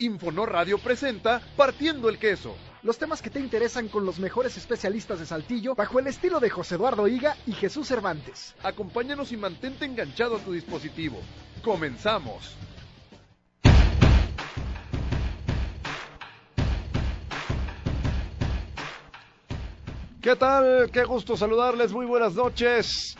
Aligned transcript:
Infonor 0.00 0.50
Radio 0.50 0.78
presenta 0.78 1.42
Partiendo 1.56 2.08
el 2.08 2.18
Queso. 2.18 2.56
Los 2.82 2.96
temas 2.96 3.20
que 3.20 3.28
te 3.28 3.38
interesan 3.38 3.88
con 3.88 4.06
los 4.06 4.18
mejores 4.18 4.56
especialistas 4.56 5.18
de 5.18 5.26
Saltillo 5.26 5.74
bajo 5.74 5.98
el 5.98 6.06
estilo 6.06 6.40
de 6.40 6.48
José 6.48 6.76
Eduardo 6.76 7.06
Higa 7.06 7.36
y 7.46 7.52
Jesús 7.52 7.88
Cervantes. 7.88 8.54
Acompáñanos 8.62 9.30
y 9.30 9.36
mantente 9.36 9.84
enganchado 9.84 10.36
a 10.36 10.38
tu 10.38 10.52
dispositivo. 10.52 11.20
Comenzamos. 11.62 12.56
¿Qué 20.22 20.34
tal? 20.34 20.90
Qué 20.90 21.04
gusto 21.04 21.36
saludarles. 21.36 21.92
Muy 21.92 22.06
buenas 22.06 22.34
noches. 22.34 23.18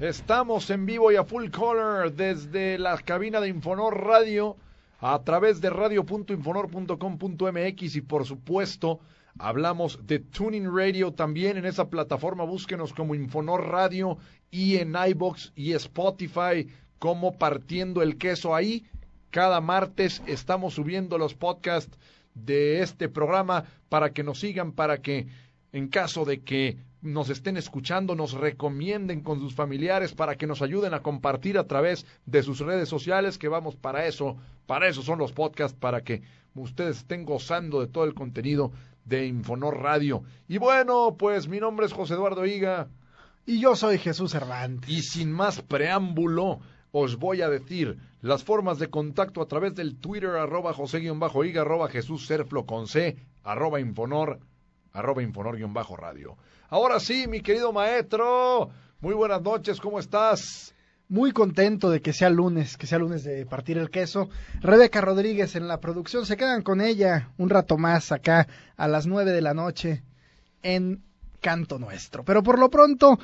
Estamos 0.00 0.70
en 0.70 0.86
vivo 0.86 1.12
y 1.12 1.16
a 1.16 1.24
full 1.24 1.50
color 1.50 2.12
desde 2.12 2.78
la 2.78 2.96
cabina 2.96 3.42
de 3.42 3.48
Infonor 3.48 4.02
Radio 4.06 4.56
a 5.02 5.22
través 5.24 5.60
de 5.60 5.68
radio.infonor.com.mx 5.68 7.96
y 7.96 8.00
por 8.02 8.24
supuesto 8.24 9.00
hablamos 9.36 9.98
de 10.06 10.20
Tuning 10.20 10.72
Radio 10.72 11.12
también 11.12 11.56
en 11.56 11.64
esa 11.64 11.90
plataforma. 11.90 12.44
Búsquenos 12.44 12.94
como 12.94 13.16
Infonor 13.16 13.66
Radio 13.66 14.18
y 14.52 14.76
en 14.76 14.94
iBox 14.94 15.52
y 15.56 15.72
Spotify 15.72 16.68
como 17.00 17.36
Partiendo 17.36 18.00
el 18.00 18.16
Queso 18.16 18.54
ahí. 18.54 18.86
Cada 19.30 19.60
martes 19.60 20.22
estamos 20.28 20.74
subiendo 20.74 21.18
los 21.18 21.34
podcasts 21.34 21.98
de 22.34 22.80
este 22.80 23.08
programa 23.08 23.64
para 23.88 24.12
que 24.12 24.22
nos 24.22 24.38
sigan, 24.38 24.70
para 24.70 25.02
que 25.02 25.26
en 25.72 25.88
caso 25.88 26.24
de 26.24 26.42
que 26.42 26.78
nos 27.02 27.28
estén 27.30 27.56
escuchando, 27.56 28.14
nos 28.14 28.32
recomienden 28.32 29.20
con 29.20 29.40
sus 29.40 29.54
familiares 29.54 30.14
para 30.14 30.36
que 30.36 30.46
nos 30.46 30.62
ayuden 30.62 30.94
a 30.94 31.02
compartir 31.02 31.58
a 31.58 31.66
través 31.66 32.06
de 32.26 32.42
sus 32.42 32.60
redes 32.60 32.88
sociales, 32.88 33.38
que 33.38 33.48
vamos 33.48 33.74
para 33.76 34.06
eso, 34.06 34.36
para 34.66 34.88
eso 34.88 35.02
son 35.02 35.18
los 35.18 35.32
podcasts, 35.32 35.76
para 35.78 36.02
que 36.02 36.22
ustedes 36.54 36.98
estén 36.98 37.24
gozando 37.24 37.80
de 37.80 37.88
todo 37.88 38.04
el 38.04 38.14
contenido 38.14 38.72
de 39.04 39.26
Infonor 39.26 39.78
Radio. 39.78 40.22
Y 40.48 40.58
bueno, 40.58 41.16
pues 41.18 41.48
mi 41.48 41.58
nombre 41.58 41.86
es 41.86 41.92
José 41.92 42.14
Eduardo 42.14 42.46
Higa. 42.46 42.88
Y 43.44 43.58
yo 43.60 43.74
soy 43.74 43.98
Jesús 43.98 44.30
Cervantes. 44.30 44.88
Y 44.88 45.02
sin 45.02 45.32
más 45.32 45.60
preámbulo, 45.60 46.60
os 46.92 47.16
voy 47.16 47.42
a 47.42 47.50
decir 47.50 47.98
las 48.20 48.44
formas 48.44 48.78
de 48.78 48.90
contacto 48.90 49.42
a 49.42 49.48
través 49.48 49.74
del 49.74 49.96
Twitter 49.96 50.30
arroba 50.30 50.72
José-Higa, 50.72 51.62
arroba 51.62 51.88
Jesús 51.88 52.26
Serflo 52.26 52.64
con 52.64 52.86
C, 52.86 53.16
arroba 53.42 53.80
Infonor 53.80 54.38
arroba 54.92 55.22
infonor-radio. 55.22 56.36
Ahora 56.68 57.00
sí, 57.00 57.26
mi 57.28 57.40
querido 57.40 57.72
maestro, 57.72 58.70
muy 59.00 59.14
buenas 59.14 59.42
noches, 59.42 59.80
¿cómo 59.80 59.98
estás? 59.98 60.74
Muy 61.08 61.32
contento 61.32 61.90
de 61.90 62.00
que 62.00 62.12
sea 62.12 62.30
lunes, 62.30 62.76
que 62.76 62.86
sea 62.86 62.98
lunes 62.98 63.24
de 63.24 63.44
partir 63.44 63.76
el 63.76 63.90
queso. 63.90 64.28
Rebeca 64.60 65.00
Rodríguez 65.00 65.56
en 65.56 65.68
la 65.68 65.80
producción, 65.80 66.24
se 66.24 66.36
quedan 66.36 66.62
con 66.62 66.80
ella 66.80 67.30
un 67.36 67.50
rato 67.50 67.76
más 67.76 68.12
acá 68.12 68.46
a 68.76 68.88
las 68.88 69.06
nueve 69.06 69.32
de 69.32 69.42
la 69.42 69.52
noche 69.52 70.02
en 70.62 71.02
Canto 71.40 71.78
Nuestro. 71.78 72.24
Pero 72.24 72.42
por 72.42 72.58
lo 72.58 72.70
pronto 72.70 73.18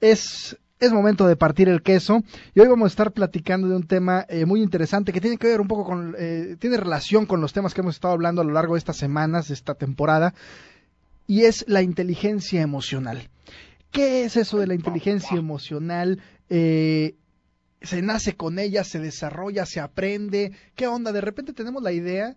es 0.00 0.56
es 0.80 0.92
momento 0.92 1.26
de 1.26 1.36
partir 1.36 1.68
el 1.68 1.82
queso 1.82 2.22
y 2.54 2.60
hoy 2.60 2.68
vamos 2.68 2.86
a 2.86 2.88
estar 2.88 3.12
platicando 3.12 3.68
de 3.68 3.76
un 3.76 3.86
tema 3.86 4.26
eh, 4.28 4.44
muy 4.44 4.60
interesante 4.60 5.12
que 5.12 5.20
tiene 5.20 5.38
que 5.38 5.46
ver 5.46 5.60
un 5.60 5.68
poco 5.68 5.84
con, 5.84 6.14
eh, 6.18 6.56
tiene 6.58 6.76
relación 6.76 7.26
con 7.26 7.40
los 7.40 7.52
temas 7.52 7.74
que 7.74 7.80
hemos 7.80 7.94
estado 7.94 8.12
hablando 8.12 8.42
a 8.42 8.44
lo 8.44 8.52
largo 8.52 8.74
de 8.74 8.78
estas 8.78 8.96
semanas, 8.96 9.48
de 9.48 9.54
esta 9.54 9.74
temporada, 9.74 10.34
y 11.26 11.44
es 11.44 11.64
la 11.68 11.82
inteligencia 11.82 12.62
emocional. 12.62 13.30
¿Qué 13.90 14.24
es 14.24 14.36
eso 14.36 14.58
de 14.58 14.66
la 14.66 14.74
inteligencia 14.74 15.36
emocional? 15.36 16.20
Eh, 16.48 17.14
se 17.80 18.02
nace 18.02 18.36
con 18.36 18.58
ella, 18.58 18.82
se 18.82 18.98
desarrolla, 18.98 19.66
se 19.66 19.80
aprende. 19.80 20.52
¿Qué 20.74 20.86
onda? 20.86 21.12
De 21.12 21.20
repente 21.20 21.52
tenemos 21.52 21.82
la 21.82 21.92
idea 21.92 22.36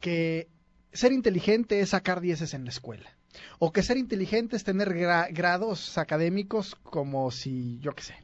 que 0.00 0.48
ser 0.92 1.12
inteligente 1.12 1.80
es 1.80 1.90
sacar 1.90 2.20
dieces 2.20 2.54
en 2.54 2.64
la 2.64 2.70
escuela. 2.70 3.16
O 3.58 3.72
que 3.72 3.82
ser 3.82 3.96
inteligente 3.96 4.56
es 4.56 4.64
tener 4.64 4.94
grados 4.94 5.98
académicos 5.98 6.76
como 6.76 7.30
si, 7.30 7.78
yo 7.80 7.92
qué 7.94 8.02
sé. 8.02 8.14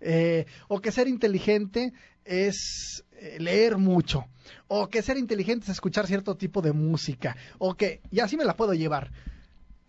Eh, 0.00 0.46
o 0.68 0.80
que 0.80 0.92
ser 0.92 1.08
inteligente 1.08 1.92
es 2.24 3.04
eh, 3.12 3.38
leer 3.40 3.76
mucho. 3.76 4.26
O 4.68 4.88
que 4.88 5.02
ser 5.02 5.18
inteligente 5.18 5.64
es 5.64 5.70
escuchar 5.70 6.06
cierto 6.06 6.36
tipo 6.36 6.62
de 6.62 6.72
música. 6.72 7.36
O 7.58 7.74
que, 7.74 8.00
y 8.10 8.20
así 8.20 8.36
me 8.36 8.44
la 8.44 8.56
puedo 8.56 8.72
llevar. 8.74 9.10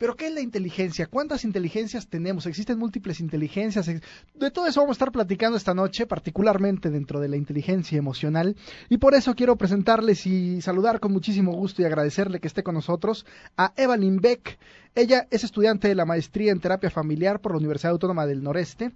Pero 0.01 0.15
¿qué 0.15 0.25
es 0.25 0.33
la 0.33 0.41
inteligencia? 0.41 1.05
¿Cuántas 1.05 1.45
inteligencias 1.45 2.07
tenemos? 2.07 2.47
¿Existen 2.47 2.79
múltiples 2.79 3.19
inteligencias? 3.19 3.85
De 3.85 4.49
todo 4.49 4.65
eso 4.65 4.81
vamos 4.81 4.95
a 4.95 4.97
estar 4.97 5.11
platicando 5.11 5.57
esta 5.57 5.75
noche, 5.75 6.07
particularmente 6.07 6.89
dentro 6.89 7.19
de 7.19 7.29
la 7.29 7.37
inteligencia 7.37 7.99
emocional. 7.99 8.55
Y 8.89 8.97
por 8.97 9.13
eso 9.13 9.35
quiero 9.35 9.57
presentarles 9.57 10.25
y 10.25 10.59
saludar 10.59 10.99
con 10.99 11.13
muchísimo 11.13 11.51
gusto 11.51 11.83
y 11.83 11.85
agradecerle 11.85 12.39
que 12.39 12.47
esté 12.47 12.63
con 12.63 12.73
nosotros 12.73 13.27
a 13.57 13.73
Evelyn 13.77 14.19
Beck. 14.19 14.57
Ella 14.95 15.27
es 15.29 15.43
estudiante 15.43 15.87
de 15.87 15.93
la 15.93 16.05
maestría 16.05 16.51
en 16.51 16.61
terapia 16.61 16.89
familiar 16.89 17.39
por 17.39 17.51
la 17.51 17.59
Universidad 17.59 17.91
Autónoma 17.91 18.25
del 18.25 18.41
Noreste. 18.41 18.93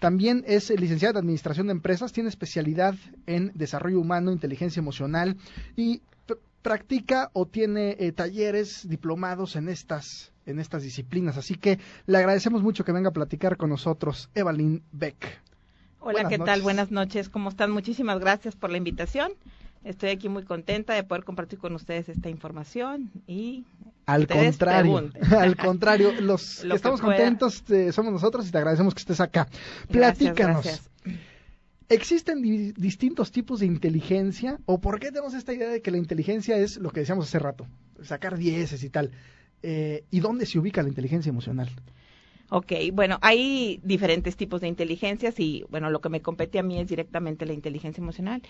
También 0.00 0.42
es 0.44 0.70
licenciada 0.70 1.12
en 1.12 1.18
Administración 1.18 1.68
de 1.68 1.74
Empresas, 1.74 2.12
tiene 2.12 2.30
especialidad 2.30 2.96
en 3.26 3.52
Desarrollo 3.54 4.00
Humano, 4.00 4.32
Inteligencia 4.32 4.80
Emocional 4.80 5.36
y 5.76 6.02
practica 6.62 7.30
o 7.32 7.46
tiene 7.46 7.96
eh, 7.98 8.12
talleres 8.12 8.88
diplomados 8.88 9.56
en 9.56 9.68
estas 9.68 10.32
en 10.48 10.58
estas 10.58 10.82
disciplinas. 10.82 11.36
Así 11.36 11.54
que 11.54 11.78
le 12.06 12.18
agradecemos 12.18 12.62
mucho 12.62 12.84
que 12.84 12.92
venga 12.92 13.10
a 13.10 13.12
platicar 13.12 13.56
con 13.56 13.70
nosotros 13.70 14.30
Evelyn 14.34 14.82
Beck. 14.92 15.40
Hola, 16.00 16.28
¿qué 16.28 16.38
tal? 16.38 16.62
Buenas 16.62 16.90
noches. 16.90 17.28
¿Cómo 17.28 17.50
están? 17.50 17.70
Muchísimas 17.70 18.18
gracias 18.18 18.56
por 18.56 18.70
la 18.70 18.78
invitación. 18.78 19.32
Estoy 19.84 20.10
aquí 20.10 20.28
muy 20.28 20.42
contenta 20.42 20.94
de 20.94 21.04
poder 21.04 21.24
compartir 21.24 21.58
con 21.58 21.74
ustedes 21.74 22.08
esta 22.08 22.28
información 22.28 23.10
y 23.26 23.64
al 24.06 24.26
contrario, 24.26 25.10
al 25.38 25.56
contrario, 25.56 26.12
los 26.20 26.64
estamos 26.74 27.00
contentos 27.00 27.62
eh, 27.70 27.92
somos 27.92 28.12
nosotros 28.12 28.48
y 28.48 28.50
te 28.50 28.58
agradecemos 28.58 28.94
que 28.94 29.00
estés 29.00 29.20
acá. 29.20 29.48
Platícanos. 29.90 30.90
¿Existen 31.90 32.42
distintos 32.74 33.32
tipos 33.32 33.60
de 33.60 33.66
inteligencia? 33.66 34.58
¿O 34.66 34.78
por 34.78 35.00
qué 35.00 35.06
tenemos 35.06 35.32
esta 35.32 35.54
idea 35.54 35.70
de 35.70 35.80
que 35.80 35.90
la 35.90 35.96
inteligencia 35.96 36.58
es 36.58 36.76
lo 36.76 36.90
que 36.90 37.00
decíamos 37.00 37.26
hace 37.26 37.38
rato? 37.38 37.66
Sacar 38.02 38.36
dieces 38.36 38.82
y 38.84 38.90
tal. 38.90 39.10
Eh, 39.62 40.04
y 40.10 40.20
dónde 40.20 40.46
se 40.46 40.58
ubica 40.58 40.82
la 40.82 40.88
inteligencia 40.88 41.30
emocional. 41.30 41.68
Ok, 42.50 42.72
bueno, 42.92 43.18
hay 43.20 43.80
diferentes 43.82 44.36
tipos 44.36 44.60
de 44.60 44.68
inteligencias 44.68 45.38
y, 45.38 45.64
bueno, 45.68 45.90
lo 45.90 46.00
que 46.00 46.08
me 46.08 46.22
compete 46.22 46.58
a 46.58 46.62
mí 46.62 46.78
es 46.78 46.88
directamente 46.88 47.44
la 47.44 47.52
inteligencia 47.52 48.00
emocional. 48.00 48.40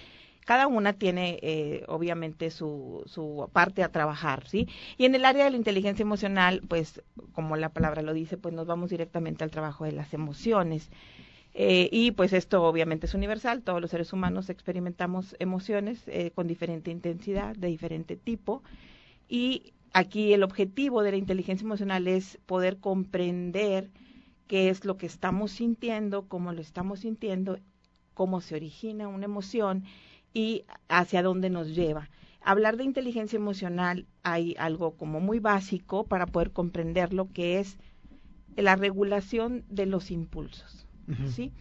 Cada 0.45 0.67
una 0.67 0.93
tiene, 0.93 1.39
eh, 1.43 1.85
obviamente, 1.89 2.51
su, 2.51 3.03
su 3.07 3.49
parte 3.53 3.83
a 3.83 3.91
trabajar, 3.91 4.47
¿sí? 4.47 4.69
Y 4.99 5.05
en 5.07 5.15
el 5.15 5.25
área 5.25 5.45
de 5.45 5.51
la 5.51 5.57
inteligencia 5.57 6.03
emocional, 6.03 6.63
pues, 6.69 7.03
como 7.33 7.57
la 7.57 7.71
palabra 7.71 8.03
lo 8.03 8.13
dice, 8.13 8.37
pues 8.37 8.55
nos 8.55 8.67
vamos 8.67 8.91
directamente 8.91 9.45
al 9.45 9.51
trabajo 9.51 9.85
de 9.85 9.93
las 9.93 10.15
emociones. 10.15 10.91
Eh, 11.55 11.89
y 11.91 12.13
pues 12.13 12.33
esto 12.35 12.63
obviamente 12.63 13.07
es 13.07 13.15
universal, 13.15 13.63
todos 13.63 13.81
los 13.81 13.91
seres 13.91 14.13
humanos 14.13 14.49
experimentamos 14.49 15.35
emociones 15.41 16.05
con 16.35 16.47
diferente 16.47 16.91
intensidad, 16.93 17.57
de 17.57 17.67
diferente 17.67 18.15
tipo, 18.17 18.63
y 19.29 19.73
aquí 19.93 20.33
el 20.33 20.43
objetivo 20.43 21.03
de 21.03 21.13
la 21.13 21.17
inteligencia 21.17 21.65
emocional 21.65 22.09
es 22.09 22.39
poder 22.47 22.79
comprender 22.79 23.91
qué 24.47 24.71
es 24.71 24.85
lo 24.85 24.97
que 24.97 25.07
estamos 25.07 25.53
sintiendo, 25.53 26.27
cómo 26.27 26.53
lo 26.53 26.61
estamos 26.61 27.01
sintiendo, 27.01 27.59
cómo 28.15 28.41
se 28.41 28.57
origina 28.57 29.09
una 29.09 29.27
emoción 29.27 29.85
y 30.35 30.65
hacia 30.89 31.23
dónde 31.23 31.51
nos 31.51 31.75
lleva. 31.75 32.11
Hablar 32.41 32.77
de 32.77 32.85
inteligencia 32.85 33.37
emocional 33.37 34.07
hay 34.23 34.55
algo 34.59 34.97
como 34.97 35.21
muy 35.21 35.39
básico 35.39 36.05
para 36.05 36.27
poder 36.27 36.53
comprender 36.53 37.13
lo 37.13 37.31
que 37.33 37.59
es 37.59 37.79
la 38.57 38.77
regulación 38.77 39.65
de 39.69 39.87
los 39.87 40.11
impulsos. 40.11 40.87
¿sí? 41.35 41.53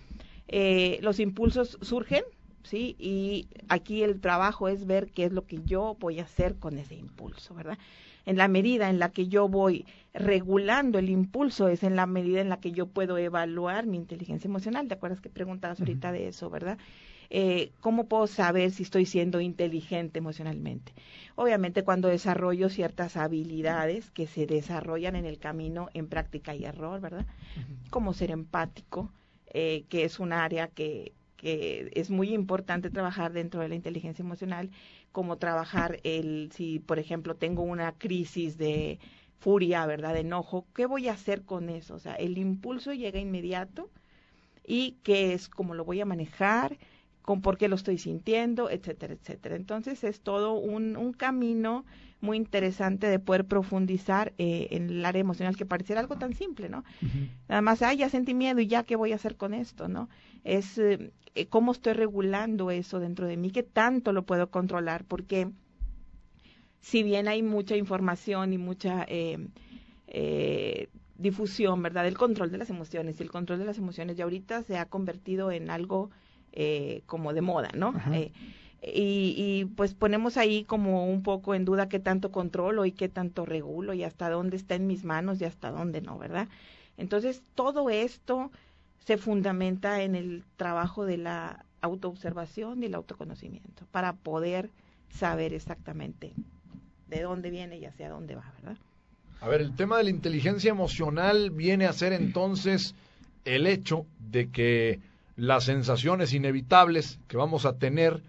Eh, 0.47 0.99
los 1.01 1.19
impulsos 1.19 1.77
surgen, 1.81 2.23
¿sí? 2.63 2.95
Y 2.99 3.47
aquí 3.69 4.03
el 4.03 4.19
trabajo 4.19 4.67
es 4.67 4.85
ver 4.85 5.11
qué 5.11 5.25
es 5.25 5.31
lo 5.31 5.45
que 5.45 5.59
yo 5.65 5.95
voy 5.99 6.19
a 6.19 6.23
hacer 6.23 6.55
con 6.57 6.77
ese 6.77 6.95
impulso, 6.95 7.53
¿verdad? 7.53 7.77
En 8.27 8.37
la 8.37 8.47
medida 8.47 8.89
en 8.89 8.99
la 8.99 9.09
que 9.09 9.27
yo 9.27 9.49
voy 9.49 9.85
regulando 10.13 10.99
el 10.99 11.09
impulso, 11.09 11.67
es 11.67 11.81
en 11.81 11.95
la 11.95 12.05
medida 12.05 12.41
en 12.41 12.49
la 12.49 12.59
que 12.59 12.71
yo 12.71 12.85
puedo 12.85 13.17
evaluar 13.17 13.87
mi 13.87 13.97
inteligencia 13.97 14.47
emocional. 14.47 14.87
¿Te 14.87 14.93
acuerdas 14.93 15.21
que 15.21 15.29
preguntabas 15.29 15.79
ahorita 15.79 16.11
de 16.11 16.27
eso, 16.27 16.49
verdad? 16.49 16.77
eh, 17.29 17.71
¿cómo 17.81 18.07
puedo 18.07 18.27
saber 18.27 18.71
si 18.71 18.83
estoy 18.83 19.05
siendo 19.05 19.41
inteligente 19.41 20.19
emocionalmente? 20.19 20.93
Obviamente 21.35 21.83
cuando 21.83 22.07
desarrollo 22.07 22.69
ciertas 22.69 23.17
habilidades 23.17 24.11
que 24.11 24.27
se 24.27 24.45
desarrollan 24.45 25.15
en 25.15 25.25
el 25.25 25.37
camino 25.37 25.89
en 25.93 26.07
práctica 26.07 26.55
y 26.55 26.65
error, 26.65 26.99
¿verdad? 27.01 27.25
Como 27.89 28.13
ser 28.13 28.31
empático, 28.31 29.11
eh, 29.47 29.85
que 29.89 30.03
es 30.03 30.19
un 30.19 30.33
área 30.33 30.67
que, 30.67 31.13
que 31.35 31.91
es 31.93 32.09
muy 32.09 32.33
importante 32.33 32.89
trabajar 32.89 33.33
dentro 33.33 33.61
de 33.61 33.69
la 33.69 33.75
inteligencia 33.75 34.23
emocional, 34.23 34.69
como 35.17 35.39
trabajar 35.39 35.99
el, 36.03 36.51
si 36.53 36.77
por 36.77 36.99
ejemplo 36.99 37.33
tengo 37.33 37.63
una 37.63 37.91
crisis 37.93 38.55
de 38.59 38.99
furia, 39.39 39.83
¿verdad? 39.87 40.13
De 40.13 40.19
enojo, 40.19 40.67
¿qué 40.75 40.85
voy 40.85 41.07
a 41.07 41.13
hacer 41.13 41.41
con 41.41 41.71
eso? 41.71 41.95
O 41.95 41.99
sea, 41.99 42.13
el 42.13 42.37
impulso 42.37 42.93
llega 42.93 43.19
inmediato 43.19 43.89
y 44.63 44.97
qué 45.01 45.33
es, 45.33 45.49
cómo 45.49 45.73
lo 45.73 45.85
voy 45.85 46.01
a 46.01 46.05
manejar, 46.05 46.77
con 47.23 47.41
por 47.41 47.57
qué 47.57 47.67
lo 47.67 47.75
estoy 47.77 47.97
sintiendo, 47.97 48.69
etcétera, 48.69 49.15
etcétera. 49.15 49.55
Entonces 49.55 50.03
es 50.03 50.21
todo 50.21 50.53
un, 50.53 50.95
un 50.95 51.13
camino 51.13 51.83
muy 52.21 52.37
interesante 52.37 53.07
de 53.07 53.19
poder 53.19 53.45
profundizar 53.45 54.33
eh, 54.37 54.67
en 54.71 54.89
el 54.89 55.05
área 55.05 55.19
emocional 55.19 55.55
que 55.55 55.65
pareciera 55.65 56.01
algo 56.01 56.17
tan 56.17 56.33
simple, 56.33 56.69
¿no? 56.69 56.83
Nada 57.47 57.61
más, 57.61 57.81
ah, 57.81 57.93
ya 57.93 58.09
sentí 58.09 58.33
miedo 58.33 58.59
y 58.59 58.67
ya, 58.67 58.83
¿qué 58.83 58.95
voy 58.95 59.11
a 59.11 59.15
hacer 59.15 59.35
con 59.35 59.53
esto, 59.53 59.87
no? 59.87 60.09
Es 60.43 60.77
eh, 60.77 61.11
eh, 61.35 61.45
cómo 61.47 61.71
estoy 61.71 61.93
regulando 61.93 62.71
eso 62.71 62.99
dentro 62.99 63.27
de 63.27 63.37
mí, 63.37 63.51
qué 63.51 63.63
tanto 63.63 64.13
lo 64.13 64.23
puedo 64.23 64.49
controlar, 64.49 65.05
porque 65.05 65.49
si 66.79 67.03
bien 67.03 67.27
hay 67.27 67.43
mucha 67.43 67.75
información 67.75 68.53
y 68.53 68.57
mucha 68.57 69.05
eh, 69.07 69.47
eh, 70.07 70.89
difusión, 71.17 71.81
¿verdad?, 71.81 72.03
del 72.03 72.17
control 72.17 72.51
de 72.51 72.57
las 72.57 72.69
emociones, 72.69 73.19
y 73.19 73.23
el 73.23 73.29
control 73.29 73.59
de 73.59 73.65
las 73.65 73.77
emociones 73.77 74.15
ya 74.15 74.23
ahorita 74.23 74.63
se 74.63 74.77
ha 74.77 74.85
convertido 74.85 75.51
en 75.51 75.69
algo 75.69 76.09
eh, 76.53 77.01
como 77.05 77.33
de 77.33 77.41
moda, 77.41 77.69
¿no? 77.75 77.93
Y, 78.81 79.33
y, 79.35 79.65
pues 79.75 79.93
ponemos 79.95 80.37
ahí 80.37 80.63
como 80.63 81.07
un 81.07 81.23
poco 81.23 81.55
en 81.55 81.65
duda 81.65 81.89
qué 81.89 81.99
tanto 81.99 82.31
controlo 82.31 82.85
y 82.85 82.91
qué 82.91 83.09
tanto 83.09 83.45
regulo 83.45 83.93
y 83.93 84.03
hasta 84.03 84.29
dónde 84.29 84.55
está 84.55 84.75
en 84.75 84.85
mis 84.85 85.03
manos 85.03 85.41
y 85.41 85.45
hasta 85.45 85.71
dónde 85.71 86.01
no, 86.01 86.17
¿verdad? 86.17 86.47
Entonces, 86.97 87.41
todo 87.55 87.89
esto 87.89 88.51
se 89.05 89.17
fundamenta 89.17 90.03
en 90.03 90.15
el 90.15 90.43
trabajo 90.57 91.05
de 91.05 91.17
la 91.17 91.65
autoobservación 91.81 92.83
y 92.83 92.87
el 92.87 92.95
autoconocimiento 92.95 93.85
para 93.91 94.13
poder 94.13 94.69
saber 95.09 95.53
exactamente 95.53 96.33
de 97.07 97.21
dónde 97.21 97.49
viene 97.49 97.77
y 97.77 97.85
hacia 97.85 98.09
dónde 98.09 98.35
va, 98.35 98.51
¿verdad? 98.57 98.77
A 99.39 99.47
ver, 99.47 99.61
el 99.61 99.75
tema 99.75 99.97
de 99.97 100.05
la 100.05 100.09
inteligencia 100.09 100.71
emocional 100.71 101.51
viene 101.51 101.85
a 101.85 101.93
ser 101.93 102.13
entonces 102.13 102.95
el 103.45 103.67
hecho 103.67 104.05
de 104.19 104.49
que 104.49 104.99
las 105.35 105.65
sensaciones 105.65 106.33
inevitables 106.33 107.19
que 107.27 107.37
vamos 107.37 107.65
a 107.65 107.77
tener, 107.77 108.21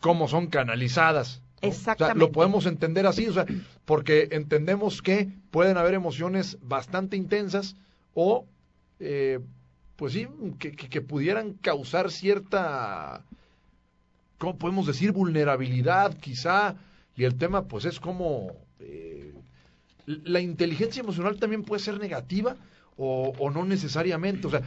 cómo 0.00 0.28
son 0.28 0.46
canalizadas. 0.48 1.42
¿no? 1.62 1.68
Exactamente. 1.68 2.04
O 2.04 2.06
sea, 2.06 2.14
lo 2.14 2.32
podemos 2.32 2.66
entender 2.66 3.06
así, 3.06 3.26
o 3.28 3.32
sea, 3.32 3.46
porque 3.84 4.28
entendemos 4.32 5.02
que 5.02 5.28
pueden 5.50 5.76
haber 5.76 5.94
emociones 5.94 6.58
bastante 6.62 7.16
intensas 7.16 7.76
o, 8.14 8.46
eh, 9.00 9.40
pues 9.96 10.12
sí, 10.12 10.28
que, 10.58 10.72
que, 10.72 10.88
que 10.88 11.00
pudieran 11.00 11.54
causar 11.54 12.10
cierta, 12.10 13.24
¿cómo 14.38 14.56
podemos 14.56 14.86
decir? 14.86 15.12
Vulnerabilidad, 15.12 16.16
quizá, 16.18 16.76
y 17.16 17.24
el 17.24 17.36
tema, 17.36 17.66
pues 17.66 17.84
es 17.84 18.00
como... 18.00 18.52
Eh, 18.80 19.32
la 20.06 20.38
inteligencia 20.40 21.00
emocional 21.00 21.40
también 21.40 21.64
puede 21.64 21.82
ser 21.82 21.98
negativa 21.98 22.54
o, 22.96 23.32
o, 23.38 23.50
no 23.50 23.64
necesariamente. 23.64 24.46
O 24.46 24.50
sea, 24.50 24.62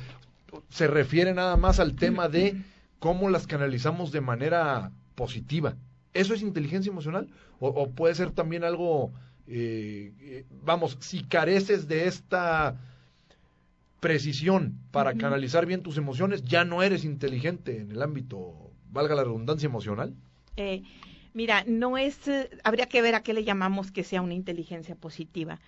se 0.70 0.88
refiere 0.88 1.34
nada 1.34 1.56
más 1.56 1.80
al 1.80 1.96
tema 1.96 2.28
de 2.28 2.62
cómo 3.00 3.30
las 3.30 3.48
canalizamos 3.48 4.12
de 4.12 4.20
manera 4.20 4.92
positiva. 5.22 5.72
¿Eso 6.14 6.34
es 6.34 6.42
inteligencia 6.42 6.92
emocional? 6.96 7.26
¿O, 7.60 7.68
o 7.82 7.84
puede 8.00 8.16
ser 8.16 8.30
también 8.32 8.64
algo, 8.64 9.12
eh, 9.48 10.46
vamos, 10.70 10.98
si 11.02 11.18
careces 11.36 11.88
de 11.92 12.08
esta 12.08 12.76
precisión 14.00 14.62
para 14.92 15.12
uh 15.12 15.14
-huh. 15.14 15.22
canalizar 15.26 15.64
bien 15.66 15.84
tus 15.84 15.98
emociones, 15.98 16.44
ya 16.54 16.64
no 16.64 16.82
eres 16.88 17.04
inteligente 17.04 17.72
en 17.82 17.92
el 17.92 18.02
ámbito, 18.02 18.38
valga 18.92 19.14
la 19.16 19.24
redundancia, 19.24 19.68
emocional? 19.68 20.10
Eh, 20.56 20.82
Mira, 21.34 21.64
no 21.68 21.98
es, 21.98 22.28
eh, 22.28 22.50
habría 22.64 22.88
que 22.88 23.02
ver 23.02 23.16
a 23.16 23.22
qué 23.22 23.34
le 23.34 23.44
llamamos 23.44 23.92
que 23.92 24.04
sea 24.04 24.22
una 24.22 24.34
inteligencia 24.34 24.96
positiva, 24.96 25.60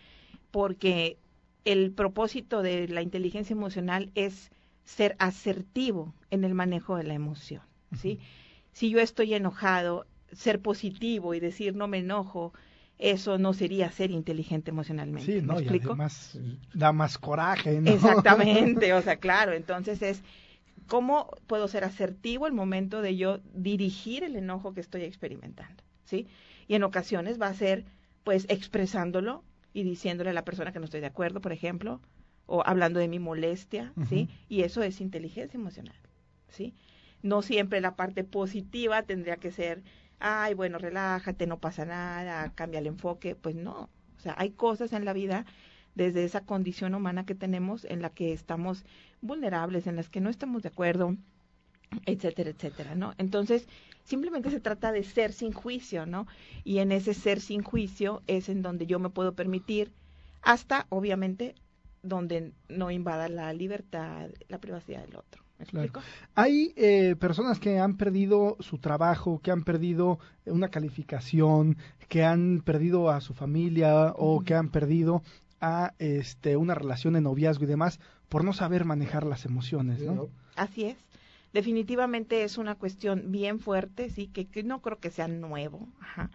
porque 0.49 1.17
el 1.65 1.91
propósito 1.91 2.61
de 2.61 2.87
la 2.87 3.01
inteligencia 3.01 3.53
emocional 3.53 4.11
es 4.15 4.49
ser 4.83 5.15
asertivo 5.19 6.13
en 6.31 6.43
el 6.43 6.55
manejo 6.55 6.97
de 6.97 7.03
la 7.03 7.13
emoción, 7.13 7.61
¿sí? 8.01 8.13
Uh 8.13 8.23
-huh. 8.23 8.40
Si 8.71 8.89
yo 8.89 8.99
estoy 8.99 9.33
enojado, 9.33 10.05
ser 10.31 10.61
positivo 10.61 11.33
y 11.33 11.39
decir 11.39 11.75
no 11.75 11.87
me 11.87 11.99
enojo, 11.99 12.53
eso 12.97 13.37
no 13.37 13.53
sería 13.53 13.91
ser 13.91 14.11
inteligente 14.11 14.71
emocionalmente. 14.71 15.39
Sí, 15.39 15.45
no, 15.45 15.53
¿Me 15.53 15.59
explico? 15.59 15.87
Y 15.87 15.89
además 15.89 16.39
da 16.73 16.91
más 16.91 17.17
coraje, 17.17 17.81
¿no? 17.81 17.91
Exactamente, 17.91 18.93
o 18.93 19.01
sea, 19.01 19.17
claro, 19.17 19.53
entonces 19.53 20.01
es 20.01 20.23
¿Cómo 20.91 21.31
puedo 21.47 21.69
ser 21.69 21.85
asertivo 21.85 22.47
el 22.47 22.53
momento 22.53 23.01
de 23.01 23.15
yo 23.15 23.39
dirigir 23.53 24.25
el 24.25 24.35
enojo 24.35 24.73
que 24.73 24.81
estoy 24.81 25.03
experimentando? 25.03 25.81
¿Sí? 26.03 26.27
Y 26.67 26.75
en 26.75 26.83
ocasiones 26.83 27.39
va 27.41 27.47
a 27.47 27.53
ser, 27.53 27.85
pues, 28.25 28.45
expresándolo 28.49 29.45
y 29.73 29.83
diciéndole 29.83 30.31
a 30.31 30.33
la 30.33 30.43
persona 30.43 30.73
que 30.73 30.79
no 30.79 30.85
estoy 30.85 30.99
de 30.99 31.07
acuerdo, 31.07 31.39
por 31.39 31.53
ejemplo, 31.53 32.01
o 32.45 32.61
hablando 32.65 32.99
de 32.99 33.07
mi 33.07 33.19
molestia, 33.19 33.93
¿sí? 34.09 34.27
Uh 34.29 34.33
-huh. 34.33 34.45
Y 34.49 34.61
eso 34.63 34.83
es 34.83 34.99
inteligencia 34.99 35.57
emocional, 35.57 35.95
¿sí? 36.49 36.73
No 37.23 37.41
siempre 37.41 37.81
la 37.81 37.95
parte 37.95 38.23
positiva 38.23 39.03
tendría 39.03 39.37
que 39.37 39.51
ser, 39.51 39.83
ay, 40.19 40.53
bueno, 40.53 40.77
relájate, 40.77 41.47
no 41.47 41.59
pasa 41.59 41.85
nada, 41.85 42.53
cambia 42.55 42.79
el 42.79 42.87
enfoque, 42.87 43.35
pues 43.35 43.55
no. 43.55 43.89
O 44.17 44.19
sea, 44.19 44.35
hay 44.37 44.51
cosas 44.51 44.93
en 44.93 45.05
la 45.05 45.13
vida 45.13 45.45
desde 45.95 46.23
esa 46.23 46.41
condición 46.41 46.95
humana 46.95 47.25
que 47.25 47.35
tenemos 47.35 47.85
en 47.85 48.01
la 48.01 48.09
que 48.11 48.33
estamos 48.33 48.85
vulnerables, 49.21 49.87
en 49.87 49.95
las 49.95 50.09
que 50.09 50.21
no 50.21 50.29
estamos 50.29 50.63
de 50.63 50.69
acuerdo, 50.69 51.17
etcétera, 52.05 52.51
etcétera, 52.51 52.95
¿no? 52.95 53.13
Entonces, 53.17 53.67
simplemente 54.03 54.49
se 54.49 54.59
trata 54.59 54.91
de 54.91 55.03
ser 55.03 55.33
sin 55.33 55.51
juicio, 55.53 56.05
¿no? 56.05 56.27
Y 56.63 56.79
en 56.79 56.91
ese 56.91 57.13
ser 57.13 57.41
sin 57.41 57.61
juicio 57.63 58.23
es 58.27 58.49
en 58.49 58.61
donde 58.61 58.87
yo 58.87 58.99
me 58.99 59.09
puedo 59.09 59.33
permitir, 59.35 59.91
hasta, 60.41 60.87
obviamente, 60.89 61.55
donde 62.03 62.53
no 62.69 62.91
invada 62.91 63.29
la 63.29 63.53
libertad, 63.53 64.29
la 64.47 64.59
privacidad 64.59 65.01
del 65.01 65.17
otro. 65.17 65.43
Hay 66.35 66.73
eh, 66.75 67.15
personas 67.19 67.59
que 67.59 67.79
han 67.79 67.97
perdido 67.97 68.57
su 68.59 68.77
trabajo, 68.77 69.39
que 69.43 69.51
han 69.51 69.63
perdido 69.63 70.19
una 70.45 70.69
calificación, 70.69 71.77
que 72.09 72.23
han 72.23 72.61
perdido 72.61 73.09
a 73.09 73.21
su 73.21 73.33
familia 73.33 74.11
o 74.17 74.35
uh 74.35 74.39
-huh. 74.39 74.45
que 74.45 74.55
han 74.55 74.69
perdido 74.69 75.23
a 75.61 75.93
este 75.99 76.57
una 76.57 76.75
relación 76.75 77.13
de 77.13 77.21
noviazgo 77.21 77.63
y 77.63 77.67
demás 77.67 77.99
por 78.29 78.43
no 78.43 78.53
saber 78.53 78.85
manejar 78.85 79.25
las 79.25 79.45
emociones, 79.45 80.01
¿no? 80.01 80.29
Así 80.55 80.85
es. 80.85 80.97
Definitivamente 81.53 82.43
es 82.43 82.57
una 82.57 82.75
cuestión 82.75 83.31
bien 83.31 83.59
fuerte, 83.59 84.09
sí, 84.09 84.27
que, 84.27 84.45
que 84.45 84.63
no 84.63 84.81
creo 84.81 84.99
que 84.99 85.11
sea 85.11 85.27
nuevo, 85.27 85.87
ajá. 85.99 86.29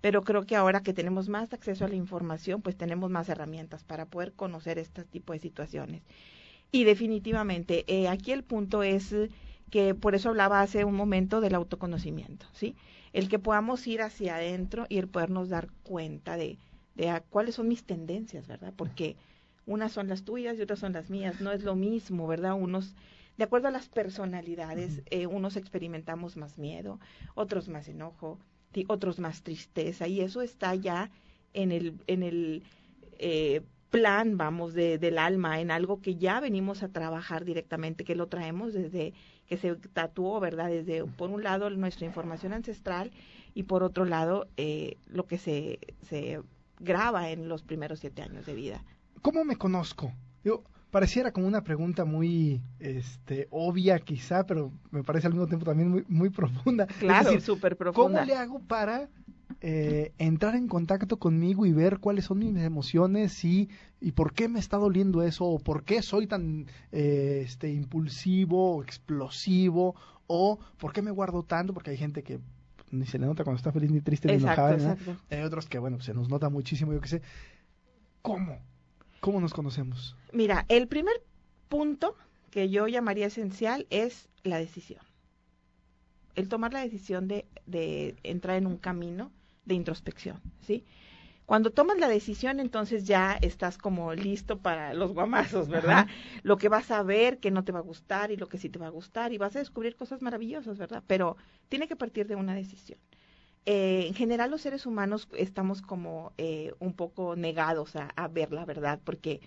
pero 0.00 0.22
creo 0.22 0.46
que 0.46 0.54
ahora 0.54 0.82
que 0.82 0.92
tenemos 0.92 1.28
más 1.28 1.52
acceso 1.52 1.84
a 1.84 1.88
la 1.88 1.96
información, 1.96 2.62
pues 2.62 2.76
tenemos 2.76 3.10
más 3.10 3.28
herramientas 3.28 3.82
para 3.82 4.06
poder 4.06 4.32
conocer 4.34 4.78
este 4.78 5.04
tipo 5.04 5.32
de 5.32 5.40
situaciones. 5.40 6.02
Y 6.72 6.84
definitivamente, 6.84 7.84
eh, 7.86 8.08
aquí 8.08 8.32
el 8.32 8.44
punto 8.44 8.82
es 8.82 9.14
que 9.70 9.94
por 9.94 10.14
eso 10.14 10.30
hablaba 10.30 10.62
hace 10.62 10.84
un 10.84 10.94
momento 10.94 11.40
del 11.40 11.54
autoconocimiento, 11.54 12.46
¿sí? 12.52 12.74
El 13.12 13.28
que 13.28 13.38
podamos 13.38 13.86
ir 13.86 14.00
hacia 14.02 14.36
adentro 14.36 14.86
y 14.88 14.98
el 14.98 15.06
podernos 15.08 15.50
dar 15.50 15.68
cuenta 15.82 16.36
de, 16.36 16.58
de 16.94 17.10
a 17.10 17.20
cuáles 17.20 17.56
son 17.56 17.68
mis 17.68 17.84
tendencias, 17.84 18.46
¿verdad? 18.48 18.72
Porque 18.74 19.16
unas 19.66 19.92
son 19.92 20.08
las 20.08 20.24
tuyas 20.24 20.58
y 20.58 20.62
otras 20.62 20.78
son 20.78 20.94
las 20.94 21.10
mías, 21.10 21.40
no 21.40 21.52
es 21.52 21.62
lo 21.62 21.76
mismo, 21.76 22.26
¿verdad? 22.26 22.54
Unos, 22.54 22.94
de 23.36 23.44
acuerdo 23.44 23.68
a 23.68 23.70
las 23.70 23.88
personalidades, 23.88 25.02
eh, 25.10 25.26
unos 25.26 25.56
experimentamos 25.56 26.36
más 26.36 26.58
miedo, 26.58 26.98
otros 27.34 27.68
más 27.68 27.86
enojo, 27.88 28.38
otros 28.88 29.18
más 29.18 29.42
tristeza, 29.42 30.08
y 30.08 30.22
eso 30.22 30.40
está 30.42 30.74
ya 30.74 31.10
en 31.52 31.70
el, 31.70 32.00
en 32.06 32.22
el 32.22 32.62
eh, 33.18 33.62
plan, 33.92 34.38
vamos, 34.38 34.72
de, 34.72 34.98
del 34.98 35.18
alma, 35.18 35.60
en 35.60 35.70
algo 35.70 36.00
que 36.00 36.16
ya 36.16 36.40
venimos 36.40 36.82
a 36.82 36.88
trabajar 36.88 37.44
directamente, 37.44 38.04
que 38.04 38.16
lo 38.16 38.26
traemos 38.26 38.72
desde 38.72 39.12
que 39.46 39.58
se 39.58 39.76
tatuó, 39.76 40.40
¿verdad? 40.40 40.68
Desde, 40.70 41.04
por 41.04 41.30
un 41.30 41.44
lado, 41.44 41.68
nuestra 41.70 42.06
información 42.06 42.54
ancestral 42.54 43.12
y 43.54 43.64
por 43.64 43.82
otro 43.82 44.06
lado, 44.06 44.48
eh, 44.56 44.96
lo 45.06 45.26
que 45.26 45.36
se, 45.36 45.78
se 46.08 46.40
graba 46.80 47.30
en 47.30 47.48
los 47.48 47.62
primeros 47.62 48.00
siete 48.00 48.22
años 48.22 48.46
de 48.46 48.54
vida. 48.54 48.82
¿Cómo 49.20 49.44
me 49.44 49.56
conozco? 49.56 50.10
Yo, 50.42 50.64
pareciera 50.90 51.30
como 51.30 51.46
una 51.46 51.62
pregunta 51.62 52.06
muy 52.06 52.62
este, 52.80 53.46
obvia 53.50 53.98
quizá, 53.98 54.46
pero 54.46 54.72
me 54.90 55.04
parece 55.04 55.26
al 55.26 55.34
mismo 55.34 55.48
tiempo 55.48 55.66
también 55.66 55.90
muy, 55.90 56.04
muy 56.08 56.30
profunda. 56.30 56.86
Claro, 56.98 57.38
súper 57.40 57.76
profunda. 57.76 58.20
¿Cómo 58.20 58.26
le 58.26 58.34
hago 58.34 58.58
para 58.60 59.10
eh, 59.60 60.12
entrar 60.18 60.54
en 60.54 60.68
contacto 60.68 61.18
conmigo 61.18 61.66
y 61.66 61.72
ver 61.72 61.98
cuáles 61.98 62.26
son 62.26 62.38
mis 62.38 62.56
emociones 62.56 63.44
y, 63.44 63.68
y 64.00 64.12
por 64.12 64.32
qué 64.32 64.48
me 64.48 64.58
está 64.58 64.76
doliendo 64.76 65.22
eso 65.22 65.44
o 65.44 65.58
por 65.58 65.84
qué 65.84 66.02
soy 66.02 66.26
tan 66.26 66.66
eh, 66.90 67.42
este, 67.44 67.70
impulsivo, 67.70 68.82
explosivo 68.82 69.94
o 70.26 70.58
por 70.78 70.92
qué 70.92 71.02
me 71.02 71.10
guardo 71.10 71.42
tanto, 71.42 71.74
porque 71.74 71.90
hay 71.90 71.96
gente 71.96 72.22
que 72.22 72.40
ni 72.90 73.06
se 73.06 73.18
le 73.18 73.26
nota 73.26 73.44
cuando 73.44 73.56
está 73.56 73.72
feliz 73.72 73.90
ni 73.90 74.00
triste 74.00 74.28
ni 74.28 74.34
Exacto, 74.34 74.74
enojada. 74.74 74.96
Hay 75.30 75.42
otros 75.42 75.66
que, 75.66 75.78
bueno, 75.78 76.00
se 76.00 76.14
nos 76.14 76.28
nota 76.28 76.48
muchísimo, 76.48 76.92
yo 76.92 77.00
qué 77.00 77.08
sé. 77.08 77.22
¿Cómo? 78.20 78.60
¿Cómo 79.20 79.40
nos 79.40 79.54
conocemos? 79.54 80.16
Mira, 80.32 80.66
el 80.68 80.88
primer 80.88 81.14
punto 81.68 82.16
que 82.50 82.68
yo 82.68 82.86
llamaría 82.88 83.26
esencial 83.26 83.86
es 83.90 84.28
la 84.42 84.58
decisión. 84.58 85.02
El 86.34 86.48
tomar 86.48 86.72
la 86.72 86.80
decisión 86.80 87.28
de, 87.28 87.46
de 87.66 88.16
entrar 88.22 88.56
en 88.56 88.66
un 88.66 88.76
camino 88.76 89.30
de 89.64 89.74
introspección, 89.74 90.40
¿sí? 90.60 90.84
Cuando 91.46 91.70
tomas 91.72 91.98
la 91.98 92.08
decisión, 92.08 92.60
entonces 92.60 93.04
ya 93.04 93.36
estás 93.42 93.76
como 93.76 94.14
listo 94.14 94.58
para 94.60 94.94
los 94.94 95.12
guamazos, 95.12 95.68
¿verdad? 95.68 96.06
Lo 96.42 96.56
que 96.56 96.68
vas 96.68 96.90
a 96.90 97.02
ver 97.02 97.38
que 97.38 97.50
no 97.50 97.64
te 97.64 97.72
va 97.72 97.80
a 97.80 97.82
gustar 97.82 98.30
y 98.30 98.36
lo 98.36 98.48
que 98.48 98.58
sí 98.58 98.68
te 98.70 98.78
va 98.78 98.86
a 98.86 98.90
gustar 98.90 99.32
y 99.32 99.38
vas 99.38 99.56
a 99.56 99.58
descubrir 99.58 99.96
cosas 99.96 100.22
maravillosas, 100.22 100.78
¿verdad? 100.78 101.02
Pero 101.06 101.36
tiene 101.68 101.88
que 101.88 101.96
partir 101.96 102.26
de 102.26 102.36
una 102.36 102.54
decisión. 102.54 102.98
Eh, 103.66 104.06
en 104.08 104.14
general 104.14 104.50
los 104.50 104.62
seres 104.62 104.86
humanos 104.86 105.28
estamos 105.36 105.82
como 105.82 106.32
eh, 106.38 106.74
un 106.80 106.94
poco 106.94 107.36
negados 107.36 107.94
a, 107.96 108.08
a 108.16 108.28
ver 108.28 108.52
la 108.52 108.64
verdad 108.64 109.00
porque 109.04 109.40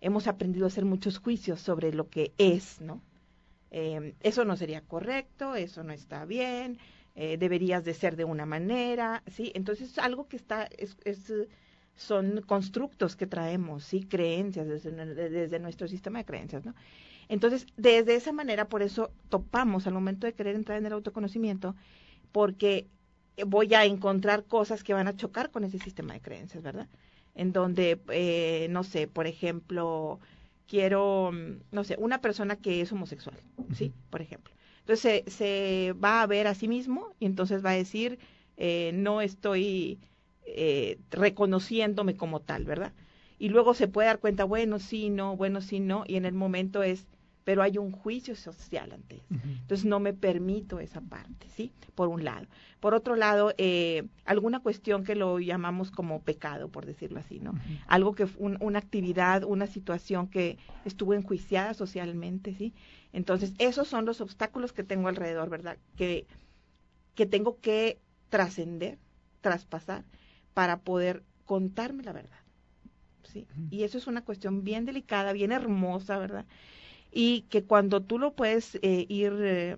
hemos 0.00 0.26
aprendido 0.26 0.64
a 0.64 0.68
hacer 0.68 0.86
muchos 0.86 1.18
juicios 1.18 1.60
sobre 1.60 1.92
lo 1.92 2.08
que 2.08 2.32
es, 2.38 2.80
¿no? 2.80 3.02
Eh, 3.70 4.14
eso 4.20 4.44
no 4.44 4.56
sería 4.56 4.80
correcto, 4.82 5.54
eso 5.54 5.84
no 5.84 5.92
está 5.92 6.24
bien, 6.24 6.78
eh, 7.20 7.36
deberías 7.36 7.84
de 7.84 7.94
ser 7.94 8.14
de 8.14 8.24
una 8.24 8.46
manera, 8.46 9.24
¿sí? 9.26 9.50
Entonces 9.56 9.90
es 9.90 9.98
algo 9.98 10.28
que 10.28 10.36
está, 10.36 10.68
es, 10.78 10.96
es, 11.04 11.30
eh, 11.30 11.48
son 11.96 12.42
constructos 12.42 13.16
que 13.16 13.26
traemos, 13.26 13.82
¿sí? 13.82 14.04
Creencias 14.04 14.68
desde, 14.68 14.92
desde 14.92 15.58
nuestro 15.58 15.88
sistema 15.88 16.20
de 16.20 16.24
creencias, 16.24 16.64
¿no? 16.64 16.76
Entonces, 17.28 17.66
desde 17.76 18.14
esa 18.14 18.30
manera, 18.30 18.68
por 18.68 18.82
eso 18.82 19.10
topamos 19.30 19.88
al 19.88 19.94
momento 19.94 20.28
de 20.28 20.32
querer 20.32 20.54
entrar 20.54 20.78
en 20.78 20.86
el 20.86 20.92
autoconocimiento, 20.92 21.74
porque 22.30 22.86
voy 23.48 23.74
a 23.74 23.84
encontrar 23.84 24.44
cosas 24.44 24.84
que 24.84 24.94
van 24.94 25.08
a 25.08 25.16
chocar 25.16 25.50
con 25.50 25.64
ese 25.64 25.80
sistema 25.80 26.14
de 26.14 26.20
creencias, 26.20 26.62
¿verdad? 26.62 26.88
En 27.34 27.52
donde, 27.52 28.00
eh, 28.10 28.68
no 28.70 28.84
sé, 28.84 29.08
por 29.08 29.26
ejemplo, 29.26 30.20
quiero, 30.68 31.32
mm, 31.32 31.62
no 31.72 31.82
sé, 31.82 31.96
una 31.98 32.20
persona 32.20 32.54
que 32.54 32.80
es 32.80 32.92
homosexual, 32.92 33.36
¿sí? 33.74 33.92
Por 34.08 34.22
ejemplo. 34.22 34.54
Entonces 34.88 35.22
se, 35.26 35.30
se 35.30 35.92
va 36.02 36.22
a 36.22 36.26
ver 36.26 36.46
a 36.46 36.54
sí 36.54 36.66
mismo 36.66 37.08
y 37.20 37.26
entonces 37.26 37.62
va 37.62 37.70
a 37.72 37.74
decir, 37.74 38.18
eh, 38.56 38.90
no 38.94 39.20
estoy 39.20 39.98
eh, 40.46 40.98
reconociéndome 41.10 42.16
como 42.16 42.40
tal, 42.40 42.64
¿verdad? 42.64 42.94
Y 43.38 43.50
luego 43.50 43.74
se 43.74 43.86
puede 43.86 44.08
dar 44.08 44.18
cuenta, 44.18 44.44
bueno, 44.44 44.78
sí, 44.78 45.10
no, 45.10 45.36
bueno, 45.36 45.60
sí, 45.60 45.78
no, 45.78 46.04
y 46.06 46.16
en 46.16 46.24
el 46.24 46.32
momento 46.32 46.82
es, 46.82 47.06
pero 47.44 47.62
hay 47.62 47.76
un 47.76 47.92
juicio 47.92 48.34
social 48.34 48.92
ante 48.92 49.16
eso. 49.16 49.26
Entonces 49.60 49.84
no 49.84 50.00
me 50.00 50.14
permito 50.14 50.80
esa 50.80 51.02
parte, 51.02 51.46
¿sí? 51.54 51.70
Por 51.94 52.08
un 52.08 52.24
lado. 52.24 52.46
Por 52.80 52.94
otro 52.94 53.14
lado, 53.14 53.52
eh, 53.58 54.04
alguna 54.24 54.60
cuestión 54.60 55.04
que 55.04 55.14
lo 55.14 55.38
llamamos 55.38 55.90
como 55.90 56.22
pecado, 56.22 56.68
por 56.70 56.86
decirlo 56.86 57.20
así, 57.20 57.40
¿no? 57.40 57.52
Algo 57.86 58.14
que, 58.14 58.26
un- 58.38 58.56
una 58.60 58.78
actividad, 58.78 59.44
una 59.44 59.66
situación 59.66 60.28
que 60.28 60.56
estuvo 60.86 61.12
enjuiciada 61.12 61.74
socialmente, 61.74 62.54
¿sí? 62.54 62.72
Entonces, 63.12 63.54
esos 63.58 63.88
son 63.88 64.04
los 64.04 64.20
obstáculos 64.20 64.72
que 64.72 64.84
tengo 64.84 65.08
alrededor, 65.08 65.48
¿verdad? 65.50 65.78
Que, 65.96 66.26
que 67.14 67.26
tengo 67.26 67.58
que 67.60 67.98
trascender, 68.28 68.98
traspasar, 69.40 70.04
para 70.54 70.80
poder 70.80 71.22
contarme 71.44 72.02
la 72.02 72.12
verdad, 72.12 72.38
¿sí? 73.24 73.46
Y 73.70 73.84
eso 73.84 73.96
es 73.98 74.06
una 74.06 74.24
cuestión 74.24 74.64
bien 74.64 74.84
delicada, 74.84 75.32
bien 75.32 75.52
hermosa, 75.52 76.18
¿verdad? 76.18 76.44
y 77.10 77.42
que 77.42 77.64
cuando 77.64 78.02
tú 78.02 78.18
lo 78.18 78.32
puedes 78.34 78.76
eh, 78.82 79.06
ir 79.08 79.32
eh, 79.40 79.76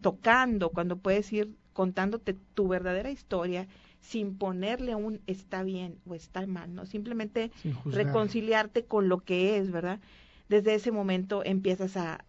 tocando, 0.00 0.70
cuando 0.70 0.96
puedes 0.98 1.32
ir 1.32 1.56
contándote 1.72 2.34
tu 2.54 2.68
verdadera 2.68 3.10
historia 3.10 3.68
sin 4.00 4.36
ponerle 4.38 4.94
un 4.94 5.20
está 5.26 5.62
bien 5.62 6.00
o 6.06 6.14
está 6.14 6.46
mal, 6.46 6.74
¿no? 6.74 6.86
Simplemente 6.86 7.50
reconciliarte 7.90 8.84
con 8.84 9.08
lo 9.08 9.20
que 9.20 9.58
es, 9.58 9.70
¿verdad? 9.70 10.00
Desde 10.48 10.74
ese 10.74 10.92
momento 10.92 11.44
empiezas 11.44 11.96
a, 11.96 12.24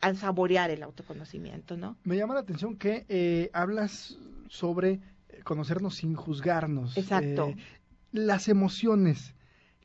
a 0.00 0.14
saborear 0.14 0.70
el 0.70 0.82
autoconocimiento, 0.82 1.76
¿no? 1.76 1.96
Me 2.04 2.16
llama 2.16 2.34
la 2.34 2.40
atención 2.40 2.76
que 2.76 3.04
eh, 3.08 3.50
hablas 3.52 4.16
sobre 4.48 5.00
conocernos 5.44 5.94
sin 5.96 6.14
juzgarnos. 6.14 6.96
Exacto. 6.96 7.48
Eh, 7.48 7.56
las 8.12 8.48
emociones. 8.48 9.34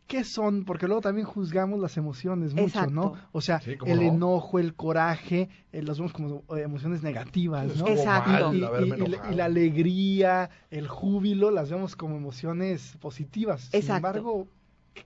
¿Qué 0.08 0.24
son? 0.24 0.66
Porque 0.66 0.86
luego 0.86 1.02
también 1.02 1.26
juzgamos 1.26 1.80
las 1.80 1.98
emociones 1.98 2.54
mucho, 2.54 2.86
¿no? 2.92 3.14
O 3.32 3.42
sea, 3.42 3.60
Sí, 3.62 3.72
el 3.88 4.00
no. 4.02 4.04
enojo, 4.04 4.60
el 4.60 4.76
coraje, 4.76 5.50
eh, 5.72 5.82
las 5.82 5.98
vemos 5.98 6.14
como 6.14 6.44
eh, 6.56 6.62
emociones 6.62 7.02
negativas, 7.02 7.76
¿no? 7.76 7.88
Exacto. 7.88 8.30
mal 8.30 8.54
Y, 8.54 8.58
y- 8.58 8.62
la- 8.62 8.80
enojado. 8.96 9.32
y 9.32 9.36
la 9.36 9.46
alegría, 9.46 10.50
el 10.70 10.88
júbilo, 10.88 11.50
las 11.50 11.72
vemos 11.72 11.96
como 11.96 12.16
emociones 12.18 12.96
positivas. 13.02 13.62
Sin 13.62 13.80
Exacto. 13.80 13.96
embargo, 14.08 14.48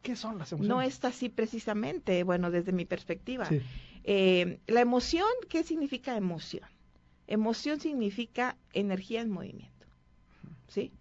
¿qué, 0.01 0.15
son 0.15 0.38
las 0.38 0.51
emociones? 0.51 0.69
No 0.69 0.81
es 0.81 1.03
así 1.03 1.29
precisamente, 1.29 2.24
bueno, 2.24 2.51
desde 2.51 2.72
mi 2.72 2.86
perspectiva. 2.86 3.46
Sí. 3.46 3.62
Eh, 4.03 4.60
la 4.67 4.81
emoción, 4.81 5.27
¿qué 5.50 5.63
significa 5.63 6.15
emoción? 6.15 6.67
Emoción 7.27 7.79
significa 7.79 8.58
energía 8.74 9.22
en 9.22 9.29
movimiento, 9.29 9.86
¿sí? 10.67 10.91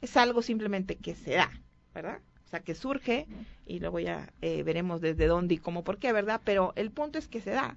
Es 0.00 0.16
algo 0.16 0.42
simplemente 0.42 0.96
que 0.96 1.14
se 1.14 1.32
da, 1.32 1.50
¿verdad? 1.94 2.20
O 2.44 2.48
sea, 2.48 2.60
que 2.60 2.74
surge 2.74 3.26
y 3.66 3.80
luego 3.80 3.98
ya 3.98 4.32
eh, 4.42 4.62
veremos 4.62 5.00
desde 5.00 5.26
dónde 5.26 5.54
y 5.54 5.58
cómo, 5.58 5.82
por 5.82 5.98
qué, 5.98 6.12
¿verdad? 6.12 6.40
Pero 6.44 6.72
el 6.76 6.90
punto 6.90 7.18
es 7.18 7.26
que 7.26 7.40
se 7.40 7.50
da. 7.50 7.76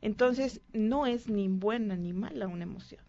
Entonces, 0.00 0.60
no 0.72 1.06
es 1.06 1.28
ni 1.28 1.48
buena 1.48 1.96
ni 1.96 2.12
mala 2.12 2.48
una 2.48 2.64
emoción. 2.64 3.02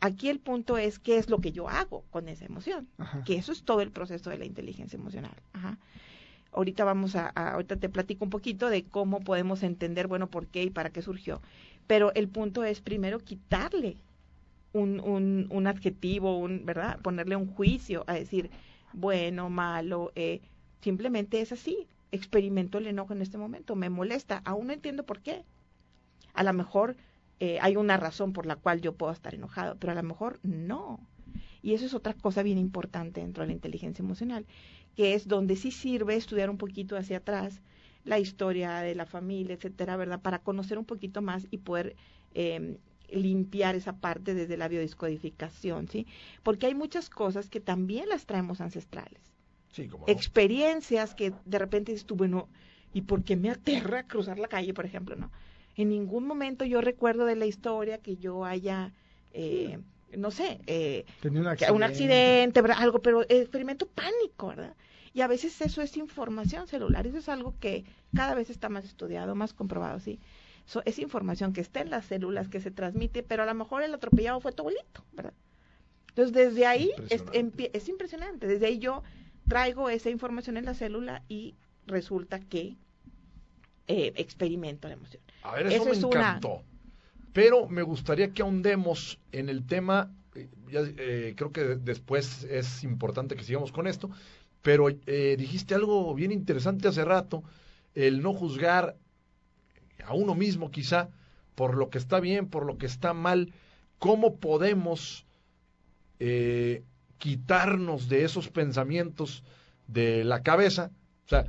Aquí 0.00 0.28
el 0.28 0.38
punto 0.40 0.76
es 0.76 0.98
qué 0.98 1.16
es 1.18 1.30
lo 1.30 1.40
que 1.40 1.52
yo 1.52 1.68
hago 1.68 2.04
con 2.10 2.28
esa 2.28 2.44
emoción, 2.44 2.86
Ajá. 2.98 3.24
que 3.24 3.36
eso 3.36 3.52
es 3.52 3.62
todo 3.64 3.80
el 3.80 3.90
proceso 3.90 4.30
de 4.30 4.38
la 4.38 4.44
inteligencia 4.44 4.96
emocional. 4.96 5.34
Ajá. 5.52 5.78
Ahorita 6.52 6.84
vamos 6.84 7.16
a, 7.16 7.32
a- 7.34 7.52
ahorita 7.54 7.76
te 7.76 7.88
platico 7.88 8.24
un 8.24 8.30
poquito 8.30 8.68
de 8.70 8.84
cómo 8.84 9.20
podemos 9.20 9.62
entender, 9.62 10.06
bueno, 10.06 10.28
por 10.28 10.46
qué 10.46 10.62
y 10.64 10.70
para 10.70 10.90
qué 10.90 11.02
surgió. 11.02 11.40
Pero 11.86 12.12
el 12.14 12.28
punto 12.28 12.62
es 12.64 12.80
primero 12.80 13.18
quitarle 13.20 13.96
un, 14.72 15.00
un, 15.00 15.46
un 15.50 15.66
adjetivo, 15.66 16.38
un, 16.38 16.64
¿verdad? 16.66 16.98
Ponerle 17.00 17.36
un 17.36 17.46
juicio 17.46 18.04
a 18.06 18.14
decir, 18.14 18.50
bueno, 18.92 19.48
malo, 19.50 20.12
eh, 20.14 20.40
simplemente 20.82 21.40
es 21.40 21.52
así. 21.52 21.86
Experimento 22.12 22.78
el 22.78 22.86
enojo 22.86 23.12
en 23.12 23.22
este 23.22 23.38
momento, 23.38 23.74
me 23.76 23.90
molesta, 23.90 24.42
aún 24.44 24.68
no 24.68 24.72
entiendo 24.72 25.04
por 25.04 25.20
qué. 25.20 25.44
A 26.34 26.42
lo 26.42 26.52
mejor 26.52 26.96
eh, 27.40 27.58
hay 27.60 27.76
una 27.76 27.96
razón 27.96 28.32
por 28.32 28.46
la 28.46 28.56
cual 28.56 28.80
yo 28.80 28.94
puedo 28.94 29.12
estar 29.12 29.34
enojado, 29.34 29.76
pero 29.78 29.92
a 29.92 29.96
lo 29.96 30.02
mejor 30.02 30.40
no. 30.42 31.00
Y 31.62 31.74
eso 31.74 31.84
es 31.84 31.94
otra 31.94 32.14
cosa 32.14 32.42
bien 32.42 32.58
importante 32.58 33.20
dentro 33.20 33.42
de 33.42 33.48
la 33.48 33.52
inteligencia 33.52 34.02
emocional, 34.02 34.46
que 34.94 35.14
es 35.14 35.28
donde 35.28 35.56
sí 35.56 35.70
sirve 35.70 36.16
estudiar 36.16 36.48
un 36.48 36.58
poquito 36.58 36.96
hacia 36.96 37.18
atrás 37.18 37.60
la 38.04 38.18
historia 38.18 38.78
de 38.78 38.94
la 38.94 39.04
familia, 39.04 39.54
etcétera, 39.54 39.96
¿verdad? 39.96 40.20
Para 40.20 40.38
conocer 40.38 40.78
un 40.78 40.84
poquito 40.84 41.22
más 41.22 41.46
y 41.50 41.58
poder 41.58 41.96
eh, 42.34 42.78
limpiar 43.10 43.74
esa 43.74 43.96
parte 43.96 44.34
desde 44.34 44.56
la 44.56 44.68
biodescodificación, 44.68 45.88
¿sí? 45.88 46.06
Porque 46.42 46.66
hay 46.66 46.74
muchas 46.74 47.10
cosas 47.10 47.50
que 47.50 47.60
también 47.60 48.08
las 48.08 48.26
traemos 48.26 48.60
ancestrales. 48.60 49.20
Sí, 49.72 49.88
como 49.88 50.04
Experiencias 50.08 51.14
que 51.14 51.34
de 51.44 51.58
repente 51.58 51.92
dices 51.92 52.06
tú, 52.06 52.16
bueno, 52.16 52.48
¿y 52.94 53.02
por 53.02 53.24
qué 53.24 53.36
me 53.36 53.50
aterra 53.50 54.06
cruzar 54.06 54.38
la 54.38 54.48
calle, 54.48 54.72
por 54.72 54.86
ejemplo, 54.86 55.16
no? 55.16 55.30
En 55.76 55.88
ningún 55.90 56.26
momento 56.26 56.64
yo 56.64 56.80
recuerdo 56.80 57.26
de 57.26 57.36
la 57.36 57.46
historia 57.46 57.98
que 57.98 58.16
yo 58.16 58.44
haya, 58.44 58.92
eh, 59.32 59.78
no 60.16 60.30
sé, 60.30 60.60
eh, 60.66 61.04
Tenía 61.20 61.40
un 61.40 61.46
accidente. 61.48 61.76
un 61.76 61.82
accidente, 61.82 62.62
¿verdad? 62.62 62.78
algo, 62.80 63.00
pero 63.02 63.22
experimento 63.28 63.86
pánico, 63.86 64.48
¿verdad? 64.48 64.74
Y 65.12 65.20
a 65.22 65.26
veces 65.26 65.60
eso 65.60 65.82
es 65.82 65.96
información 65.96 66.66
celular, 66.66 67.06
eso 67.06 67.18
es 67.18 67.28
algo 67.28 67.54
que 67.60 67.84
cada 68.14 68.34
vez 68.34 68.50
está 68.50 68.68
más 68.68 68.84
estudiado, 68.84 69.34
más 69.34 69.52
comprobado, 69.54 70.00
¿sí? 70.00 70.18
So, 70.66 70.82
es 70.84 70.98
información 70.98 71.52
que 71.52 71.60
está 71.60 71.80
en 71.80 71.90
las 71.90 72.06
células, 72.06 72.48
que 72.48 72.60
se 72.60 72.70
transmite, 72.70 73.22
pero 73.22 73.42
a 73.44 73.46
lo 73.46 73.54
mejor 73.54 73.82
el 73.82 73.94
atropellado 73.94 74.40
fue 74.40 74.52
tu 74.52 74.62
abuelito, 74.62 75.04
¿verdad? 75.12 75.34
Entonces, 76.08 76.32
desde 76.34 76.66
ahí 76.66 76.90
es, 77.10 77.20
Impresionante. 77.22 77.70
es 77.76 77.88
impresionante, 77.88 78.46
desde 78.46 78.66
ahí 78.66 78.78
yo 78.78 79.02
traigo 79.48 79.90
esa 79.90 80.10
información 80.10 80.56
en 80.56 80.64
la 80.64 80.74
célula 80.74 81.22
y 81.28 81.54
resulta 81.86 82.40
que 82.40 82.76
eh, 83.86 84.12
experimento 84.16 84.88
la 84.88 84.94
emoción. 84.94 85.22
A 85.46 85.54
ver, 85.54 85.66
eso, 85.68 85.76
Eso 85.76 85.84
me 85.86 85.90
es 85.92 86.02
una- 86.04 86.20
encantó. 86.20 86.62
Pero 87.32 87.68
me 87.68 87.82
gustaría 87.82 88.32
que 88.32 88.42
ahondemos 88.42 89.18
en 89.32 89.48
el 89.48 89.64
tema. 89.66 90.10
eh, 90.34 90.48
ya, 90.70 90.80
eh, 90.98 91.34
creo 91.36 91.50
que 91.50 91.64
de- 91.64 91.76
después 91.76 92.44
es 92.44 92.82
importante 92.84 93.36
que 93.36 93.44
sigamos 93.44 93.72
con 93.72 93.86
esto. 93.86 94.10
Pero 94.62 94.88
eh, 94.90 95.36
dijiste 95.38 95.74
algo 95.74 96.12
bien 96.14 96.30
interesante 96.32 96.88
hace 96.88 97.04
rato: 97.04 97.42
el 97.94 98.20
no 98.22 98.34
juzgar 98.34 98.96
a 100.04 100.12
uno 100.14 100.34
mismo, 100.34 100.70
quizá, 100.70 101.08
por 101.54 101.76
lo 101.76 101.88
que 101.88 101.98
está 101.98 102.20
bien, 102.20 102.48
por 102.48 102.66
lo 102.66 102.76
que 102.76 102.86
está 102.86 103.14
mal. 103.14 103.52
¿Cómo 103.98 104.36
podemos 104.36 105.24
eh, 106.18 106.82
quitarnos 107.18 108.08
de 108.08 108.24
esos 108.24 108.48
pensamientos 108.48 109.42
de 109.86 110.24
la 110.24 110.42
cabeza? 110.42 110.90
O 111.26 111.28
sea, 111.28 111.46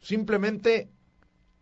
simplemente 0.00 0.88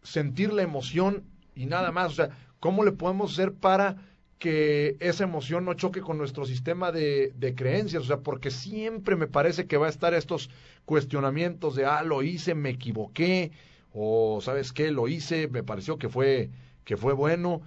sentir 0.02 0.52
la 0.52 0.62
emoción 0.62 1.24
y 1.54 1.66
nada 1.66 1.92
más. 1.92 2.12
O 2.12 2.14
sea, 2.14 2.30
¿cómo 2.60 2.84
le 2.84 2.92
podemos 2.92 3.32
hacer 3.32 3.52
para 3.52 3.96
que 4.38 4.96
esa 5.00 5.24
emoción 5.24 5.64
no 5.64 5.74
choque 5.74 6.00
con 6.00 6.18
nuestro 6.18 6.44
sistema 6.44 6.92
de, 6.92 7.32
de, 7.36 7.54
creencias, 7.54 8.02
o 8.02 8.06
sea, 8.06 8.18
porque 8.18 8.50
siempre 8.50 9.16
me 9.16 9.26
parece 9.26 9.66
que 9.66 9.78
va 9.78 9.86
a 9.86 9.90
estar 9.90 10.12
estos 10.12 10.50
cuestionamientos 10.84 11.76
de, 11.76 11.86
ah, 11.86 12.02
lo 12.02 12.22
hice, 12.22 12.54
me 12.54 12.70
equivoqué, 12.70 13.52
o 13.94 14.40
sabes 14.42 14.72
qué, 14.72 14.90
lo 14.90 15.08
hice, 15.08 15.48
me 15.48 15.62
pareció 15.62 15.96
que 15.98 16.08
fue, 16.08 16.50
que 16.84 16.96
fue 16.96 17.14
bueno. 17.14 17.62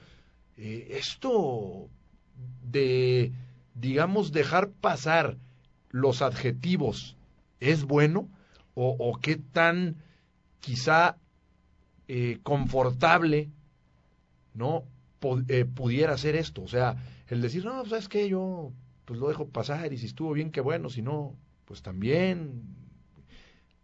Eh, 0.57 0.97
esto 0.99 1.89
de, 2.63 3.31
digamos, 3.73 4.31
dejar 4.31 4.69
pasar 4.69 5.37
los 5.89 6.21
adjetivos, 6.21 7.15
¿es 7.59 7.85
bueno? 7.85 8.29
¿O, 8.79 9.17
qué 9.19 9.37
tan 9.37 9.95
quizá 10.59 11.17
eh, 12.07 12.37
confortable, 12.43 13.49
¿no? 14.57 14.83
Eh, 15.47 15.65
pudiera 15.65 16.13
hacer 16.13 16.35
esto. 16.35 16.63
O 16.63 16.67
sea, 16.67 16.97
el 17.27 17.41
decir, 17.41 17.65
no, 17.65 17.77
pues, 17.79 17.89
¿sabes 17.89 18.09
qué? 18.09 18.29
Yo 18.29 18.73
pues 19.05 19.19
lo 19.19 19.29
dejo 19.29 19.47
pasar 19.47 19.93
y 19.93 19.97
si 19.97 20.05
estuvo 20.05 20.33
bien, 20.33 20.51
qué 20.51 20.59
bueno, 20.59 20.89
si 20.89 21.01
no, 21.01 21.35
pues 21.65 21.81
también. 21.81 22.75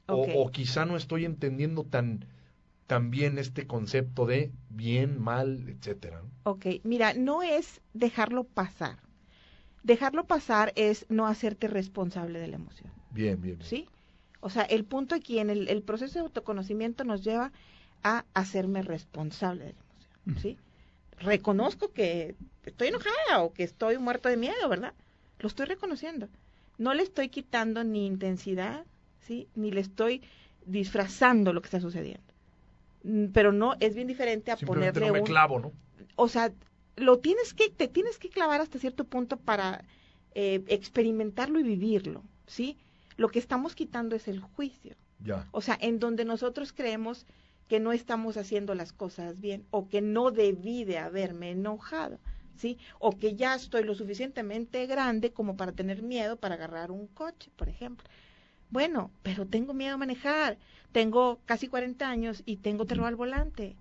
O, 0.05 0.51
quizá 0.51 0.85
no 0.85 0.97
estoy 0.97 1.23
entendiendo 1.23 1.85
tan, 1.85 2.25
tan 2.87 3.09
bien 3.09 3.37
este 3.37 3.65
concepto 3.65 4.25
de 4.25 4.51
bien, 4.69 5.19
mal, 5.19 5.69
etcétera. 5.69 6.21
Ok, 6.43 6.65
mira, 6.83 7.13
no 7.13 7.41
es 7.41 7.79
dejarlo 7.93 8.43
pasar. 8.43 8.99
Dejarlo 9.81 10.25
pasar 10.25 10.73
es 10.75 11.05
no 11.07 11.25
hacerte 11.25 11.69
responsable 11.69 12.39
de 12.39 12.47
la 12.47 12.57
emoción. 12.57 12.91
Bien, 13.11 13.41
bien. 13.41 13.59
bien. 13.59 13.69
¿Sí? 13.69 13.87
O 14.41 14.49
sea, 14.49 14.63
el 14.63 14.83
punto 14.83 15.15
aquí 15.15 15.39
en 15.39 15.49
el, 15.49 15.69
el, 15.69 15.83
proceso 15.83 16.19
de 16.19 16.25
autoconocimiento 16.25 17.05
nos 17.05 17.23
lleva 17.23 17.53
a 18.03 18.25
hacerme 18.33 18.81
responsable 18.81 19.63
de 19.63 19.73
la 19.73 19.79
emoción. 19.79 20.41
¿Sí? 20.41 20.57
Reconozco 21.23 21.91
que 21.91 22.35
estoy 22.65 22.89
enojada 22.89 23.41
o 23.41 23.53
que 23.53 23.63
estoy 23.63 23.97
muerto 23.97 24.29
de 24.29 24.37
miedo, 24.37 24.69
¿verdad? 24.69 24.93
Lo 25.39 25.47
estoy 25.47 25.65
reconociendo. 25.65 26.29
No 26.77 26.93
le 26.93 27.03
estoy 27.03 27.29
quitando 27.29 27.83
ni 27.83 28.05
intensidad, 28.05 28.85
¿sí? 29.19 29.47
Ni 29.55 29.71
le 29.71 29.81
estoy 29.81 30.21
disfrazando 30.65 31.53
lo 31.53 31.61
que 31.61 31.67
está 31.67 31.79
sucediendo. 31.79 32.33
Mm, 33.03 33.27
pero 33.27 33.51
no, 33.51 33.75
es 33.79 33.95
bien 33.95 34.07
diferente 34.07 34.51
a 34.51 34.57
ponerle 34.57 35.07
no 35.07 35.13
me 35.13 35.23
clavo, 35.23 35.59
¿no? 35.59 35.71
O 36.15 36.27
sea, 36.27 36.51
lo 36.95 37.19
tienes 37.19 37.53
que, 37.53 37.69
te 37.69 37.87
tienes 37.87 38.17
que 38.17 38.29
clavar 38.29 38.61
hasta 38.61 38.79
cierto 38.79 39.03
punto 39.03 39.37
para 39.37 39.83
eh, 40.35 40.63
experimentarlo 40.67 41.59
y 41.59 41.63
vivirlo, 41.63 42.23
¿sí? 42.47 42.77
Lo 43.17 43.29
que 43.29 43.39
estamos 43.39 43.75
quitando 43.75 44.15
es 44.15 44.27
el 44.27 44.39
juicio. 44.39 44.95
Ya. 45.23 45.47
O 45.51 45.61
sea, 45.61 45.77
en 45.79 45.99
donde 45.99 46.25
nosotros 46.25 46.73
creemos 46.73 47.25
que 47.67 47.79
no 47.79 47.91
estamos 47.91 48.37
haciendo 48.37 48.75
las 48.75 48.93
cosas 48.93 49.39
bien 49.39 49.65
o 49.71 49.87
que 49.89 50.01
no 50.01 50.31
debí 50.31 50.83
de 50.85 50.97
haberme 50.99 51.51
enojado, 51.51 52.19
¿sí? 52.55 52.77
O 52.99 53.17
que 53.17 53.35
ya 53.35 53.55
estoy 53.55 53.83
lo 53.83 53.95
suficientemente 53.95 54.85
grande 54.87 55.31
como 55.31 55.55
para 55.57 55.71
tener 55.71 56.01
miedo 56.01 56.37
para 56.37 56.55
agarrar 56.55 56.91
un 56.91 57.07
coche, 57.07 57.51
por 57.55 57.69
ejemplo. 57.69 58.07
Bueno, 58.69 59.11
pero 59.23 59.47
tengo 59.47 59.73
miedo 59.73 59.95
a 59.95 59.97
manejar, 59.97 60.57
tengo 60.91 61.39
casi 61.45 61.67
40 61.67 62.09
años 62.09 62.43
y 62.45 62.57
tengo 62.57 62.85
terror 62.85 63.07
al 63.07 63.15
volante. 63.15 63.75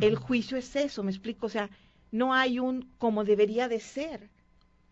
El 0.00 0.16
juicio 0.16 0.56
es 0.56 0.76
eso, 0.76 1.02
me 1.02 1.10
explico, 1.10 1.46
o 1.46 1.50
sea, 1.50 1.70
no 2.12 2.34
hay 2.34 2.58
un 2.58 2.90
como 2.98 3.24
debería 3.24 3.68
de 3.68 3.80
ser. 3.80 4.30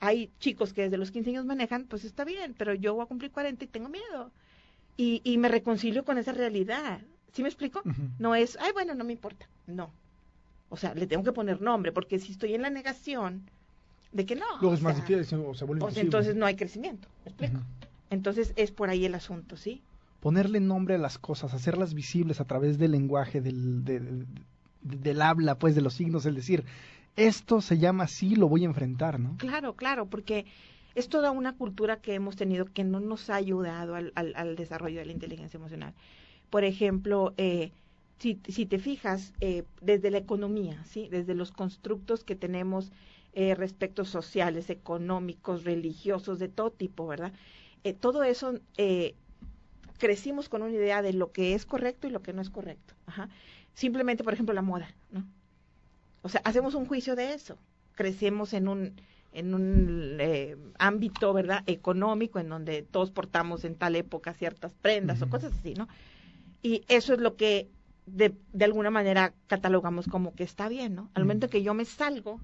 Hay 0.00 0.32
chicos 0.38 0.72
que 0.72 0.82
desde 0.82 0.98
los 0.98 1.10
15 1.10 1.30
años 1.30 1.46
manejan, 1.46 1.86
pues 1.86 2.04
está 2.04 2.24
bien, 2.24 2.54
pero 2.58 2.74
yo 2.74 2.94
voy 2.94 3.04
a 3.04 3.06
cumplir 3.06 3.32
40 3.32 3.64
y 3.64 3.68
tengo 3.68 3.88
miedo. 3.88 4.32
Y, 4.96 5.20
y 5.24 5.38
me 5.38 5.48
reconcilio 5.48 6.04
con 6.04 6.18
esa 6.18 6.32
realidad. 6.32 7.00
¿Sí 7.34 7.42
me 7.42 7.48
explico? 7.48 7.82
No 8.18 8.34
es, 8.34 8.56
ay, 8.60 8.72
bueno, 8.72 8.94
no 8.94 9.04
me 9.04 9.12
importa. 9.12 9.46
No. 9.66 9.90
O 10.70 10.76
sea, 10.76 10.94
le 10.94 11.06
tengo 11.06 11.24
que 11.24 11.32
poner 11.32 11.60
nombre, 11.60 11.90
porque 11.92 12.18
si 12.20 12.32
estoy 12.32 12.54
en 12.54 12.62
la 12.62 12.70
negación 12.70 13.42
de 14.12 14.24
que 14.24 14.36
no. 14.36 14.46
Luego 14.60 14.74
es 14.74 14.82
más 14.82 14.96
difícil, 14.96 15.40
o 15.44 15.54
se 15.54 15.64
vuelve 15.64 15.80
pues 15.80 15.96
entonces 15.96 16.36
no 16.36 16.46
hay 16.46 16.54
crecimiento. 16.54 17.08
¿Me 17.24 17.32
explico? 17.32 17.60
Entonces 18.10 18.52
es 18.54 18.70
por 18.70 18.88
ahí 18.88 19.04
el 19.04 19.16
asunto, 19.16 19.56
¿sí? 19.56 19.82
Ponerle 20.20 20.60
nombre 20.60 20.94
a 20.94 20.98
las 20.98 21.18
cosas, 21.18 21.52
hacerlas 21.52 21.92
visibles 21.92 22.40
a 22.40 22.44
través 22.44 22.78
del 22.78 22.92
lenguaje, 22.92 23.40
del, 23.40 23.84
del 24.80 25.22
habla, 25.22 25.58
pues 25.58 25.74
de 25.74 25.80
los 25.80 25.94
signos, 25.94 26.24
es 26.26 26.34
decir, 26.36 26.64
esto 27.16 27.60
se 27.60 27.78
llama 27.78 28.04
así, 28.04 28.36
lo 28.36 28.48
voy 28.48 28.62
a 28.62 28.66
enfrentar, 28.66 29.18
¿no? 29.18 29.36
Claro, 29.38 29.74
claro, 29.74 30.06
porque 30.06 30.46
es 30.94 31.08
toda 31.08 31.32
una 31.32 31.56
cultura 31.56 31.96
que 31.96 32.14
hemos 32.14 32.36
tenido 32.36 32.66
que 32.66 32.84
no 32.84 33.00
nos 33.00 33.28
ha 33.28 33.34
ayudado 33.34 33.96
al, 33.96 34.12
al, 34.14 34.34
al 34.36 34.54
desarrollo 34.54 35.00
de 35.00 35.06
la 35.06 35.12
inteligencia 35.12 35.58
emocional. 35.58 35.94
Por 36.54 36.62
ejemplo, 36.62 37.34
eh, 37.36 37.72
si, 38.20 38.38
si, 38.46 38.64
te 38.64 38.78
fijas, 38.78 39.32
eh, 39.40 39.64
desde 39.80 40.12
la 40.12 40.18
economía, 40.18 40.84
¿sí? 40.84 41.08
desde 41.10 41.34
los 41.34 41.50
constructos 41.50 42.22
que 42.22 42.36
tenemos 42.36 42.92
eh, 43.32 43.56
respecto 43.56 44.04
sociales, 44.04 44.70
económicos, 44.70 45.64
religiosos, 45.64 46.38
de 46.38 46.46
todo 46.46 46.70
tipo, 46.70 47.08
¿verdad? 47.08 47.32
Eh, 47.82 47.92
todo 47.92 48.22
eso 48.22 48.54
crecimos 49.98 50.48
con 50.48 50.62
una 50.62 50.70
idea 50.70 51.02
de 51.02 51.12
lo 51.12 51.32
que 51.32 51.54
es 51.54 51.66
correcto 51.66 52.06
y 52.06 52.10
lo 52.10 52.22
que 52.22 52.32
no 52.32 52.40
es 52.40 52.50
correcto. 52.50 52.94
Ajá. 53.06 53.28
Simplemente, 53.74 54.22
por 54.22 54.34
ejemplo, 54.34 54.54
la 54.54 54.62
moda, 54.62 54.94
¿no? 55.10 55.26
O 56.22 56.28
sea, 56.28 56.40
hacemos 56.44 56.76
un 56.76 56.86
juicio 56.86 57.16
de 57.16 57.34
eso. 57.34 57.58
Crecemos 57.96 58.52
en 58.52 58.68
un, 58.68 58.92
en 59.32 59.54
un 59.54 60.18
eh, 60.20 60.56
ámbito, 60.78 61.32
¿verdad?, 61.32 61.64
económico, 61.66 62.38
en 62.38 62.48
donde 62.48 62.82
todos 62.82 63.10
portamos 63.10 63.64
en 63.64 63.74
tal 63.74 63.96
época 63.96 64.34
ciertas 64.34 64.72
prendas 64.72 65.20
o 65.20 65.28
cosas 65.28 65.52
así, 65.58 65.74
¿no? 65.74 65.88
Y 66.64 66.82
eso 66.88 67.12
es 67.12 67.20
lo 67.20 67.36
que 67.36 67.70
de, 68.06 68.34
de, 68.54 68.64
alguna 68.64 68.90
manera 68.90 69.34
catalogamos 69.48 70.08
como 70.08 70.34
que 70.34 70.44
está 70.44 70.66
bien, 70.66 70.94
¿no? 70.94 71.10
Al 71.12 71.24
momento 71.24 71.50
que 71.50 71.62
yo 71.62 71.74
me 71.74 71.84
salgo, 71.84 72.40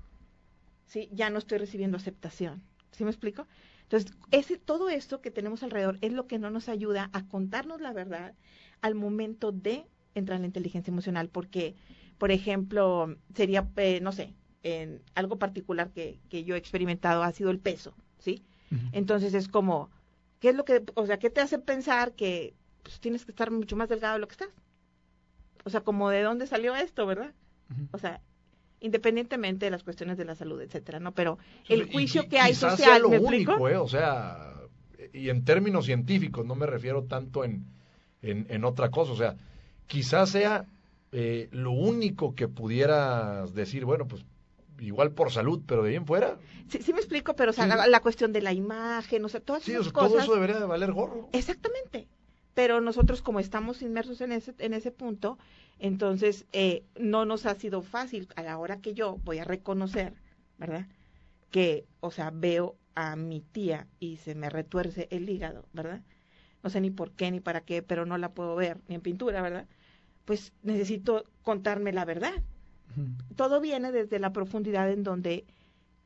¿sí? 0.85 1.09
Ya 1.11 1.31
no 1.31 1.39
estoy 1.39 1.57
recibiendo 1.57 1.97
aceptación. 1.97 2.63
¿Sí 2.91 3.03
me 3.03 3.11
explico? 3.11 3.47
Entonces, 3.85 4.13
ese, 4.31 4.59
todo 4.59 4.91
esto 4.91 5.23
que 5.23 5.31
tenemos 5.31 5.63
alrededor 5.63 5.97
es 6.03 6.13
lo 6.13 6.27
que 6.27 6.39
no 6.39 6.51
nos 6.51 6.69
ayuda 6.69 7.09
a 7.15 7.27
contarnos 7.29 7.81
la 7.81 7.95
verdad 7.95 8.35
al 8.83 8.95
momento 8.95 9.53
de 9.53 9.87
entrar 10.15 10.37
en 10.37 10.43
la 10.43 10.49
inteligencia 10.49 10.91
emocional, 10.91 11.31
porque, 11.31 11.75
por 12.19 12.31
ejemplo, 12.31 13.17
sería, 13.35 13.71
eh, 13.77 14.01
no 14.03 14.13
sé, 14.13 14.35
en 14.63 15.01
algo 15.15 15.39
particular 15.39 15.93
que, 15.93 16.21
que 16.29 16.45
yo 16.45 16.57
he 16.57 16.59
experimentado 16.59 17.23
ha 17.23 17.33
sido 17.33 17.51
el 17.51 17.59
peso, 17.59 17.95
¿sí? 18.19 18.45
Uh 18.71 18.75
-huh. 18.75 18.91
Entonces 18.93 19.33
es 19.33 19.49
como, 19.49 19.89
¿qué 20.41 20.51
es 20.51 20.57
lo 20.57 20.67
que, 20.67 20.85
o 20.95 21.07
sea, 21.07 21.19
qué 21.19 21.31
te 21.31 21.41
hace 21.41 21.59
pensar 21.59 22.13
que 22.13 22.53
pues 22.83 23.01
tienes 23.01 23.25
que 23.25 23.33
estar 23.33 23.51
mucho 23.51 23.77
más 23.77 23.89
delgado 23.89 24.15
de 24.15 24.21
lo 24.21 24.29
que 24.29 24.33
estás. 24.33 24.51
O 25.65 25.71
sea, 25.71 25.81
como 25.83 26.11
de 26.11 26.23
dónde 26.23 26.47
salió 26.47 26.75
esto, 26.75 27.07
¿verdad? 27.07 27.33
Uh 27.71 27.75
-huh. 27.75 27.89
O 27.93 27.99
sea, 27.99 28.21
independientemente 28.81 29.67
de 29.67 29.71
las 29.71 29.85
cuestiones 29.85 30.17
de 30.17 30.25
la 30.25 30.35
salud, 30.35 30.61
etcétera, 30.61 31.01
¿no? 31.01 31.13
Pero 31.13 31.39
el 31.69 31.91
juicio 31.91 32.23
y, 32.23 32.29
que 32.29 32.41
hay 32.41 32.55
social, 32.55 33.03
lo 33.03 33.11
¿me 33.11 33.19
único, 33.19 33.53
explico? 33.53 33.69
Eh, 33.69 33.77
o 33.77 33.89
sea, 33.89 34.55
y 35.13 35.29
en 35.29 35.45
términos 35.45 35.85
científicos, 35.85 36.47
no 36.47 36.55
me 36.55 36.67
refiero 36.67 37.05
tanto 37.05 37.45
en, 37.45 37.67
en, 38.23 38.47
en 38.49 38.65
otra 38.65 38.91
cosa, 38.91 39.13
o 39.13 39.17
sea, 39.17 39.37
quizás 39.87 40.31
sea 40.31 40.67
eh, 41.13 41.49
lo 41.53 41.73
único 41.73 42.35
que 42.35 42.49
pudieras 42.49 43.55
decir, 43.55 43.85
bueno, 43.85 44.09
pues 44.09 44.25
igual 44.79 45.13
por 45.13 45.31
salud, 45.31 45.61
pero 45.67 45.83
de 45.83 45.91
bien 45.91 46.07
fuera. 46.07 46.39
Sí, 46.69 46.79
sí 46.81 46.95
me 46.95 47.01
explico, 47.01 47.35
pero 47.37 47.51
o 47.51 47.53
sea, 47.53 47.65
sí. 47.65 47.71
la, 47.71 47.87
la, 47.87 48.01
cuestión 48.01 48.33
de 48.33 48.41
la 48.41 48.55
imagen, 48.55 49.23
o 49.25 49.29
sea, 49.29 49.41
todas 49.41 49.63
sí, 49.63 49.73
esas 49.73 49.83
o 49.83 49.85
sea, 49.85 49.93
cosas. 49.93 50.11
todo 50.11 50.21
eso 50.23 50.35
debería 50.35 50.59
de 50.59 50.65
valer 50.67 50.93
gorro. 50.93 51.29
Exactamente 51.33 52.09
pero 52.55 52.81
nosotros 52.81 53.23
como 53.23 53.41
estamos 53.41 53.83
inmersos 53.83 54.21
en 54.21 54.33
ese, 54.33 54.55
en 54.59 54.75
ese 54.75 54.91
punto, 54.93 55.39
entonces 55.79 56.47
eh, 56.53 56.85
no 56.99 57.25
nos 57.25 57.47
ha 57.47 57.55
sido 57.55 57.83
fácil 57.83 58.29
a 58.37 58.43
la 58.43 58.59
hora 58.59 58.81
que 58.81 58.95
yo 58.95 59.19
voy 59.25 59.39
a 59.39 59.45
reconocer, 59.45 60.15
¿verdad? 60.59 60.89
Que, 61.51 61.87
o 62.01 62.11
sea, 62.11 62.31
veo 62.31 62.77
a 62.95 63.17
mi 63.17 63.41
tía 63.41 63.89
y 64.01 64.17
se 64.19 64.35
me 64.35 64.51
retuerce 64.51 65.09
el 65.11 65.29
hígado, 65.29 65.67
¿verdad? 65.73 66.03
No 66.63 66.71
sé 66.71 66.81
ni 66.81 66.91
por 66.91 67.13
qué 67.13 67.31
ni 67.31 67.41
para 67.41 67.63
qué, 67.63 67.83
pero 67.83 68.07
no 68.07 68.19
la 68.19 68.35
puedo 68.35 68.57
ver 68.57 68.81
ni 68.89 68.95
en 68.97 69.01
pintura, 69.03 69.43
¿verdad? 69.43 69.69
Pues 70.25 70.53
necesito 70.63 71.25
contarme 71.43 71.93
la 71.93 72.05
verdad. 72.05 72.35
Uh 72.97 73.01
-huh. 73.01 73.37
Todo 73.37 73.61
viene 73.61 73.93
desde 73.93 74.19
la 74.19 74.33
profundidad 74.33 74.91
en 74.91 75.03
donde 75.05 75.47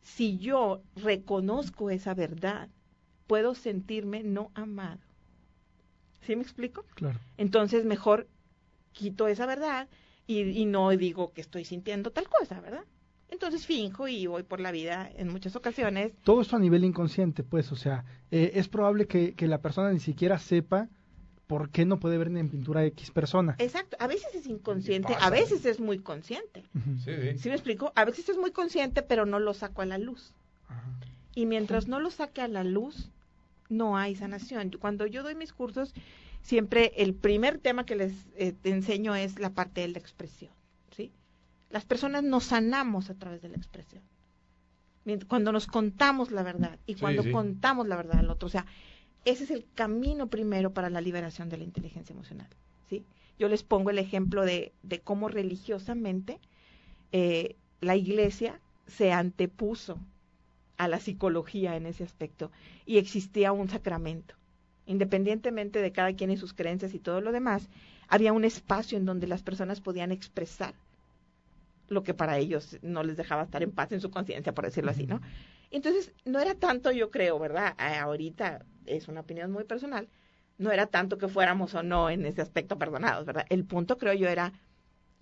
si 0.03 0.39
yo 0.39 0.83
reconozco 0.97 1.91
esa 1.91 2.15
verdad, 2.15 2.71
puedo 3.27 3.55
sentirme 3.55 4.23
no 4.23 4.51
amado. 4.55 5.01
¿Sí 6.27 6.37
me 6.37 6.43
explico? 6.43 6.85
Claro. 6.95 7.19
Entonces, 7.37 7.85
mejor 7.85 8.29
quito 8.93 9.29
esa 9.29 9.47
verdad 9.47 9.89
y, 10.27 10.41
y, 10.41 10.65
no 10.65 10.91
digo 10.91 11.33
que 11.33 11.41
estoy 11.41 11.65
sintiendo 11.65 12.11
tal 12.11 12.29
cosa, 12.29 12.61
¿verdad? 12.61 12.85
Entonces 13.29 13.67
finjo 13.67 14.07
y 14.07 14.27
voy 14.27 14.45
por 14.45 14.61
la 14.61 14.71
vida 14.71 15.11
en 15.17 15.29
muchas 15.29 15.57
ocasiones. 15.57 16.13
Todo 16.23 16.41
esto 16.41 16.57
a 16.57 16.61
nivel 16.61 16.85
inconsciente, 16.85 17.43
pues, 17.43 17.73
o 17.73 17.77
sea, 17.77 18.05
eh, 18.31 18.53
es 18.55 18.69
probable 18.69 19.07
que, 19.07 19.35
que, 19.35 19.49
la 19.49 19.61
persona 19.61 19.93
ni 19.93 19.99
siquiera 19.99 20.39
sepa 20.39 20.89
por 21.47 21.71
qué 21.71 21.85
no 21.85 21.99
puede 21.99 22.17
ver 22.17 22.29
en 22.29 22.49
pintura 22.49 22.81
a 22.81 22.85
X 22.87 23.11
persona. 23.11 23.57
Exacto, 23.59 23.97
a 23.99 24.07
veces 24.07 24.35
es 24.35 24.47
inconsciente, 24.47 25.15
a 25.21 25.31
veces 25.31 25.67
es 25.67 25.81
muy 25.81 25.99
consciente. 25.99 26.65
Uh 26.75 26.79
-huh. 26.79 26.99
sí, 26.99 27.33
sí. 27.33 27.39
¿Sí 27.39 27.49
me 27.49 27.57
explico? 27.57 27.93
A 27.97 28.05
veces 28.05 28.29
es 28.29 28.39
muy 28.39 28.53
consciente, 28.53 29.03
pero 29.03 29.27
no 29.27 29.39
lo 29.41 29.53
saco 29.53 29.83
a 29.83 29.87
la 29.87 29.99
luz. 29.99 30.33
-huh. 30.69 31.07
Y 31.35 31.47
mientras 31.47 31.89
no 31.89 31.99
lo 32.01 32.11
saque 32.11 32.41
a 32.41 32.49
la 32.49 32.63
luz, 32.63 33.11
no 33.69 33.97
hay 33.97 34.17
sanación. 34.17 34.71
Cuando 34.79 35.07
yo 35.07 35.23
doy 35.23 35.35
mis 35.35 35.53
cursos, 35.53 35.95
siempre 36.43 36.93
el 36.97 37.15
primer 37.15 37.59
tema 37.59 37.87
que 37.87 37.97
les 37.97 38.13
eh, 38.37 38.55
enseño 38.65 39.15
es 39.15 39.39
la 39.39 39.51
parte 39.51 39.81
de 39.81 39.89
la 39.89 39.99
expresión, 39.99 40.53
¿sí? 40.97 41.13
Las 41.71 41.85
personas 41.85 42.23
nos 42.23 42.45
sanamos 42.45 43.11
a 43.11 43.15
través 43.15 43.43
de 43.43 43.49
la 43.49 43.57
expresión. 43.57 44.03
Cuando 45.29 45.53
nos 45.53 45.67
contamos 45.67 46.31
la 46.31 46.43
verdad 46.43 46.79
y 46.87 46.95
cuando 46.95 47.31
contamos 47.31 47.87
la 47.89 47.97
verdad 47.97 48.21
al 48.21 48.31
otro. 48.31 48.47
O 48.47 48.51
sea, 48.51 48.65
ese 49.27 49.45
es 49.45 49.51
el 49.51 49.67
camino 49.75 50.29
primero 50.29 50.73
para 50.73 50.89
la 50.89 51.03
liberación 51.03 51.51
de 51.51 51.59
la 51.59 51.65
inteligencia 51.65 52.15
emocional. 52.15 52.49
¿sí? 52.89 53.05
Yo 53.39 53.49
les 53.49 53.63
pongo 53.63 53.91
el 53.91 53.99
ejemplo 53.99 54.47
de, 54.47 54.73
de 54.83 55.01
cómo 55.01 55.29
religiosamente 55.29 56.41
eh, 57.13 57.57
la 57.81 57.97
iglesia 57.97 58.61
se 58.87 59.13
antepuso 59.13 59.99
a 60.77 60.89
la 60.89 61.01
psicología 61.01 61.77
en 61.77 61.87
ese 61.87 62.05
aspecto 62.05 62.51
y 62.87 62.99
existía 62.99 63.53
un 63.53 63.69
sacramento. 63.69 64.35
Independientemente 64.87 65.81
de 65.81 65.93
cada 65.93 66.13
quien 66.13 66.31
y 66.31 66.37
sus 66.37 66.53
creencias 66.53 66.95
y 66.95 66.99
todo 66.99 67.21
lo 67.21 67.33
demás, 67.33 67.69
había 68.09 68.33
un 68.33 68.45
espacio 68.45 68.99
en 68.99 69.07
donde 69.07 69.27
las 69.27 69.43
personas 69.43 69.81
podían 69.81 70.13
expresar 70.13 70.75
lo 71.89 72.03
que 72.03 72.15
para 72.15 72.39
ellos 72.39 72.79
no 72.83 73.03
les 73.03 73.17
dejaba 73.17 73.43
estar 73.43 73.63
en 73.63 73.71
paz 73.71 73.93
en 73.93 74.01
su 74.01 74.11
conciencia, 74.11 74.55
por 74.55 74.65
decirlo 74.65 74.91
así, 74.91 75.07
¿no? 75.07 75.21
Entonces, 75.71 76.13
no 76.25 76.39
era 76.39 76.55
tanto, 76.55 76.91
yo 76.93 77.11
creo, 77.11 77.39
¿verdad? 77.39 77.75
Ahorita 77.79 78.65
es 78.87 79.09
una 79.09 79.21
opinión 79.21 79.51
muy 79.51 79.65
personal, 79.65 80.09
no 80.59 80.71
era 80.71 80.87
tanto 80.87 81.19
que 81.19 81.29
fuéramos 81.29 81.75
o 81.75 81.83
no 81.83 82.11
en 82.11 82.25
ese 82.27 82.43
aspecto 82.43 82.79
perdonados, 82.79 83.27
¿verdad? 83.27 83.47
El 83.49 83.65
punto, 83.65 83.99
creo 83.99 84.15
yo, 84.15 84.29
era 84.29 84.53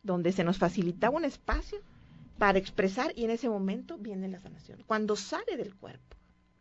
donde 0.02 0.32
se 0.32 0.44
nos 0.44 0.58
facilitaba 0.58 1.16
un 1.16 1.24
espacio 1.24 1.78
para 2.42 2.58
expresar 2.58 3.12
y 3.14 3.22
en 3.22 3.30
ese 3.30 3.48
momento 3.48 3.98
viene 3.98 4.26
la 4.26 4.40
sanación, 4.40 4.82
cuando 4.88 5.14
sale 5.14 5.56
del 5.56 5.76
cuerpo. 5.76 6.16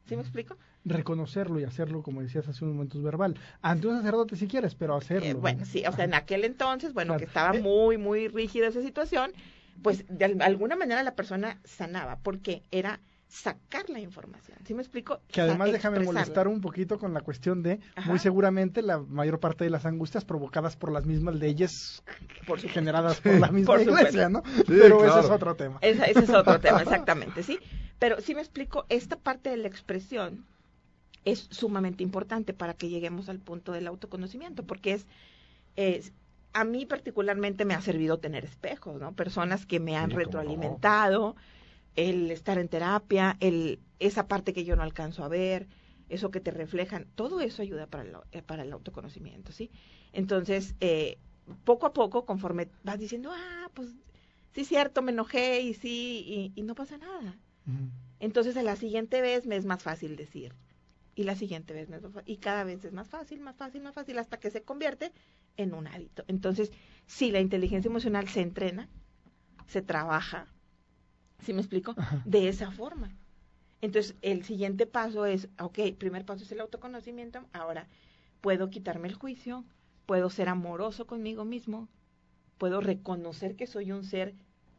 ¿Sí 0.06 0.15
me 0.15 0.22
explico? 0.22 0.56
Reconocerlo 0.86 1.60
y 1.60 1.63
hacerlo, 1.63 2.04
como 2.04 2.22
decías 2.22 2.48
hace 2.48 2.63
unos 2.63 2.76
momentos, 2.76 3.02
verbal. 3.02 3.36
Ante 3.63 3.88
un 3.88 3.98
sacerdote 3.98 4.36
si 4.36 4.48
quieres, 4.48 4.76
pero 4.76 4.96
hacerlo. 4.96 5.26
Eh, 5.26 5.34
bueno, 5.34 5.65
sí, 5.65 5.84
o 5.88 5.91
sea, 5.91 6.06
en 6.06 6.13
aquel 6.13 6.46
entonces, 6.46 6.94
bueno, 6.94 7.17
que 7.17 7.24
estaba 7.24 7.58
eh, 7.58 7.62
muy, 7.62 7.98
muy 7.98 8.28
rígida 8.28 8.67
esa 8.67 8.84
situación, 8.84 9.32
pues 9.82 10.06
de 10.08 10.26
alguna 10.26 10.76
manera 10.76 11.02
la 11.02 11.15
persona 11.15 11.60
sanaba, 11.63 12.20
porque 12.22 12.62
era 12.70 13.00
sacar 13.32 13.89
la 13.89 14.00
información. 14.00 14.58
¿Sí 14.65 14.74
me 14.74 14.82
explico? 14.82 15.22
Que 15.30 15.39
además 15.39 15.72
déjame 15.72 16.02
molestar 16.02 16.50
un 16.50 16.60
poquito 16.60 17.00
con 17.00 17.13
la 17.13 17.22
cuestión 17.22 17.63
de, 17.63 17.80
muy 18.06 18.20
seguramente 18.20 18.82
la 18.82 19.00
mayor 19.00 19.39
parte 19.39 19.63
de 19.63 19.70
las 19.70 19.86
angustias 19.86 20.26
provocadas 20.26 20.76
por 20.76 20.91
las 20.91 21.06
mismas 21.06 21.36
leyes 21.36 22.04
por 22.46 22.60
generadas 22.60 23.22
por 23.22 23.39
la 23.39 23.48
misma 23.50 23.82
iglesia, 23.82 24.28
¿no? 24.28 24.44
Pero 24.67 25.06
ese 25.06 25.20
es 25.22 25.30
otro 25.30 25.56
tema. 25.56 25.80
ese 25.82 26.20
es 26.20 26.30
otro 26.30 26.60
tema, 26.60 26.82
exactamente, 26.82 27.41
¿sí? 27.41 27.58
Pero 28.00 28.20
sí 28.20 28.36
me 28.36 28.41
explico, 28.41 28.86
esta 28.89 29.15
parte 29.15 29.50
de 29.50 29.58
la 29.58 29.70
expresión 29.70 30.46
es 31.24 31.48
sumamente 31.52 32.04
importante 32.04 32.54
para 32.54 32.74
que 32.74 32.89
lleguemos 32.89 33.30
al 33.30 33.39
punto 33.39 33.72
del 33.72 33.88
autoconocimiento, 33.88 34.63
porque 34.63 34.91
es, 34.94 35.08
es 35.78 36.12
a 36.52 36.65
mí 36.65 36.86
particularmente 36.86 37.63
me 37.63 37.76
ha 37.76 37.82
servido 37.82 38.20
tener 38.20 38.44
espejos, 38.44 39.00
¿no? 39.00 39.13
Personas 39.13 39.65
que 39.65 39.80
me 39.80 39.96
han 39.96 40.10
retroalimentado, 40.10 41.38
el 41.95 42.32
estar 42.32 42.58
en 42.58 42.67
terapia, 42.67 43.38
el, 43.39 43.80
esa 43.99 44.27
parte 44.27 44.54
que 44.54 44.63
yo 44.63 44.75
no 44.75 44.84
alcanzo 44.84 45.23
a 45.23 45.27
ver, 45.27 45.67
eso 46.10 46.32
que 46.32 46.39
te 46.39 46.51
reflejan, 46.51 47.08
todo 47.15 47.41
eso 47.41 47.62
ayuda 47.62 47.88
para 47.88 48.04
el, 48.04 48.15
eh, 48.32 48.41
para 48.41 48.63
el 48.63 48.73
autoconocimiento, 48.73 49.51
¿sí? 49.51 49.71
Entonces, 50.12 50.75
eh, 50.80 51.17
poco 51.63 51.86
a 51.86 51.93
poco, 51.93 52.25
conforme 52.25 52.69
vas 52.84 52.99
diciendo, 52.99 53.32
ah, 53.34 53.69
pues 53.73 53.89
sí, 54.54 54.65
cierto, 54.65 55.01
me 55.01 55.12
enojé 55.12 55.62
y 55.62 55.73
sí, 55.73 56.51
y, 56.56 56.62
no 56.63 56.75
pasa 56.75 56.97
nada. 56.97 57.38
Entonces, 58.19 58.58
a 58.58 58.63
la 58.63 58.75
siguiente 58.75 59.21
vez 59.21 59.45
me 59.45 59.56
es 59.56 59.65
más 59.65 59.84
fácil 59.84 60.15
decir, 60.15 60.54
y 61.15 61.23
la 61.23 61.36
siguiente 61.36 61.73
vez 61.73 61.89
me 61.89 61.97
es 61.97 62.01
más 62.01 62.12
fácil, 62.12 62.34
y 62.34 62.38
cada 62.38 62.63
vez 62.63 62.84
es 62.84 62.93
más 62.93 63.08
fácil, 63.08 63.39
más 63.39 63.56
fácil, 63.56 63.82
más 63.82 63.93
fácil, 63.93 64.19
hasta 64.19 64.38
que 64.38 64.51
se 64.51 64.63
convierte 64.63 65.12
en 65.58 65.73
un 65.73 65.88
hábito. 65.88 66.23
Entonces, 66.27 66.71
si 67.06 67.32
la 67.32 67.39
inteligencia 67.39 67.89
emocional 67.89 68.27
se 68.27 68.41
entrena, 68.41 68.89
se 69.67 69.82
trabaja, 69.82 70.47
¿sí 71.41 71.54
me 71.54 71.62
explico? 71.62 71.95
De 72.25 72.47
esa 72.47 72.71
forma. 72.71 73.12
Entonces, 73.82 74.15
el 74.21 74.43
siguiente 74.43 74.86
paso 74.86 75.25
es, 75.25 75.49
ok, 75.60 75.80
primer 75.97 76.25
paso 76.25 76.43
es 76.43 76.51
el 76.51 76.62
autoconocimiento, 76.62 77.45
ahora 77.51 77.88
puedo 78.39 78.69
quitarme 78.69 79.08
el 79.08 79.15
juicio, 79.15 79.65
puedo 80.06 80.30
ser 80.30 80.49
amoroso 80.49 81.08
conmigo 81.08 81.45
mismo, 81.45 81.88
puedo 82.58 82.80
reconocer 82.80 83.56
que 83.56 83.65
soy 83.65 83.91
un 83.91 84.04
ser 84.04 84.36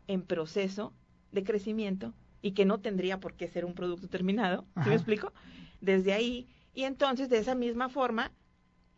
en 0.07 0.22
proceso 0.22 0.92
de 1.33 1.42
crecimiento 1.42 2.14
y 2.42 2.53
que 2.53 2.64
no 2.64 2.81
tendría 2.81 3.18
por 3.18 3.35
qué 3.35 3.48
ser 3.48 3.64
un 3.64 3.75
producto 3.75 4.09
terminado, 4.09 4.66
¿sí 4.83 4.88
me 4.88 4.94
explico? 4.94 5.33
Desde 5.81 6.12
ahí, 6.12 6.48
y 6.75 6.85
entonces 6.85 7.29
de 7.29 7.38
esa 7.38 7.55
misma 7.55 7.88
forma, 7.88 8.33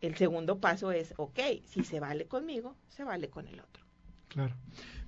el 0.01 0.15
segundo 0.15 0.59
paso 0.59 0.91
es, 0.91 1.13
ok, 1.17 1.39
si 1.65 1.83
se 1.83 1.99
vale 1.99 2.27
conmigo, 2.27 2.75
se 2.89 3.03
vale 3.03 3.29
con 3.29 3.47
el 3.47 3.59
otro. 3.59 3.84
Claro. 4.35 4.53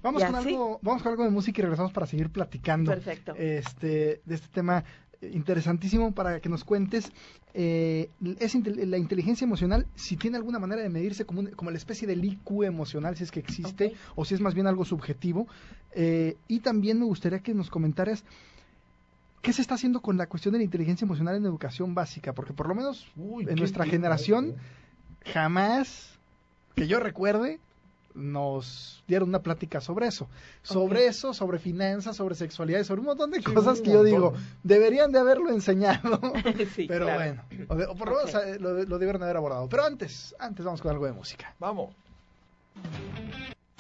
Vamos 0.01 0.23
con, 0.23 0.35
algo, 0.35 0.79
vamos 0.81 1.03
con 1.03 1.11
algo 1.11 1.25
de 1.25 1.29
música 1.29 1.59
y 1.59 1.63
regresamos 1.63 1.91
para 1.91 2.07
seguir 2.07 2.29
platicando. 2.29 2.91
Perfecto. 2.91 3.35
Este, 3.35 4.21
de 4.25 4.35
este 4.35 4.47
tema 4.47 4.85
interesantísimo 5.21 6.13
para 6.13 6.39
que 6.39 6.47
nos 6.47 6.63
cuentes 6.63 7.11
eh, 7.53 8.09
es 8.39 8.55
la 8.55 8.97
inteligencia 8.97 9.45
emocional 9.45 9.87
si 9.95 10.15
tiene 10.15 10.37
alguna 10.37 10.59
manera 10.59 10.81
de 10.81 10.89
medirse 10.89 11.25
como, 11.25 11.49
como 11.55 11.71
la 11.71 11.77
especie 11.77 12.07
del 12.07 12.23
IQ 12.23 12.63
emocional 12.63 13.17
si 13.17 13.23
es 13.23 13.31
que 13.31 13.39
existe 13.39 13.93
o 14.15 14.25
si 14.25 14.35
es 14.35 14.41
más 14.41 14.53
bien 14.53 14.67
algo 14.67 14.85
subjetivo 14.85 15.47
eh, 15.93 16.37
y 16.47 16.59
también 16.59 16.99
me 16.99 17.05
gustaría 17.05 17.39
que 17.39 17.55
nos 17.55 17.71
comentaras 17.71 18.23
qué 19.41 19.53
se 19.53 19.63
está 19.63 19.73
haciendo 19.73 20.01
con 20.01 20.17
la 20.17 20.27
cuestión 20.27 20.53
de 20.53 20.59
la 20.59 20.65
inteligencia 20.65 21.05
emocional 21.05 21.35
en 21.35 21.45
educación 21.45 21.95
básica 21.95 22.33
porque 22.33 22.53
por 22.53 22.67
lo 22.67 22.75
menos 22.75 23.07
en 23.17 23.55
nuestra 23.55 23.85
generación 23.85 24.55
jamás 25.25 26.19
que 26.75 26.87
yo 26.87 26.99
recuerde 26.99 27.59
nos 28.17 29.03
dieron 29.07 29.29
una 29.29 29.41
plática 29.41 29.79
sobre 29.79 30.07
eso. 30.07 30.27
Sobre 30.63 31.05
eso, 31.05 31.33
sobre 31.33 31.59
finanzas, 31.59 32.15
sobre 32.15 32.35
sexualidad, 32.35 32.83
sobre 32.83 33.01
un 33.01 33.07
montón 33.07 33.31
de 33.31 33.41
cosas 33.41 33.79
que 33.79 33.91
yo 33.91 34.03
digo, 34.03 34.33
deberían 34.63 35.11
de 35.11 35.19
haberlo 35.19 35.51
enseñado. 35.51 36.19
pero 36.87 37.05
bueno, 37.05 37.43
o, 37.67 37.95
por 37.95 38.09
lo 38.09 38.17
menos 38.17 38.35
eh, 38.35 38.57
lo, 38.59 38.83
lo, 38.83 38.97
debieron 38.97 39.23
haber 39.23 39.37
abordado. 39.37 39.69
Pero 39.69 39.85
antes, 39.85 40.35
antes 40.39 40.65
vamos 40.65 40.81
con 40.81 40.91
algo 40.91 41.05
de 41.05 41.13
música. 41.13 41.53
Vamos. 41.59 41.93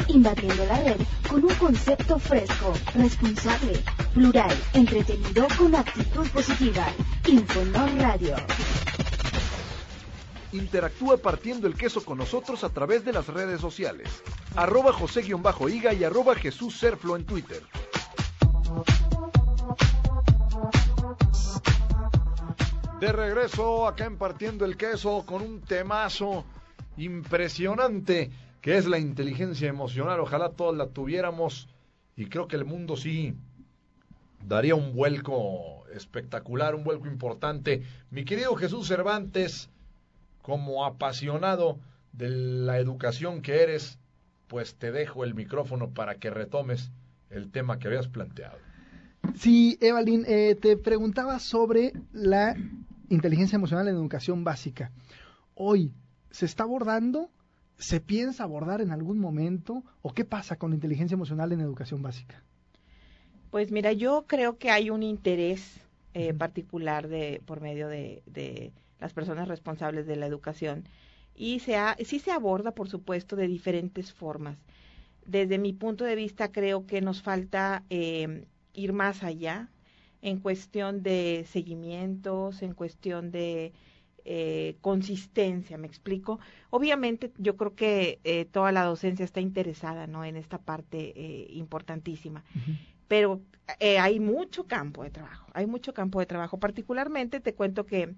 Invadiendo 0.07 0.65
la 0.65 0.83
red 0.83 1.01
con 1.29 1.43
un 1.43 1.53
concepto 1.55 2.17
fresco, 2.17 2.73
responsable, 2.95 3.79
plural, 4.13 4.55
entretenido 4.73 5.47
con 5.57 5.75
actitud 5.75 6.27
positiva. 6.29 6.87
Infonor 7.27 7.89
Radio. 7.97 8.35
Interactúa 10.57 11.17
partiendo 11.17 11.67
el 11.67 11.75
queso 11.75 12.03
con 12.03 12.17
nosotros 12.17 12.63
a 12.63 12.69
través 12.69 13.05
de 13.05 13.13
las 13.13 13.27
redes 13.27 13.61
sociales. 13.61 14.23
Arroba 14.55 14.91
José-Higa 14.91 15.93
y 15.93 16.03
arroba 16.03 16.35
Jesús 16.35 16.77
Serflo 16.77 17.15
en 17.15 17.25
Twitter. 17.25 17.61
De 22.99 23.11
regreso 23.11 23.87
acá 23.87 24.05
en 24.05 24.17
Partiendo 24.17 24.65
el 24.65 24.75
Queso 24.75 25.23
con 25.27 25.43
un 25.43 25.61
temazo 25.61 26.43
impresionante 26.97 28.31
que 28.59 28.77
es 28.77 28.87
la 28.87 28.97
inteligencia 28.97 29.69
emocional. 29.69 30.19
Ojalá 30.19 30.49
todos 30.49 30.75
la 30.75 30.87
tuviéramos 30.87 31.69
y 32.15 32.25
creo 32.25 32.47
que 32.47 32.55
el 32.55 32.65
mundo 32.65 32.97
sí 32.97 33.35
daría 34.43 34.73
un 34.73 34.95
vuelco 34.95 35.85
espectacular, 35.93 36.73
un 36.73 36.83
vuelco 36.83 37.05
importante. 37.05 37.83
Mi 38.09 38.25
querido 38.25 38.55
Jesús 38.55 38.87
Cervantes, 38.87 39.69
como 40.47 40.85
apasionado 40.85 41.77
de 42.13 42.29
la 42.29 42.79
educación 42.79 43.41
que 43.41 43.63
eres, 43.63 43.99
pues 44.47 44.75
te 44.75 44.93
dejo 44.93 45.25
el 45.25 45.35
micrófono 45.35 45.89
para 45.89 46.19
que 46.19 46.29
retomes 46.29 46.89
el 47.29 47.51
tema 47.51 47.79
que 47.79 47.89
habías 47.89 48.07
planteado. 48.07 48.57
Sí, 49.35 49.77
Evalyn, 49.81 50.23
eh, 50.25 50.55
te 50.55 50.77
preguntaba 50.77 51.39
sobre 51.39 51.91
la 52.13 52.55
inteligencia 53.09 53.57
emocional 53.57 53.89
en 53.89 53.95
educación 53.95 54.45
básica. 54.45 54.93
Hoy, 55.53 55.91
¿se 56.31 56.45
está 56.45 56.63
abordando? 56.63 57.29
¿Se 57.77 57.99
piensa 57.99 58.45
abordar 58.45 58.79
en 58.79 58.91
algún 58.91 59.19
momento? 59.19 59.83
¿O 60.01 60.13
qué 60.13 60.23
pasa 60.23 60.55
con 60.55 60.69
la 60.69 60.75
inteligencia 60.75 61.15
emocional 61.15 61.51
en 61.51 61.59
educación 61.59 62.01
básica? 62.01 62.41
Pues 63.51 63.69
mira, 63.69 63.91
yo 63.91 64.23
creo 64.27 64.57
que 64.57 64.71
hay 64.71 64.91
un 64.91 65.03
interés 65.03 65.81
eh, 66.13 66.33
particular 66.33 67.09
de 67.09 67.41
por 67.45 67.59
medio 67.59 67.89
de 67.89 68.23
las 68.99 69.13
personas 69.13 69.47
responsables 69.47 70.07
de 70.07 70.15
la 70.15 70.25
educación. 70.25 70.87
Y 71.35 71.59
se 71.59 71.77
sí 72.03 72.19
se 72.19 72.31
aborda, 72.31 72.71
por 72.71 72.89
supuesto, 72.89 73.35
de 73.35 73.47
diferentes 73.47 74.11
formas. 74.11 74.57
Desde 75.25 75.57
mi 75.57 75.73
punto 75.73 76.03
de 76.03 76.15
vista, 76.15 76.51
creo 76.51 76.87
que 76.87 77.01
nos 77.01 77.21
falta 77.21 77.83
eh, 77.89 78.45
ir 78.73 78.93
más 78.93 79.23
allá 79.23 79.69
en 80.21 80.39
cuestión 80.39 81.03
de 81.03 81.45
seguimientos, 81.47 82.61
en 82.61 82.73
cuestión 82.73 83.31
de 83.31 83.73
eh, 84.29 84.75
consistencia, 84.81 85.77
¿me 85.77 85.87
explico? 85.87 86.41
Obviamente 86.69 87.31
yo 87.37 87.55
creo 87.55 87.75
que 87.75 88.19
eh, 88.25 88.43
toda 88.43 88.73
la 88.73 88.83
docencia 88.83 89.23
está 89.23 89.39
interesada 89.39 90.05
¿no? 90.05 90.25
en 90.25 90.35
esta 90.35 90.57
parte 90.57 91.13
eh, 91.15 91.47
importantísima, 91.51 92.43
pero 93.07 93.41
hay 93.79 94.19
mucho 94.19 94.67
campo 94.67 95.03
de 95.03 95.11
trabajo, 95.11 95.49
hay 95.53 95.65
mucho 95.65 95.93
campo 95.93 96.19
de 96.19 96.25
trabajo. 96.25 96.59
Particularmente 96.59 97.39
te 97.39 97.53
cuento 97.53 97.85
que 97.85 98.15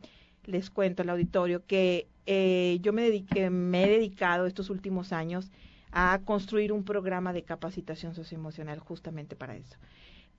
les 0.50 0.70
cuento 0.70 1.04
al 1.04 1.10
auditorio 1.10 1.66
que 1.66 2.08
eh, 2.26 2.80
yo 2.82 2.94
me, 2.94 3.04
dediqué, 3.04 3.50
me 3.50 3.86
he 3.86 3.90
dedicado 3.90 4.46
estos 4.46 4.70
últimos 4.70 5.14
años 5.14 5.52
a 5.92 6.20
construir 6.26 6.72
un 6.72 6.84
programa 6.84 7.34
de 7.34 7.44
capacitación 7.44 8.14
socioemocional 8.14 8.80
justamente 8.80 9.36
para 9.36 9.56
eso 9.56 9.78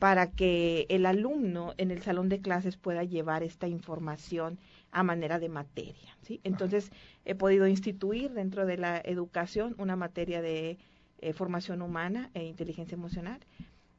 para 0.00 0.30
que 0.30 0.86
el 0.88 1.04
alumno 1.04 1.74
en 1.76 1.90
el 1.90 2.02
salón 2.02 2.30
de 2.30 2.40
clases 2.40 2.78
pueda 2.78 3.04
llevar 3.04 3.42
esta 3.42 3.68
información 3.68 4.58
a 4.92 5.02
manera 5.02 5.38
de 5.38 5.50
materia. 5.50 6.16
¿sí? 6.22 6.40
Entonces, 6.42 6.90
he 7.26 7.34
podido 7.34 7.68
instituir 7.68 8.32
dentro 8.32 8.64
de 8.64 8.78
la 8.78 8.98
educación 9.04 9.74
una 9.76 9.96
materia 9.96 10.40
de 10.40 10.78
eh, 11.18 11.32
formación 11.34 11.82
humana 11.82 12.30
e 12.32 12.44
inteligencia 12.44 12.94
emocional 12.94 13.40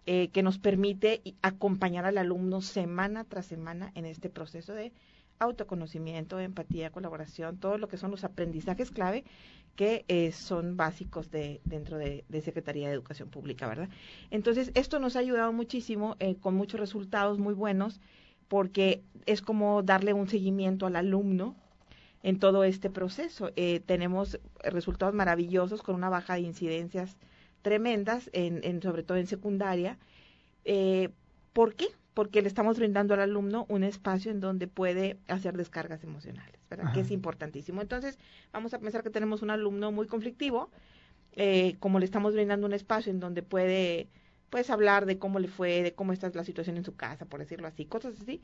eh, 0.08 0.30
que 0.30 0.41
nos 0.41 0.58
permite 0.58 1.21
acompañar 1.43 2.06
al 2.06 2.17
alumno 2.17 2.62
semana 2.63 3.24
tras 3.24 3.45
semana 3.45 3.91
en 3.93 4.06
este 4.06 4.32
proceso 4.32 4.74
de 4.74 4.91
autoconocimiento, 5.41 6.39
empatía, 6.39 6.91
colaboración, 6.91 7.58
todo 7.58 7.77
lo 7.77 7.88
que 7.88 7.97
son 7.97 8.12
los 8.12 8.23
aprendizajes 8.23 8.91
clave 8.91 9.23
que 9.75 10.06
eh, 10.08 10.32
son 10.32 10.77
básicos 10.77 11.32
de, 11.32 11.62
dentro 11.65 11.97
de, 11.97 12.23
Secretaría 12.43 12.88
de 12.88 12.93
Educación 12.93 13.30
Pública, 13.30 13.67
¿verdad? 13.67 13.89
Entonces, 14.30 14.71
esto 14.75 14.99
nos 14.99 15.15
ha 15.15 15.19
ayudado 15.19 15.51
muchísimo, 15.54 16.15
eh, 16.19 16.36
con 16.36 16.56
muchos 16.56 16.80
resultados 16.80 17.39
muy 17.39 17.54
buenos, 17.54 17.99
porque 18.47 19.01
es 19.25 19.41
como 19.41 19.82
darle 19.82 20.13
un 20.13 20.27
seguimiento 20.27 20.86
al 20.86 20.95
alumno 20.95 21.56
en 22.21 22.38
todo 22.38 22.63
este 22.63 22.89
proceso. 22.89 23.51
Eh, 23.56 23.80
tenemos 23.80 24.39
resultados 24.63 25.15
maravillosos 25.15 25.82
con 25.82 25.95
una 25.95 26.10
baja 26.10 26.36
de 26.36 26.41
incidencias 26.41 27.17
tremendas, 27.62 28.30
en, 28.34 28.82
sobre 28.82 29.04
todo 29.04 29.17
en 29.17 29.27
secundaria. 29.27 29.97
¿Por 31.54 31.75
qué? 31.75 31.88
Porque 32.13 32.41
le 32.41 32.47
estamos 32.47 32.78
brindando 32.78 33.13
al 33.13 33.21
alumno 33.21 33.65
un 33.69 33.84
espacio 33.84 34.32
en 34.32 34.39
donde 34.39 34.67
puede 34.67 35.17
hacer 35.28 35.56
descargas 35.56 36.04
emocionales, 36.04 36.60
¿verdad? 36.69 36.93
Que 36.93 37.02
es 37.02 37.12
importantísimo. 37.12 37.82
Entonces, 37.82 38.19
vamos 38.52 38.74
a 38.74 38.80
pensar 38.80 39.04
que 39.04 39.10
tenemos 39.10 39.41
un 39.41 39.50
alumno 39.50 39.91
muy 39.91 40.08
conflictivo, 40.08 40.69
eh, 41.34 41.78
como 41.80 42.00
le 42.00 42.06
estamos 42.06 42.34
brindando 42.34 42.67
un 42.67 42.74
espacio 42.74 43.12
en 43.12 43.19
donde 43.19 43.43
puede 43.43 44.10
pues 44.50 44.69
hablar 44.69 45.06
de 45.06 45.17
cómo 45.17 45.39
le 45.39 45.47
fue, 45.47 45.82
de 45.82 45.93
cómo 45.93 46.12
está 46.12 46.30
la 46.34 46.43
situación 46.43 46.76
en 46.76 46.84
su 46.84 46.93
casa, 46.93 47.26
por 47.26 47.39
decirlo 47.39 47.67
así, 47.67 47.86
cosas 47.86 48.15
así. 48.21 48.41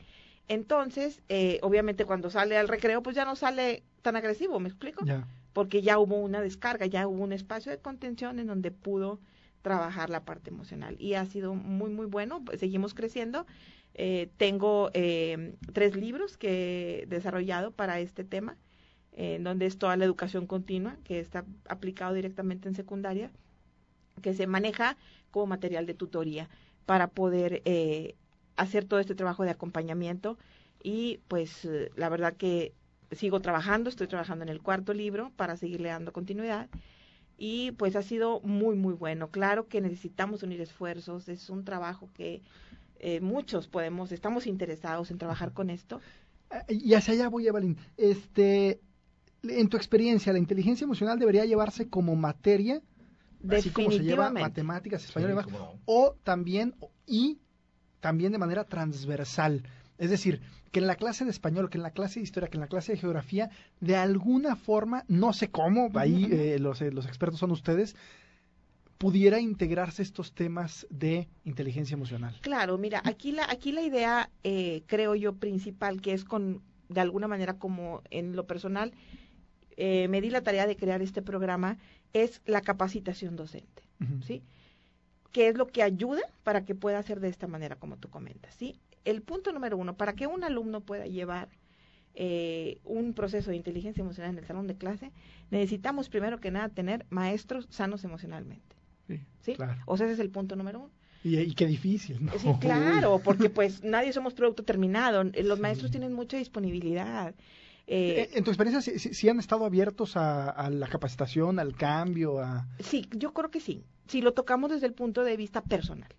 Entonces, 0.48 1.22
eh, 1.28 1.60
obviamente 1.62 2.06
cuando 2.06 2.30
sale 2.30 2.58
al 2.58 2.70
recreo, 2.70 3.04
pues 3.04 3.14
ya 3.14 3.26
no 3.26 3.36
sale 3.36 3.84
tan 4.02 4.16
agresivo, 4.16 4.58
¿me 4.62 4.70
explico? 4.70 5.04
Porque 5.52 5.82
ya 5.82 6.00
hubo 6.00 6.16
una 6.16 6.40
descarga, 6.40 6.86
ya 6.86 7.06
hubo 7.10 7.22
un 7.22 7.34
espacio 7.34 7.74
de 7.74 7.80
contención 7.80 8.40
en 8.40 8.48
donde 8.48 8.72
pudo 8.72 9.20
trabajar 9.62 10.10
la 10.10 10.24
parte 10.24 10.50
emocional. 10.50 10.96
Y 11.00 11.14
ha 11.16 11.26
sido 11.26 11.54
muy 11.54 11.90
muy 11.90 12.06
bueno 12.06 12.44
pues, 12.44 12.60
seguimos 12.60 12.94
creciendo. 12.94 13.46
Eh, 13.94 14.30
tengo 14.38 14.92
eh, 14.94 15.56
tres 15.74 15.96
libros 15.96 16.38
que 16.38 17.02
he 17.04 17.06
desarrollado 17.08 17.72
para 17.72 18.00
este 18.00 18.24
tema 18.24 18.56
en 19.14 19.44
donde 19.44 19.66
es 19.66 19.80
toda 19.80 19.98
la 19.98 20.06
educación 20.06 20.46
continua 20.46 20.98
que 21.04 21.20
está 21.20 21.44
aplicado 21.68 22.14
directamente 22.14 22.68
en 22.70 22.76
secundaria 22.76 23.32
que 24.22 24.36
se 24.36 24.46
maneja 24.46 24.98
como 25.32 25.48
material 25.48 25.88
de 25.88 25.96
tutoría 25.96 26.50
para 26.86 27.08
poder 27.08 27.64
eh, 27.66 28.16
hacer 28.56 28.86
todo 28.86 29.00
este 29.00 29.16
trabajo 29.16 29.44
de 29.44 29.52
acompañamiento. 29.52 30.38
Y 30.84 31.20
pues 31.28 31.68
la 31.96 32.10
verdad 32.10 32.36
que 32.36 32.74
sigo 33.12 33.40
trabajando 33.40 33.90
estoy 33.90 34.08
trabajando 34.08 34.44
en 34.44 34.50
el 34.50 34.62
cuarto 34.62 34.94
libro 34.94 35.32
para 35.36 35.58
seguirle 35.58 35.90
dando 35.90 36.14
continuidad 36.14 36.70
y 37.38 37.72
pues 37.74 37.96
ha 37.96 38.02
sido 38.02 38.42
muy, 38.42 38.76
muy 38.76 38.94
bueno. 38.94 39.30
Claro 39.30 39.68
que 39.68 39.80
necesitamos 39.80 40.44
unir 40.44 40.60
esfuerzos, 40.62 41.30
es 41.30 41.50
un 41.50 41.64
trabajo 41.64 42.10
que 42.14 42.42
eh, 43.00 43.22
muchos 43.22 43.68
podemos, 43.68 44.12
estamos 44.12 44.48
interesados 44.48 45.12
en 45.12 45.20
trabajar 45.20 45.54
con 45.54 45.70
esto. 45.70 46.02
Ah, 46.50 46.64
y 46.68 46.94
hacia 46.96 47.14
allá 47.14 47.30
voy, 47.30 47.48
Evelyn. 47.48 47.78
Este, 47.96 48.82
en 49.44 49.70
tu 49.70 49.78
experiencia, 49.78 50.34
¿la 50.34 50.40
inteligencia 50.40 50.86
emocional 50.86 51.20
debería 51.20 51.46
llevarse 51.46 51.90
como 51.90 52.16
materia? 52.16 52.82
Así 53.50 53.70
como 53.70 53.92
se 53.92 54.00
lleva 54.00 54.32
matemáticas, 54.32 55.06
español 55.06 55.46
o 55.86 56.16
también, 56.24 56.76
y 57.06 57.38
también 58.00 58.32
de 58.32 58.40
manera 58.40 58.64
transversal. 58.64 59.64
Es 59.98 60.10
decir, 60.10 60.42
que 60.72 60.80
en 60.80 60.88
la 60.88 60.96
clase 60.96 61.26
de 61.26 61.32
español, 61.32 61.70
que 61.70 61.78
en 61.78 61.84
la 61.84 61.92
clase 61.92 62.20
de 62.20 62.24
historia, 62.24 62.50
que 62.50 62.58
en 62.58 62.62
la 62.62 62.68
clase 62.68 62.92
de 62.92 63.00
geografía, 63.00 63.50
de 63.80 63.96
alguna 63.96 64.56
forma, 64.56 65.04
no 65.08 65.34
sé 65.34 65.50
cómo, 65.50 65.90
ahí 65.96 66.28
eh, 66.32 66.60
los, 66.60 66.82
eh, 66.82 66.92
los 66.92 67.06
expertos 67.08 67.40
son 67.40 67.52
ustedes, 67.52 67.96
pudiera 68.98 69.40
integrarse 69.40 70.02
estos 70.02 70.34
temas 70.34 70.88
de 70.90 71.28
inteligencia 71.46 71.96
emocional. 71.96 72.36
Claro, 72.42 72.78
mira, 72.78 73.02
aquí 73.06 73.32
la, 73.32 73.46
aquí 73.50 73.72
la 73.72 73.82
idea, 73.82 74.30
eh, 74.44 74.84
creo 74.88 75.16
yo, 75.16 75.34
principal, 75.34 76.02
que 76.02 76.14
es 76.14 76.24
con, 76.24 76.62
de 76.90 77.02
alguna 77.02 77.28
manera 77.28 77.58
como 77.58 78.02
en 78.10 78.36
lo 78.36 78.46
personal, 78.46 78.94
me 79.78 80.22
di 80.22 80.32
la 80.32 80.42
tarea 80.42 80.66
de 80.66 80.76
crear 80.76 81.04
este 81.04 81.22
programa, 81.22 81.78
es 82.12 82.42
la 82.48 82.62
capacitación 82.62 83.36
docente, 83.36 83.84
¿sí? 84.26 84.42
Que 85.32 85.50
es 85.50 85.56
lo 85.56 85.68
que 85.68 85.84
ayuda 85.84 86.22
para 86.44 86.66
que 86.66 86.74
pueda 86.74 86.98
hacer 86.98 87.20
de 87.20 87.28
esta 87.28 87.46
manera, 87.46 87.76
como 87.76 87.98
tú 87.98 88.10
comentas, 88.10 88.56
¿sí? 88.56 88.80
El 89.08 89.22
punto 89.22 89.52
número 89.52 89.78
uno, 89.78 89.96
para 89.96 90.14
que 90.14 90.28
un 90.28 90.44
alumno 90.44 90.82
pueda 90.82 91.06
llevar 91.06 91.50
eh, 92.14 92.80
un 92.84 93.14
proceso 93.14 93.52
de 93.52 93.58
inteligencia 93.58 94.02
emocional 94.02 94.32
en 94.32 94.40
el 94.40 94.46
salón 94.46 94.68
de 94.68 94.76
clase, 94.76 95.12
necesitamos 95.50 96.10
primero 96.10 96.40
que 96.40 96.52
nada 96.52 96.70
tener 96.70 97.06
maestros 97.10 97.68
sanos 97.70 98.04
emocionalmente. 98.04 98.76
Sí, 99.42 99.56
O 99.86 99.96
sea, 99.96 100.08
ese 100.08 100.16
es 100.16 100.20
el 100.20 100.30
punto 100.30 100.58
número 100.58 100.80
uno. 100.80 100.92
Y, 101.24 101.54
qué 101.56 101.66
difícil, 101.66 102.26
¿no? 102.26 102.34
Sí, 102.38 102.50
claro, 102.60 103.22
porque 103.24 103.50
pues 103.50 103.82
nadie 103.84 104.12
somos 104.12 104.34
producto 104.34 104.64
terminado. 104.64 105.24
Los 105.24 105.60
maestros 105.60 105.92
tienen 105.92 106.12
mucha 106.12 106.38
disponibilidad. 106.38 107.34
Eh, 107.88 108.30
en 108.34 108.44
tu 108.44 108.52
experiencia, 108.52 109.00
¿sí, 109.00 109.30
han 109.30 109.40
estado 109.40 109.64
abiertos 109.64 110.18
a, 110.18 110.50
a, 110.50 110.70
la 110.70 110.88
capacitación, 110.88 111.60
al 111.60 111.76
cambio? 111.76 112.40
A... 112.40 112.68
Sí, 112.80 113.08
yo 113.12 113.34
creo 113.34 113.50
que 113.50 113.62
sí. 113.62 113.86
Si 114.08 114.22
lo 114.22 114.34
tocamos 114.34 114.72
desde 114.72 114.88
el 114.88 114.94
punto 114.94 115.24
de 115.24 115.38
vista 115.38 115.62
personal 115.62 116.10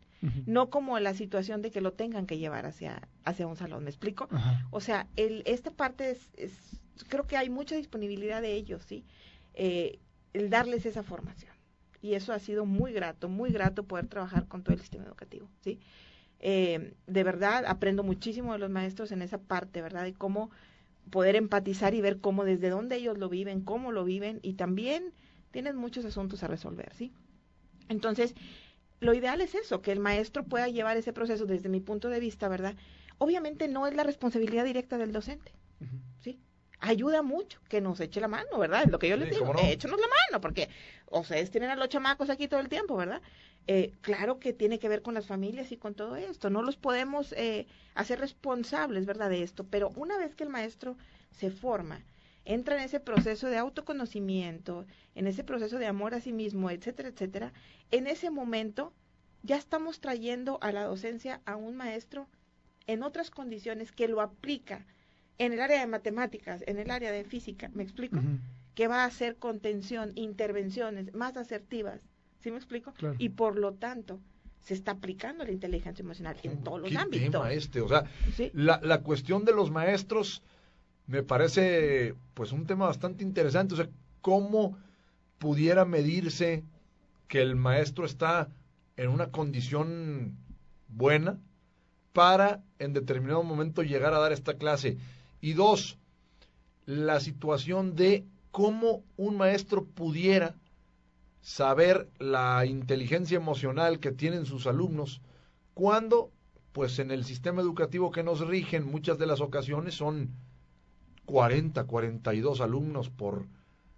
no 0.47 0.71
como 0.71 0.99
la 0.99 1.15
situación 1.15 1.63
de 1.63 1.71
que 1.71 1.81
lo 1.81 1.93
tengan 1.93 2.27
que 2.27 2.39
llevar 2.39 2.67
hacia, 2.67 3.09
hacia 3.25 3.47
un 3.47 3.57
salón, 3.57 3.85
¿me 3.85 3.91
explico? 3.91 4.29
O 4.71 4.81
sea, 4.81 5.07
el, 5.17 5.43
esta 5.47 5.71
parte 5.71 6.19
es, 6.35 6.81
creo 7.09 7.27
que 7.27 7.37
hay 7.37 7.51
mucha 7.51 7.77
disponibilidad 7.77 8.43
de 8.43 8.55
ellos, 8.55 8.85
¿sí? 8.85 9.05
Eh, 9.55 9.99
el 10.33 10.51
darles 10.51 10.87
esa 10.87 11.03
formación. 11.03 11.53
Y 12.01 12.15
eso 12.15 12.33
ha 12.33 12.39
sido 12.39 12.65
muy 12.65 12.93
grato, 12.93 13.29
muy 13.29 13.51
grato 13.51 13.85
poder 13.85 14.07
trabajar 14.07 14.47
con 14.47 14.63
todo 14.63 14.75
el 14.75 14.81
sistema 14.81 15.05
educativo, 15.05 15.49
¿sí? 15.61 15.81
Eh, 16.41 16.95
de 17.07 17.25
verdad, 17.25 17.65
aprendo 17.67 18.05
muchísimo 18.05 18.53
de 18.53 18.59
los 18.59 18.71
maestros 18.71 19.11
en 19.11 19.23
esa 19.23 19.39
parte, 19.39 19.83
¿verdad? 19.83 20.05
De 20.05 20.15
cómo 20.15 20.51
poder 21.11 21.37
empatizar 21.37 21.95
y 21.95 22.01
ver 22.01 22.21
cómo 22.21 22.45
desde 22.45 22.69
dónde 22.69 22.97
ellos 22.97 23.19
lo 23.19 23.29
viven, 23.29 23.63
cómo 23.63 23.93
lo 23.93 24.05
viven 24.05 24.41
y 24.43 24.55
también 24.55 25.13
tienen 25.51 25.77
muchos 25.77 26.05
asuntos 26.05 26.43
a 26.43 26.49
resolver, 26.49 26.93
¿sí? 26.95 27.13
Entonces, 27.89 28.35
lo 29.01 29.15
ideal 29.15 29.41
es 29.41 29.55
eso, 29.55 29.81
que 29.81 29.93
el 29.93 30.01
maestro 30.01 30.45
pueda 30.45 30.69
llevar 30.69 30.97
ese 30.97 31.13
proceso 31.13 31.47
desde 31.47 31.69
mi 31.69 31.81
punto 31.81 32.09
de 32.09 32.21
vista, 32.21 32.49
¿verdad? 32.49 32.75
Obviamente 33.19 33.69
no 33.69 33.87
es 33.87 33.95
la 33.95 34.05
responsabilidad 34.05 34.65
directa 34.65 34.99
del 34.99 35.13
docente, 35.13 35.53
¿sí? 36.21 36.39
Ayuda 36.81 37.23
mucho 37.23 37.61
que 37.69 37.81
nos 37.81 37.99
eche 38.01 38.21
la 38.21 38.29
mano, 38.29 38.59
¿verdad? 38.59 38.85
Es 38.85 38.91
lo 38.91 38.99
que 38.99 39.09
yo 39.09 39.17
les 39.17 39.31
digo, 39.31 39.53
échenos 39.63 40.01
la 40.01 40.07
mano, 40.07 40.41
porque 40.41 40.69
ustedes 41.11 41.51
tienen 41.51 41.71
a 41.71 41.77
los 41.77 41.89
chamacos 41.89 42.31
aquí 42.31 42.47
todo 42.47 42.61
el 42.61 42.69
tiempo, 42.69 42.97
¿verdad? 42.97 43.21
Eh, 43.67 43.93
claro 44.01 44.39
que 44.39 44.53
tiene 44.53 44.79
que 44.79 44.89
ver 44.89 45.03
con 45.03 45.15
las 45.15 45.27
familias 45.27 45.73
y 45.73 45.77
con 45.77 45.95
todo 45.95 46.17
esto, 46.17 46.49
no 46.51 46.63
los 46.63 46.77
podemos 46.77 47.33
eh, 47.33 47.67
hacer 47.95 48.21
responsables, 48.21 49.07
¿verdad? 49.07 49.31
De 49.31 49.43
esto, 49.43 49.65
pero 49.65 49.91
una 49.91 50.17
vez 50.17 50.35
que 50.35 50.45
el 50.45 50.51
maestro 50.51 50.97
se 51.31 51.51
forma, 51.51 52.05
entra 52.49 52.77
en 52.77 52.83
ese 52.83 52.99
proceso 52.99 53.49
de 53.49 53.59
autoconocimiento, 53.59 54.87
en 55.15 55.27
ese 55.27 55.45
proceso 55.45 55.79
de 55.79 55.87
amor 55.87 56.15
a 56.15 56.21
sí 56.21 56.33
mismo, 56.33 56.71
etcétera, 56.71 57.11
etcétera, 57.11 57.53
en 57.91 58.07
ese 58.07 58.31
momento 58.31 58.95
ya 59.43 59.57
estamos 59.57 60.01
trayendo 60.01 60.59
a 60.63 60.73
la 60.73 60.85
docencia 60.85 61.43
a 61.45 61.57
un 61.57 61.77
maestro 61.77 62.27
en 62.87 63.03
otras 63.03 63.31
condiciones 63.31 63.93
que 63.93 64.09
lo 64.09 64.23
aplica 64.23 64.87
en 65.37 65.53
el 65.53 65.61
área 65.61 65.79
de 65.81 65.87
matemáticas, 65.87 66.65
en 66.67 66.79
el 66.79 66.91
área 66.91 67.13
de 67.13 67.23
física, 67.23 67.71
¿me 67.75 67.83
explico? 67.83 68.19
Que 68.75 68.89
va 68.89 69.03
a 69.03 69.05
hacer 69.05 69.37
contención, 69.37 70.13
intervenciones 70.15 71.13
más 71.13 71.37
asertivas, 71.37 72.01
¿sí 72.41 72.51
me 72.51 72.57
explico? 72.57 72.95
Y 73.19 73.29
por 73.29 73.59
lo 73.59 73.75
tanto, 73.75 74.21
se 74.63 74.73
está 74.73 74.93
aplicando 74.93 75.45
la 75.45 75.53
inteligencia 75.53 76.03
emocional 76.03 76.35
en 76.43 76.65
todos 76.65 76.81
los 76.81 76.97
ámbitos. 76.97 77.31
Tema 77.31 77.53
este, 77.53 77.83
o 77.83 77.89
sea, 77.89 78.05
la, 78.55 78.81
la 78.83 79.03
cuestión 79.03 79.45
de 79.45 79.53
los 79.53 79.71
maestros 79.71 80.43
me 81.09 81.23
parece 81.23 82.14
pues 82.35 82.53
un 82.53 82.66
tema 82.66 82.87
bastante 82.87 83.25
interesante, 83.25 83.75
o 83.75 83.77
sea, 83.79 83.88
cómo 84.21 84.77
pudiera 85.38 85.85
medirse 85.85 86.62
que 87.27 87.40
el 87.40 87.57
maestro 87.57 88.05
está 88.05 88.49
en 88.97 89.09
una 89.09 89.31
condición 89.31 90.37
buena 90.88 91.38
para 92.12 92.62
en 92.79 92.92
determinado 92.92 93.42
momento 93.42 93.83
llegar 93.83 94.12
a 94.12 94.18
dar 94.18 94.33
esta 94.33 94.55
clase. 94.55 94.99
Y 95.40 95.55
dos, 95.55 95.99
la 96.85 97.21
situación 97.21 97.97
de 97.97 98.27
cómo 98.51 99.03
un 99.16 99.37
maestro 99.38 99.87
pudiera 99.87 100.57
saber 101.40 102.11
la 102.18 102.66
inteligencia 102.66 103.37
emocional 103.37 103.99
que 103.99 104.12
tienen 104.12 104.44
sus 104.44 104.66
alumnos 104.66 105.23
cuando 105.73 106.31
pues 106.73 106.99
en 106.99 107.11
el 107.11 107.25
sistema 107.25 107.62
educativo 107.62 108.11
que 108.11 108.23
nos 108.23 108.47
rigen 108.47 108.85
muchas 108.85 109.18
de 109.18 109.27
las 109.27 109.40
ocasiones 109.40 109.94
son 109.94 110.31
40, 111.29 111.85
42 111.85 112.61
alumnos 112.61 113.11
por 113.11 113.47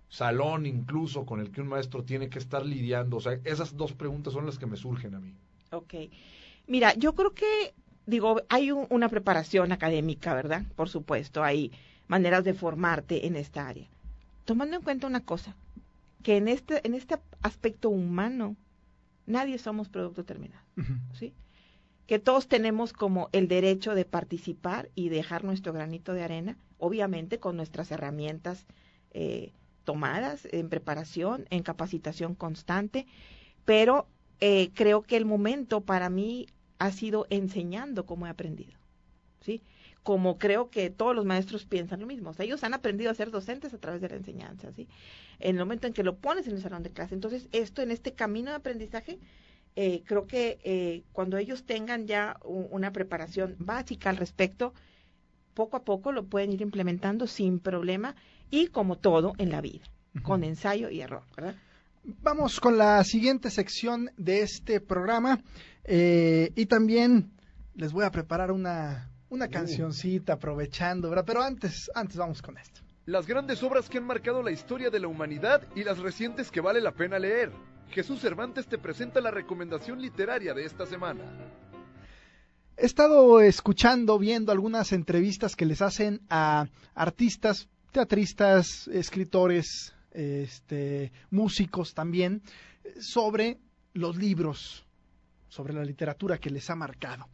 salón 0.08 0.66
incluso 0.66 1.24
con 1.24 1.40
el 1.40 1.52
que 1.52 1.60
un 1.60 1.68
maestro 1.68 2.02
tiene 2.04 2.28
que 2.28 2.38
estar 2.38 2.66
lidiando? 2.66 3.16
O 3.18 3.20
sea, 3.20 3.38
esas 3.44 3.76
dos 3.76 3.92
preguntas 3.92 4.32
son 4.32 4.46
las 4.46 4.58
que 4.58 4.66
me 4.66 4.76
surgen 4.76 5.14
a 5.14 5.20
mí. 5.20 5.32
Ok. 5.70 5.94
Mira, 6.66 6.94
yo 6.94 7.14
creo 7.14 7.32
que, 7.32 7.72
digo, 8.06 8.42
hay 8.48 8.72
un- 8.72 8.86
una 8.90 9.08
preparación 9.08 9.72
académica, 9.72 10.34
¿verdad? 10.34 10.64
Por 10.76 10.88
supuesto, 10.88 11.42
hay 11.44 11.70
maneras 12.08 12.42
de 12.44 12.54
formarte 12.54 13.26
en 13.26 13.36
esta 13.36 13.68
área. 13.68 13.88
Tomando 14.44 14.76
en 14.76 14.82
cuenta 14.82 15.06
una 15.06 15.20
cosa, 15.24 15.54
que 16.24 16.36
en 16.36 16.48
este, 16.48 16.84
en 16.86 16.94
este 16.94 17.16
aspecto 17.42 17.88
humano, 17.90 18.56
nadie 19.26 19.58
somos 19.58 19.88
producto 19.88 20.24
terminado. 20.24 20.62
¿sí? 21.12 21.32
Que 22.08 22.18
todos 22.18 22.48
tenemos 22.48 22.92
como 22.92 23.28
el 23.32 23.46
derecho 23.46 23.94
de 23.94 24.04
participar 24.04 24.88
y 24.96 25.08
dejar 25.08 25.44
nuestro 25.44 25.72
granito 25.72 26.12
de 26.12 26.24
arena, 26.24 26.56
obviamente 26.80 27.38
con 27.38 27.56
nuestras 27.56 27.90
herramientas 27.90 28.66
eh, 29.12 29.52
tomadas 29.84 30.46
en 30.52 30.68
preparación, 30.68 31.46
en 31.50 31.62
capacitación 31.62 32.34
constante, 32.34 33.06
pero 33.64 34.06
eh, 34.40 34.70
creo 34.74 35.02
que 35.02 35.16
el 35.16 35.24
momento 35.24 35.82
para 35.82 36.10
mí 36.10 36.46
ha 36.78 36.90
sido 36.90 37.26
enseñando 37.30 38.06
cómo 38.06 38.26
he 38.26 38.30
aprendido, 38.30 38.78
¿sí? 39.40 39.62
Como 40.02 40.38
creo 40.38 40.70
que 40.70 40.88
todos 40.88 41.14
los 41.14 41.26
maestros 41.26 41.66
piensan 41.66 42.00
lo 42.00 42.06
mismo, 42.06 42.30
o 42.30 42.32
sea, 42.32 42.46
ellos 42.46 42.64
han 42.64 42.72
aprendido 42.72 43.10
a 43.10 43.14
ser 43.14 43.30
docentes 43.30 43.74
a 43.74 43.78
través 43.78 44.00
de 44.00 44.08
la 44.08 44.16
enseñanza, 44.16 44.72
¿sí? 44.72 44.88
En 45.38 45.56
el 45.56 45.60
momento 45.60 45.86
en 45.86 45.92
que 45.92 46.02
lo 46.02 46.16
pones 46.16 46.46
en 46.46 46.54
el 46.54 46.62
salón 46.62 46.82
de 46.82 46.90
clase, 46.90 47.14
entonces 47.14 47.48
esto 47.52 47.82
en 47.82 47.90
este 47.90 48.12
camino 48.14 48.50
de 48.50 48.56
aprendizaje, 48.56 49.18
eh, 49.76 50.02
creo 50.04 50.26
que 50.26 50.58
eh, 50.64 51.04
cuando 51.12 51.36
ellos 51.36 51.64
tengan 51.64 52.06
ya 52.06 52.38
una 52.44 52.92
preparación 52.92 53.56
básica 53.58 54.10
al 54.10 54.16
respecto, 54.16 54.72
poco 55.54 55.76
a 55.76 55.84
poco 55.84 56.12
lo 56.12 56.24
pueden 56.24 56.52
ir 56.52 56.62
implementando 56.62 57.26
sin 57.26 57.58
problema 57.58 58.14
y 58.50 58.68
como 58.68 58.96
todo 58.96 59.32
en 59.38 59.50
la 59.50 59.60
vida, 59.60 59.84
con 60.22 60.44
ensayo 60.44 60.90
y 60.90 61.00
error, 61.00 61.22
¿verdad? 61.36 61.54
Vamos 62.22 62.60
con 62.60 62.78
la 62.78 63.04
siguiente 63.04 63.50
sección 63.50 64.10
de 64.16 64.40
este 64.42 64.80
programa 64.80 65.40
eh, 65.84 66.50
y 66.56 66.66
también 66.66 67.30
les 67.74 67.92
voy 67.92 68.04
a 68.04 68.10
preparar 68.10 68.50
una, 68.50 69.10
una 69.28 69.48
cancioncita 69.48 70.34
aprovechando, 70.34 71.08
¿verdad? 71.08 71.24
Pero 71.26 71.42
antes, 71.42 71.90
antes 71.94 72.16
vamos 72.16 72.42
con 72.42 72.58
esto. 72.58 72.80
Las 73.06 73.26
grandes 73.26 73.62
obras 73.62 73.88
que 73.88 73.98
han 73.98 74.04
marcado 74.04 74.42
la 74.42 74.50
historia 74.50 74.90
de 74.90 75.00
la 75.00 75.08
humanidad 75.08 75.62
y 75.74 75.84
las 75.84 75.98
recientes 75.98 76.50
que 76.50 76.60
vale 76.60 76.80
la 76.80 76.92
pena 76.92 77.18
leer. 77.18 77.50
Jesús 77.90 78.20
Cervantes 78.20 78.66
te 78.66 78.78
presenta 78.78 79.20
la 79.20 79.30
recomendación 79.30 80.00
literaria 80.00 80.54
de 80.54 80.64
esta 80.64 80.86
semana. 80.86 81.22
He 82.82 82.86
estado 82.86 83.42
escuchando, 83.42 84.18
viendo 84.18 84.52
algunas 84.52 84.92
entrevistas 84.92 85.54
que 85.54 85.66
les 85.66 85.82
hacen 85.82 86.22
a 86.30 86.66
artistas, 86.94 87.68
teatristas, 87.92 88.88
escritores, 88.88 89.92
este, 90.12 91.12
músicos 91.30 91.92
también, 91.92 92.40
sobre 92.98 93.58
los 93.92 94.16
libros, 94.16 94.86
sobre 95.50 95.74
la 95.74 95.84
literatura 95.84 96.38
que 96.38 96.48
les 96.48 96.70
ha 96.70 96.74
marcado. 96.74 97.28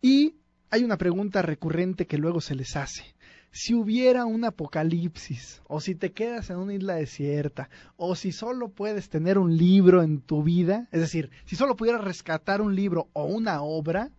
Y 0.00 0.36
hay 0.70 0.84
una 0.84 0.96
pregunta 0.96 1.42
recurrente 1.42 2.06
que 2.06 2.16
luego 2.16 2.40
se 2.40 2.54
les 2.54 2.74
hace. 2.74 3.14
Si 3.50 3.74
hubiera 3.74 4.24
un 4.24 4.46
apocalipsis, 4.46 5.60
o 5.66 5.82
si 5.82 5.96
te 5.96 6.12
quedas 6.12 6.48
en 6.48 6.56
una 6.56 6.72
isla 6.72 6.94
desierta, 6.94 7.68
o 7.98 8.16
si 8.16 8.32
solo 8.32 8.70
puedes 8.70 9.10
tener 9.10 9.36
un 9.36 9.54
libro 9.54 10.02
en 10.02 10.22
tu 10.22 10.42
vida, 10.42 10.88
es 10.92 11.00
decir, 11.00 11.28
si 11.44 11.56
solo 11.56 11.76
pudieras 11.76 12.02
rescatar 12.02 12.62
un 12.62 12.74
libro 12.74 13.10
o 13.12 13.24
una 13.24 13.60
obra, 13.60 14.12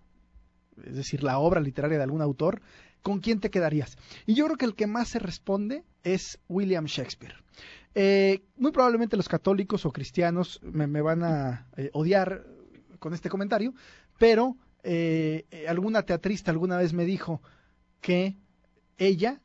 es 0.85 0.95
decir, 0.95 1.23
la 1.23 1.39
obra 1.39 1.61
literaria 1.61 1.97
de 1.97 2.03
algún 2.03 2.21
autor, 2.21 2.61
¿con 3.01 3.19
quién 3.19 3.39
te 3.39 3.49
quedarías? 3.49 3.97
Y 4.25 4.33
yo 4.35 4.45
creo 4.45 4.57
que 4.57 4.65
el 4.65 4.75
que 4.75 4.87
más 4.87 5.09
se 5.09 5.19
responde 5.19 5.83
es 6.03 6.39
William 6.47 6.85
Shakespeare. 6.85 7.35
Eh, 7.95 8.43
muy 8.55 8.71
probablemente 8.71 9.17
los 9.17 9.27
católicos 9.27 9.85
o 9.85 9.91
cristianos 9.91 10.59
me, 10.61 11.01
van 11.01 11.23
a 11.23 11.67
eh, 11.77 11.89
odiar 11.93 12.45
con 12.99 13.13
este 13.13 13.29
comentario, 13.29 13.73
pero 14.17 14.55
eh, 14.83 15.45
alguna 15.67 16.03
teatrista 16.03 16.51
alguna 16.51 16.77
vez 16.77 16.93
me 16.93 17.05
dijo 17.05 17.41
que 18.01 18.37
ella, 18.97 19.41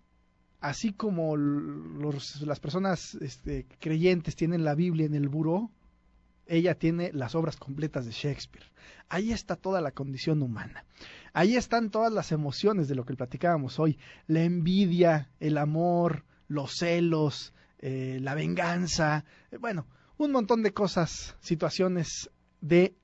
así 0.61 0.93
como 0.93 1.37
los- 1.37 2.41
las 2.43 2.61
personas 2.61 3.15
este, 3.17 3.67
creyentes 3.81 4.37
tienen 4.37 4.65
la 4.65 4.75
Biblia 4.75 5.07
en 5.07 5.15
el 5.15 5.29
buró, 5.29 5.71
ella 6.47 6.75
tiene 6.75 7.11
las 7.13 7.35
obras 7.35 7.57
completas 7.57 8.05
de 8.05 8.13
Shakespeare. 8.13 8.67
Ahí 9.09 9.33
está 9.33 9.57
toda 9.57 9.81
la 9.81 9.93
condición 9.93 10.43
humana. 10.43 10.85
Ahí 11.35 11.57
están 11.57 11.91
todas 11.91 12.13
las 12.13 12.31
emociones 12.31 12.87
de 12.87 12.95
lo 12.95 13.05
que 13.05 13.15
platicábamos 13.15 13.81
hoy. 13.81 13.99
La 14.29 14.45
envidia, 14.45 15.31
el 15.41 15.59
amor, 15.59 16.25
los 16.47 16.77
celos, 16.79 17.53
eh, 17.81 18.19
la 18.21 18.37
venganza. 18.37 19.25
eh, 19.51 19.59
bueno, 19.59 19.87
un 20.17 20.31
montón 20.31 20.63
de 20.63 20.73
cosas, 20.73 21.37
situaciones 21.41 22.31
de 22.61 22.95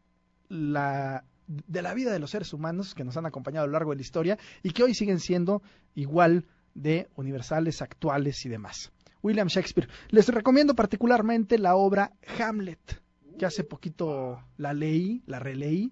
la, 0.48 1.24
de 1.48 1.82
la 1.82 1.92
vida 1.92 2.12
de 2.12 2.20
los 2.20 2.30
seres 2.30 2.52
humanos 2.52 2.94
que 2.94 3.02
nos 3.02 3.16
han 3.16 3.26
acompañado 3.26 3.64
a 3.64 3.66
lo 3.66 3.72
largo 3.72 3.90
de 3.90 3.96
la 3.96 4.02
historia 4.02 4.38
y 4.62 4.70
que 4.70 4.84
hoy 4.84 4.94
siguen 4.94 5.18
siendo 5.18 5.60
igual 5.96 6.46
de 6.74 7.08
universales, 7.16 7.82
actuales 7.82 8.46
y 8.46 8.48
demás. 8.48 8.92
William 9.22 9.48
Shakespeare. 9.48 9.88
Les 10.10 10.28
recomiendo 10.28 10.74
particularmente 10.76 11.58
la 11.58 11.74
obra 11.74 12.12
Hamlet, 12.38 13.02
que 13.36 13.44
hace 13.44 13.64
poquito 13.64 14.40
la 14.56 14.72
leí, 14.72 15.24
la 15.26 15.40
releí, 15.40 15.90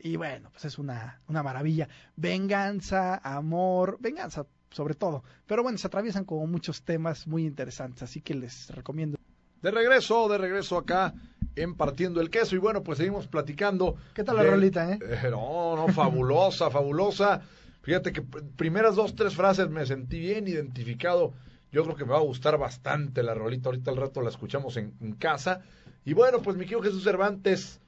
y 0.00 0.16
bueno, 0.16 0.50
pues 0.50 0.64
es 0.66 0.78
una, 0.78 1.20
una 1.28 1.42
maravilla. 1.42 1.88
Venganza, 2.16 3.16
amor, 3.22 3.96
venganza 4.00 4.46
sobre 4.70 4.94
todo. 4.94 5.24
Pero 5.46 5.62
bueno, 5.62 5.78
se 5.78 5.86
atraviesan 5.86 6.24
como 6.24 6.46
muchos 6.46 6.82
temas 6.82 7.26
muy 7.26 7.46
interesantes, 7.46 8.02
así 8.02 8.20
que 8.20 8.34
les 8.34 8.68
recomiendo. 8.70 9.16
De 9.62 9.70
regreso, 9.70 10.28
de 10.28 10.36
regreso 10.38 10.76
acá 10.76 11.14
en 11.56 11.74
Partiendo 11.74 12.20
el 12.20 12.28
Queso. 12.30 12.54
Y 12.54 12.58
bueno, 12.58 12.82
pues 12.84 12.98
seguimos 12.98 13.26
platicando. 13.26 13.96
¿Qué 14.14 14.22
tal 14.24 14.36
la 14.36 14.42
de- 14.44 14.50
rolita, 14.50 14.92
eh? 14.92 14.98
No, 15.30 15.74
no, 15.74 15.88
fabulosa, 15.88 16.70
fabulosa. 16.70 17.40
Fíjate 17.82 18.12
que 18.12 18.22
pr- 18.22 18.44
primeras 18.56 18.94
dos, 18.94 19.14
tres 19.16 19.34
frases 19.34 19.68
me 19.70 19.84
sentí 19.86 20.20
bien 20.20 20.46
identificado. 20.46 21.32
Yo 21.72 21.82
creo 21.84 21.96
que 21.96 22.04
me 22.04 22.12
va 22.12 22.18
a 22.18 22.22
gustar 22.22 22.58
bastante 22.58 23.22
la 23.22 23.34
rolita. 23.34 23.70
Ahorita 23.70 23.90
al 23.90 23.96
rato 23.96 24.20
la 24.20 24.28
escuchamos 24.28 24.76
en, 24.76 24.94
en 25.00 25.14
casa. 25.14 25.62
Y 26.04 26.12
bueno, 26.12 26.40
pues 26.42 26.56
mi 26.56 26.64
querido 26.64 26.82
Jesús 26.82 27.02
Cervantes, 27.04 27.80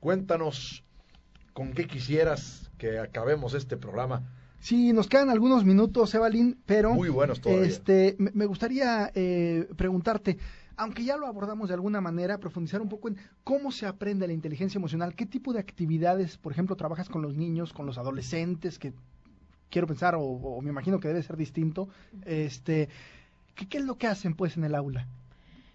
cuéntanos 0.00 0.84
con 1.56 1.72
qué 1.72 1.86
quisieras 1.86 2.70
que 2.76 2.98
acabemos 2.98 3.54
este 3.54 3.78
programa. 3.78 4.22
Sí, 4.60 4.92
nos 4.92 5.08
quedan 5.08 5.30
algunos 5.30 5.64
minutos, 5.64 6.14
Evalín, 6.14 6.58
pero 6.66 6.92
Muy 6.92 7.08
buenos 7.08 7.40
todavía. 7.40 7.66
este, 7.66 8.14
me, 8.18 8.44
gustaría 8.44 9.10
eh, 9.14 9.66
preguntarte, 9.74 10.36
aunque 10.76 11.02
ya 11.02 11.16
lo 11.16 11.26
abordamos 11.26 11.68
de 11.68 11.74
alguna 11.74 12.02
manera, 12.02 12.36
profundizar 12.36 12.82
un 12.82 12.90
poco 12.90 13.08
en 13.08 13.16
cómo 13.42 13.72
se 13.72 13.86
aprende 13.86 14.26
la 14.26 14.34
inteligencia 14.34 14.76
emocional, 14.76 15.14
qué 15.14 15.24
tipo 15.24 15.54
de 15.54 15.60
actividades, 15.60 16.36
por 16.36 16.52
ejemplo, 16.52 16.76
trabajas 16.76 17.08
con 17.08 17.22
los 17.22 17.34
niños, 17.34 17.72
con 17.72 17.86
los 17.86 17.96
adolescentes, 17.96 18.78
que 18.78 18.92
quiero 19.70 19.86
pensar, 19.86 20.14
o, 20.14 20.20
o 20.20 20.60
me 20.60 20.68
imagino 20.68 21.00
que 21.00 21.08
debe 21.08 21.22
ser 21.22 21.38
distinto, 21.38 21.88
este, 22.26 22.90
¿qué, 23.54 23.66
qué 23.66 23.78
es 23.78 23.84
lo 23.86 23.96
que 23.96 24.08
hacen 24.08 24.34
pues 24.34 24.58
en 24.58 24.64
el 24.64 24.74
aula? 24.74 25.06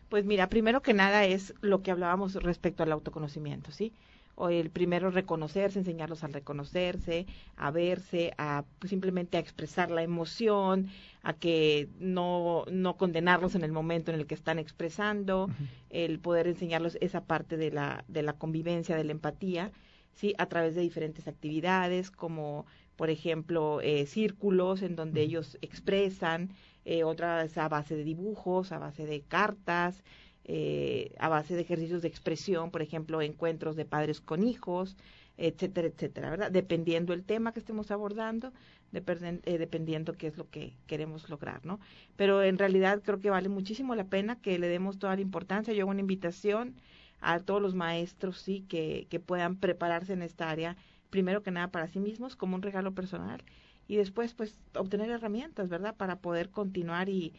Pues 0.10 0.26
mira, 0.26 0.48
primero 0.48 0.84
que 0.84 0.94
nada 0.94 1.26
es 1.26 1.56
lo 1.62 1.82
que 1.82 1.90
hablábamos 1.90 2.36
respecto 2.36 2.84
al 2.84 2.92
autoconocimiento, 2.92 3.72
¿sí? 3.72 3.94
O 4.36 4.50
el 4.50 4.70
primero 4.70 5.12
reconocerse, 5.12 5.80
enseñarlos 5.80 6.24
a 6.24 6.28
reconocerse, 6.28 7.26
a 7.56 7.72
verse, 7.72 8.34
a 8.38 8.64
pues, 8.80 8.90
simplemente 8.90 9.38
a 9.38 9.40
expresar 9.40 9.92
la 9.92 10.04
emoción, 10.04 10.88
a 11.24 11.34
que 11.34 11.90
no, 12.00 12.66
no 12.72 12.98
condenarlos 12.98 13.56
en 13.56 13.64
el 13.64 13.72
momento 13.72 14.12
en 14.12 14.20
el 14.20 14.26
que 14.26 14.36
están 14.36 14.60
expresando, 14.60 15.50
el 15.90 16.20
poder 16.20 16.48
enseñarlos 16.48 16.98
esa 17.02 17.26
parte 17.26 17.58
de 17.58 17.72
la, 17.72 18.04
de 18.08 18.24
la 18.24 18.34
convivencia, 18.34 18.96
de 18.96 19.04
la 19.04 19.12
empatía, 19.12 19.72
¿sí? 20.14 20.34
A 20.38 20.48
través 20.48 20.76
de 20.76 20.82
diferentes 20.82 21.28
actividades, 21.28 22.12
como 22.12 22.66
por 22.96 23.10
ejemplo 23.10 23.82
eh, 23.82 24.06
círculos 24.06 24.82
en 24.82 24.96
donde 24.96 25.22
ellos 25.22 25.58
expresan, 25.62 26.52
eh, 26.86 27.04
otras 27.04 27.58
a 27.58 27.70
base 27.70 27.96
de 27.96 28.04
dibujos, 28.04 28.72
a 28.72 28.80
base 28.80 29.06
de 29.06 29.22
cartas, 29.22 30.04
eh, 30.44 31.14
a 31.20 31.30
base 31.30 31.56
de 31.56 31.62
ejercicios 31.62 32.02
de 32.02 32.08
expresión, 32.08 32.72
por 32.72 32.82
ejemplo, 32.82 33.22
encuentros 33.22 33.76
de 33.76 33.86
padres 33.86 34.22
con 34.22 34.44
hijos, 34.44 34.98
etcétera, 35.38 35.88
etcétera, 35.88 36.30
¿verdad? 36.30 36.52
Dependiendo 36.52 37.14
el 37.14 37.24
tema 37.24 37.54
que 37.54 37.60
estemos 37.60 37.90
abordando, 37.92 38.54
depen- 38.92 39.42
eh, 39.46 39.58
dependiendo 39.58 40.14
qué 40.14 40.28
es 40.28 40.38
lo 40.38 40.50
que 40.50 40.78
queremos 40.88 41.30
lograr, 41.30 41.66
¿no? 41.66 41.80
Pero 42.16 42.44
en 42.44 42.58
realidad 42.58 43.02
creo 43.04 43.20
que 43.20 43.30
vale 43.30 43.50
muchísimo 43.50 43.96
la 43.96 44.06
pena 44.06 44.40
que 44.42 44.60
le 44.60 44.68
demos 44.68 45.00
toda 45.00 45.16
la 45.16 45.22
importancia. 45.22 45.74
Yo 45.74 45.84
hago 45.84 45.92
una 45.92 46.02
invitación 46.02 46.76
a 47.22 47.40
todos 47.40 47.62
los 47.62 47.76
maestros, 47.76 48.40
sí, 48.40 48.66
que, 48.68 49.08
que 49.10 49.20
puedan 49.20 49.58
prepararse 49.58 50.14
en 50.14 50.22
esta 50.22 50.50
área, 50.50 50.76
primero 51.10 51.44
que 51.44 51.52
nada 51.52 51.72
para 51.72 51.88
sí 51.88 52.00
mismos, 52.00 52.36
como 52.36 52.56
un 52.56 52.62
regalo 52.62 52.94
personal, 52.94 53.44
y 53.88 53.96
después, 53.98 54.34
pues, 54.34 54.60
obtener 54.76 55.10
herramientas, 55.10 55.70
¿verdad?, 55.70 55.96
para 55.98 56.20
poder 56.22 56.50
continuar 56.50 57.10
y 57.10 57.34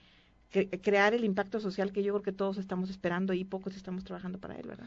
cre- 0.53 0.81
crear 0.83 1.15
el 1.15 1.25
impacto 1.25 1.61
social 1.61 1.93
que 1.93 2.03
yo 2.03 2.13
creo 2.13 2.23
que 2.23 2.33
todos 2.33 2.59
estamos 2.59 2.91
esperando 2.91 3.33
y 3.33 3.45
pocos 3.45 3.77
estamos 3.77 4.05
trabajando 4.05 4.39
para 4.39 4.57
él, 4.57 4.67
¿verdad? 4.67 4.87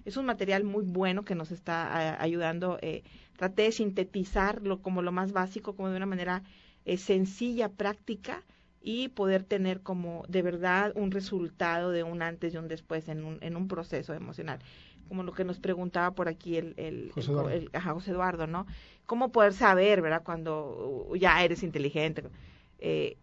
es 0.04 0.16
un 0.16 0.26
material 0.26 0.64
muy 0.64 0.84
bueno 0.84 1.24
que 1.24 1.34
nos 1.34 1.50
está 1.52 1.86
a, 2.16 2.22
ayudando. 2.22 2.78
Eh, 2.82 3.02
traté 3.36 3.62
de 3.62 3.72
sintetizarlo 3.72 4.80
como 4.82 5.02
lo 5.02 5.12
más 5.12 5.32
básico, 5.32 5.74
como 5.76 5.90
de 5.90 5.96
una 5.96 6.06
manera 6.06 6.42
eh, 6.84 6.96
sencilla, 6.98 7.68
práctica 7.68 8.42
y 8.80 9.08
poder 9.08 9.44
tener 9.44 9.80
como 9.82 10.24
de 10.28 10.42
verdad 10.42 10.92
un 10.96 11.10
resultado 11.12 11.90
de 11.92 12.02
un 12.02 12.22
antes 12.22 12.54
y 12.54 12.56
un 12.56 12.68
después 12.68 13.08
en 13.08 13.24
un, 13.24 13.38
en 13.40 13.56
un 13.56 13.68
proceso 13.68 14.12
emocional 14.14 14.58
como 15.08 15.22
lo 15.24 15.32
que 15.32 15.44
nos 15.44 15.58
preguntaba 15.60 16.12
por 16.14 16.28
aquí 16.28 16.56
el, 16.56 16.74
el, 16.78 17.12
José 17.14 17.30
Eduardo. 17.30 17.50
el- 17.50 17.70
ajá, 17.74 17.92
José 17.92 18.12
Eduardo, 18.12 18.46
¿no? 18.46 18.66
¿Cómo 19.06 19.30
poder 19.30 19.52
saber, 19.52 20.00
verdad, 20.00 20.22
cuando 20.24 21.06
uh, 21.10 21.16
ya 21.16 21.42
eres 21.44 21.62
inteligente? 21.62 22.24
Eh, 22.78 23.16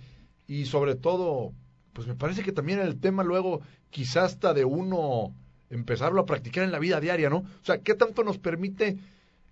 y 0.48 0.66
sobre 0.66 0.96
todo, 0.96 1.54
pues 1.94 2.08
me 2.08 2.16
parece 2.16 2.44
que 2.44 2.52
también 2.52 2.80
el 2.80 3.00
tema 3.00 3.24
luego 3.24 3.62
quizás 3.90 4.34
hasta 4.34 4.54
de 4.54 4.64
uno 4.64 5.34
empezarlo 5.70 6.22
a 6.22 6.26
practicar 6.26 6.64
en 6.64 6.72
la 6.72 6.80
vida 6.80 7.00
diaria, 7.00 7.30
¿no? 7.30 7.38
O 7.38 7.64
sea, 7.64 7.80
¿qué 7.80 7.96
tanto 7.96 8.24
nos 8.24 8.38
permite 8.38 8.98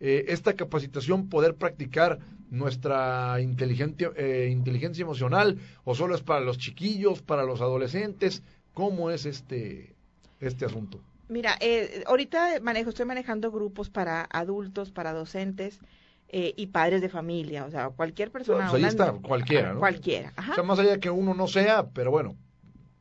eh, 0.01 0.25
esta 0.27 0.53
capacitación 0.53 1.29
poder 1.29 1.55
practicar 1.55 2.19
nuestra 2.49 3.39
inteligencia, 3.41 4.11
eh, 4.17 4.49
inteligencia 4.51 5.03
emocional 5.03 5.57
o 5.85 5.95
solo 5.95 6.15
es 6.15 6.21
para 6.21 6.41
los 6.41 6.57
chiquillos, 6.57 7.21
para 7.21 7.43
los 7.43 7.61
adolescentes? 7.61 8.43
¿Cómo 8.73 9.11
es 9.11 9.25
este, 9.25 9.95
este 10.41 10.65
asunto? 10.65 11.01
Mira, 11.29 11.55
eh, 11.61 12.03
ahorita 12.07 12.59
manejo, 12.61 12.89
estoy 12.89 13.05
manejando 13.05 13.51
grupos 13.51 13.89
para 13.89 14.27
adultos, 14.31 14.91
para 14.91 15.13
docentes 15.13 15.79
eh, 16.27 16.53
y 16.57 16.67
padres 16.67 17.01
de 17.01 17.09
familia, 17.09 17.65
o 17.65 17.71
sea, 17.71 17.89
cualquier 17.89 18.31
persona. 18.31 18.65
Pues 18.65 18.73
ahí 18.73 18.81
una- 18.81 18.89
está, 18.89 19.13
cualquiera, 19.13 19.73
¿no? 19.73 19.79
Cualquiera, 19.79 20.33
ajá. 20.35 20.51
O 20.51 20.55
sea, 20.55 20.63
más 20.63 20.79
allá 20.79 20.91
de 20.91 20.99
que 20.99 21.09
uno 21.09 21.33
no 21.33 21.47
sea, 21.47 21.87
pero 21.89 22.11
bueno, 22.11 22.35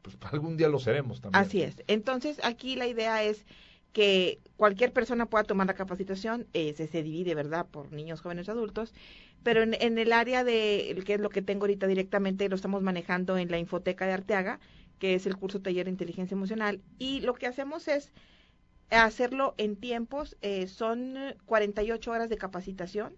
pues 0.02 0.16
algún 0.30 0.56
día 0.56 0.68
lo 0.68 0.78
seremos 0.78 1.20
también. 1.20 1.42
Así 1.44 1.62
es. 1.62 1.82
Entonces, 1.86 2.38
aquí 2.42 2.76
la 2.76 2.86
idea 2.86 3.22
es 3.22 3.44
que 3.92 4.38
cualquier 4.56 4.92
persona 4.92 5.26
pueda 5.26 5.44
tomar 5.44 5.66
la 5.66 5.74
capacitación, 5.74 6.46
eh, 6.52 6.74
se, 6.74 6.86
se 6.86 7.02
divide, 7.02 7.34
¿verdad?, 7.34 7.66
por 7.66 7.92
niños, 7.92 8.20
jóvenes, 8.20 8.48
adultos, 8.48 8.92
pero 9.42 9.62
en, 9.62 9.74
en 9.80 9.98
el 9.98 10.12
área 10.12 10.44
de, 10.44 11.00
que 11.06 11.14
es 11.14 11.20
lo 11.20 11.30
que 11.30 11.42
tengo 11.42 11.62
ahorita 11.64 11.86
directamente, 11.86 12.48
lo 12.48 12.56
estamos 12.56 12.82
manejando 12.82 13.38
en 13.38 13.50
la 13.50 13.58
Infoteca 13.58 14.06
de 14.06 14.12
Arteaga, 14.12 14.60
que 14.98 15.14
es 15.14 15.26
el 15.26 15.36
curso 15.36 15.60
taller 15.60 15.84
de 15.86 15.92
inteligencia 15.92 16.34
emocional, 16.34 16.80
y 16.98 17.20
lo 17.20 17.34
que 17.34 17.46
hacemos 17.46 17.88
es 17.88 18.12
hacerlo 18.90 19.54
en 19.58 19.76
tiempos, 19.76 20.36
eh, 20.40 20.66
son 20.66 21.16
48 21.46 22.10
horas 22.10 22.28
de 22.28 22.38
capacitación, 22.38 23.14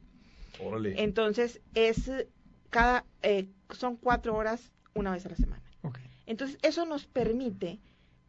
Órale. 0.60 1.00
entonces 1.02 1.60
es 1.74 2.08
eh, 2.08 2.28
cada, 2.70 3.04
eh, 3.22 3.48
son 3.70 3.96
cuatro 3.96 4.34
horas 4.36 4.72
una 4.94 5.12
vez 5.12 5.26
a 5.26 5.30
la 5.30 5.36
semana. 5.36 5.62
Entonces, 6.26 6.58
eso 6.62 6.86
nos 6.86 7.06
permite 7.06 7.80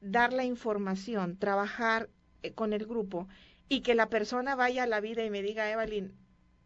dar 0.02 0.34
la 0.34 0.44
información, 0.44 1.38
trabajar 1.38 2.10
eh, 2.42 2.52
con 2.52 2.74
el 2.74 2.88
grupo 2.88 3.28
y 3.70 3.82
que 3.82 3.94
la 3.94 4.10
persona 4.10 4.56
vaya 4.56 4.84
a 4.84 4.88
la 4.88 5.02
vida 5.02 5.24
y 5.24 5.30
me 5.30 5.44
diga, 5.44 5.70
Evelyn, 5.72 6.12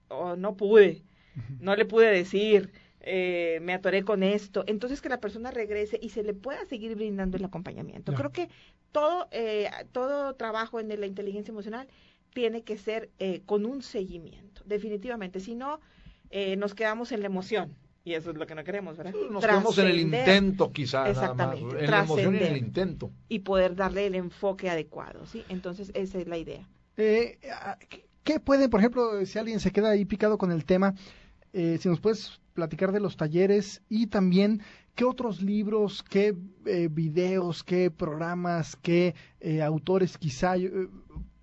oh, 0.08 0.38
no 0.38 0.56
pude, 0.56 1.04
no 1.60 1.76
le 1.76 1.84
pude 1.84 2.08
decir, 2.10 2.72
eh, 3.06 3.60
me 3.62 3.74
atoré 3.74 4.04
con 4.04 4.24
esto. 4.24 4.64
Entonces, 4.68 5.00
que 5.02 5.10
la 5.10 5.20
persona 5.22 5.52
regrese 5.52 5.98
y 6.02 6.10
se 6.10 6.24
le 6.24 6.34
pueda 6.34 6.66
seguir 6.66 6.96
brindando 6.96 7.38
el 7.38 7.46
acompañamiento. 7.46 8.12
Ya. 8.12 8.18
Creo 8.18 8.32
que 8.32 8.50
todo, 8.92 9.28
eh, 9.32 9.70
todo 9.92 10.34
trabajo 10.36 10.80
en 10.80 10.90
la 11.00 11.06
inteligencia 11.06 11.52
emocional 11.52 11.88
tiene 12.34 12.64
que 12.64 12.78
ser 12.78 13.10
eh, 13.20 13.42
con 13.46 13.66
un 13.66 13.82
seguimiento, 13.82 14.62
definitivamente. 14.66 15.40
Si 15.40 15.56
no, 15.56 15.80
eh, 16.32 16.56
nos 16.58 16.74
quedamos 16.74 17.12
en 17.12 17.22
la 17.22 17.28
emoción. 17.28 17.76
Y 18.04 18.14
eso 18.14 18.30
es 18.32 18.38
lo 18.38 18.46
que 18.46 18.54
no 18.56 18.64
queremos, 18.64 18.98
¿verdad? 18.98 19.14
Nos 19.32 19.44
quedamos 19.44 19.78
en 19.80 19.88
el 19.88 20.00
intento 20.00 20.72
quizá, 20.72 21.06
nada 21.06 21.14
más. 21.14 21.16
Exactamente, 21.58 21.86
En 21.86 21.92
la 21.92 22.00
emoción 22.04 22.36
y 22.36 22.38
en 22.38 22.44
el 22.44 22.58
intento. 22.58 23.12
y 23.30 23.40
poder 23.40 23.76
darle 23.76 24.06
el 24.06 24.16
enfoque 24.16 24.70
adecuado, 24.70 25.26
¿sí? 25.26 25.44
Entonces, 25.50 25.92
esa 25.96 26.20
es 26.20 26.28
la 26.28 26.38
idea. 26.38 26.68
Eh, 26.98 27.40
ah, 27.52 27.78
¿qué- 27.90 28.06
¿Qué 28.24 28.40
pueden, 28.40 28.70
por 28.72 28.80
ejemplo, 28.80 29.24
si 29.26 29.38
alguien 29.40 29.60
se 29.60 29.72
queda 29.72 29.92
ahí 29.92 30.04
picado 30.06 30.38
con 30.40 30.52
el 30.52 30.66
tema, 30.66 30.94
eh, 31.54 31.78
si 31.80 31.88
nos 31.90 32.00
puedes 32.00 32.40
platicar 32.56 32.92
de 32.92 33.00
los 33.00 33.18
talleres 33.18 33.84
y 33.90 34.08
también 34.08 34.62
qué 34.96 35.06
otros 35.06 35.44
libros, 35.44 36.02
qué 36.02 36.36
eh, 36.66 36.88
videos, 36.90 37.64
qué 37.64 37.92
programas, 37.92 38.76
qué 38.78 39.14
eh, 39.42 39.62
autores 39.62 40.18
quizá 40.18 40.58
eh, 40.58 40.88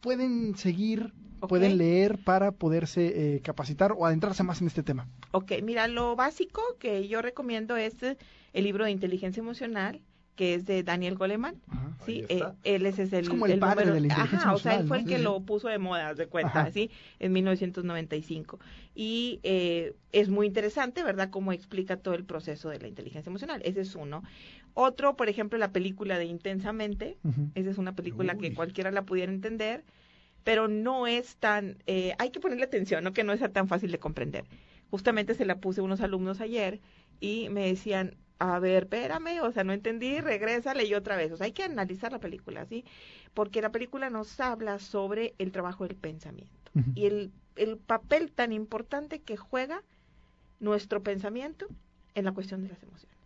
pueden 0.01 0.57
seguir, 0.57 1.13
pueden 1.49 1.79
leer 1.79 2.19
para 2.25 2.53
poderse 2.53 3.37
eh, 3.37 3.41
capacitar 3.41 3.93
o 3.97 4.05
adentrarse 4.05 4.43
más 4.43 4.61
en 4.61 4.67
este 4.67 4.83
tema? 4.83 5.09
Ok, 5.31 5.53
mira, 5.63 5.87
lo 5.89 6.17
básico 6.17 6.61
que 6.79 7.09
yo 7.09 7.23
recomiendo 7.23 7.77
es 7.77 8.03
eh, 8.03 8.17
el 8.53 8.65
libro 8.65 8.85
de 8.85 8.91
inteligencia 8.91 9.41
emocional, 9.41 10.03
que 10.37 10.55
es 10.55 10.65
de 10.67 10.83
Daniel 10.83 11.17
Goleman. 11.17 11.57
Ajá. 11.69 11.91
Sí, 12.07 12.25
eh, 12.29 12.43
él 12.65 12.87
ese 12.87 13.05
es 13.05 13.13
el, 13.13 13.25
Es 13.25 13.29
como 13.29 13.47
el 13.47 13.59
padre 13.61 13.85
número- 13.87 13.95
de 13.95 14.01
la 14.01 14.07
inteligencia 14.09 14.39
Ajá, 14.39 14.55
o 14.55 14.59
sea, 14.59 14.73
él 14.73 14.81
emocional, 14.81 14.89
fue 14.89 14.99
el 14.99 15.05
que 15.05 15.17
Sí, 15.19 15.23
lo 15.23 15.41
puso 15.43 15.69
de 15.69 15.79
moda, 15.79 16.15
de 16.15 16.27
cuenta, 16.27 16.63
Ajá. 16.63 16.71
¿sí? 16.73 16.91
En 17.21 17.33
1995. 17.33 18.59
Y 18.95 19.41
eh, 19.43 19.95
es 20.11 20.29
muy 20.29 20.47
interesante, 20.47 21.03
¿verdad?, 21.05 21.31
cómo 21.31 21.53
explica 21.53 21.97
todo 21.97 22.15
el 22.15 22.25
proceso 22.25 22.71
de 22.71 22.79
la 22.81 22.89
inteligencia 22.89 23.31
emocional. 23.31 23.61
Ese 23.65 23.83
es 23.83 23.95
uno. 23.95 24.23
Otro, 24.75 25.17
por 25.17 25.29
ejemplo, 25.29 25.59
la 25.59 25.71
película 25.71 26.19
de 26.19 26.25
Intensamente. 26.25 27.19
Esa 27.55 27.71
es 27.71 27.79
una 27.79 27.95
película 27.95 28.33
Uy. 28.35 28.41
que 28.41 28.55
cualquiera 28.55 28.91
la 28.91 29.03
pudiera 29.03 29.31
entender, 29.31 29.85
pero 30.45 30.67
no 30.67 31.07
es 31.07 31.37
tan, 31.37 31.77
eh, 31.87 32.15
hay 32.19 32.31
que 32.31 32.41
ponerle 32.41 32.65
atención, 32.65 33.05
¿no? 33.05 33.13
Que 33.13 33.23
no 33.23 33.33
es 33.33 33.41
tan 33.53 33.69
fácil 33.69 33.93
de 33.93 33.99
comprender. 33.99 34.45
Justamente 34.91 35.35
se 35.35 35.45
la 35.45 35.57
puse 35.59 35.81
a 35.81 35.85
unos 35.85 36.01
alumnos 36.01 36.41
ayer 36.41 36.81
y 37.21 37.49
me 37.51 37.67
decían, 37.67 38.17
a 38.43 38.59
ver, 38.59 38.83
espérame, 38.83 39.41
o 39.43 39.53
sea, 39.53 39.63
no 39.63 39.73
entendí, 39.73 40.19
regrésale 40.21 40.85
y 40.85 40.95
otra 40.95 41.17
vez. 41.17 41.31
O 41.31 41.37
sea, 41.37 41.45
hay 41.45 41.53
que 41.53 41.63
analizar 41.63 42.11
la 42.11 42.19
película, 42.19 42.67
¿sí? 42.67 42.85
Porque 43.35 43.63
la 43.63 43.71
película 43.71 44.11
nos 44.11 44.41
habla 44.41 44.81
sobre 44.81 45.35
el 45.39 45.53
trabajo 45.53 45.87
del 45.87 45.97
pensamiento 45.97 46.51
y 46.95 47.07
el, 47.07 47.31
el 47.55 47.77
papel 47.77 48.33
tan 48.33 48.53
importante 48.53 49.21
que 49.21 49.37
juega 49.37 49.83
nuestro 50.59 51.05
pensamiento 51.05 51.67
en 52.17 52.25
la 52.25 52.33
cuestión 52.33 52.63
de 52.63 52.71
las 52.71 52.83
emociones. 52.83 53.17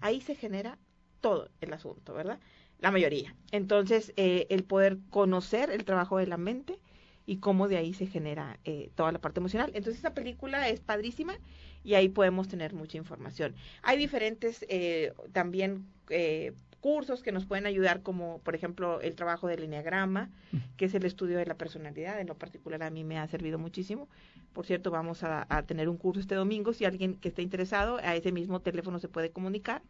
Ahí 0.00 0.20
se 0.20 0.34
genera 0.34 0.78
todo 1.20 1.48
el 1.60 1.72
asunto, 1.72 2.12
¿verdad? 2.12 2.40
La 2.80 2.90
mayoría. 2.90 3.36
Entonces, 3.52 4.12
eh, 4.16 4.48
el 4.50 4.64
poder 4.64 4.98
conocer 5.10 5.70
el 5.70 5.84
trabajo 5.84 6.18
de 6.18 6.26
la 6.26 6.38
mente 6.38 6.78
y 7.26 7.36
cómo 7.36 7.68
de 7.68 7.76
ahí 7.76 7.94
se 7.94 8.06
genera 8.06 8.58
eh, 8.64 8.90
toda 8.94 9.12
la 9.12 9.20
parte 9.20 9.40
emocional. 9.40 9.70
Entonces, 9.74 9.98
esa 9.98 10.14
película 10.14 10.68
es 10.68 10.80
padrísima 10.80 11.38
y 11.84 11.94
ahí 11.94 12.08
podemos 12.08 12.48
tener 12.48 12.74
mucha 12.74 12.98
información. 12.98 13.54
Hay 13.82 13.98
diferentes 13.98 14.64
eh, 14.68 15.12
también 15.32 15.86
eh, 16.08 16.52
cursos 16.80 17.22
que 17.22 17.32
nos 17.32 17.46
pueden 17.46 17.66
ayudar, 17.66 18.02
como 18.02 18.38
por 18.40 18.54
ejemplo 18.54 19.00
el 19.00 19.14
trabajo 19.14 19.46
del 19.46 19.62
enneagrama, 19.62 20.30
que 20.76 20.86
es 20.86 20.94
el 20.94 21.04
estudio 21.04 21.38
de 21.38 21.46
la 21.46 21.54
personalidad. 21.54 22.20
En 22.20 22.26
lo 22.26 22.36
particular, 22.36 22.82
a 22.82 22.90
mí 22.90 23.04
me 23.04 23.18
ha 23.18 23.26
servido 23.28 23.58
muchísimo. 23.58 24.08
Por 24.52 24.66
cierto, 24.66 24.90
vamos 24.90 25.22
a, 25.22 25.46
a 25.48 25.62
tener 25.62 25.88
un 25.88 25.98
curso 25.98 26.20
este 26.20 26.34
domingo. 26.34 26.72
Si 26.72 26.84
alguien 26.84 27.14
que 27.16 27.28
esté 27.28 27.42
interesado, 27.42 27.98
a 27.98 28.16
ese 28.16 28.32
mismo 28.32 28.60
teléfono 28.60 28.98
se 28.98 29.08
puede 29.08 29.30
comunicar. 29.30 29.82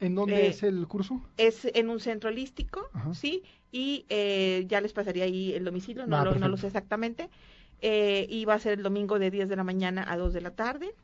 ¿En 0.00 0.14
dónde 0.14 0.46
Eh, 0.46 0.48
es 0.48 0.62
el 0.62 0.86
curso? 0.86 1.20
Es 1.36 1.64
en 1.64 1.88
un 1.90 2.00
centro 2.00 2.30
holístico, 2.30 2.88
Ajá. 2.92 3.14
¿sí? 3.14 3.42
Y 3.72 4.06
eh, 4.08 4.64
ya 4.68 4.80
les 4.80 4.92
pasaría 4.92 5.24
ahí 5.24 5.52
el 5.52 5.64
domicilio, 5.64 6.06
no, 6.06 6.16
Ah, 6.16 6.24
lo, 6.24 6.34
no 6.34 6.48
lo 6.48 6.56
sé 6.56 6.66
exactamente. 6.68 7.28
Eh, 7.80 8.26
y 8.28 8.44
va 8.44 8.54
a 8.54 8.58
ser 8.58 8.74
el 8.78 8.82
domingo 8.82 9.18
de 9.18 9.30
10 9.30 9.48
de 9.48 9.56
la 9.56 9.64
mañana 9.64 10.04
a 10.10 10.16
2 10.16 10.32
de 10.32 10.40
la 10.40 10.50
tarde. 10.52 10.94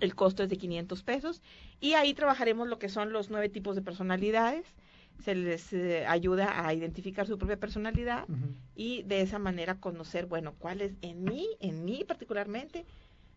El 0.00 0.14
costo 0.14 0.42
es 0.42 0.48
de 0.48 0.56
500 0.56 1.02
pesos. 1.02 1.42
Y 1.80 1.92
ahí 1.94 2.14
trabajaremos 2.14 2.68
lo 2.68 2.78
que 2.78 2.88
son 2.88 3.12
los 3.12 3.30
nueve 3.30 3.48
tipos 3.48 3.76
de 3.76 3.82
personalidades. 3.82 4.74
Se 5.22 5.34
les 5.34 5.72
eh, 5.72 6.04
ayuda 6.06 6.66
a 6.66 6.74
identificar 6.74 7.26
su 7.26 7.38
propia 7.38 7.56
personalidad 7.58 8.26
y 8.74 9.02
de 9.04 9.22
esa 9.22 9.38
manera 9.38 9.76
conocer, 9.80 10.26
bueno, 10.26 10.54
cuál 10.58 10.82
es 10.82 10.92
en 11.00 11.24
mí, 11.24 11.46
en 11.60 11.84
mí 11.86 12.04
particularmente, 12.06 12.84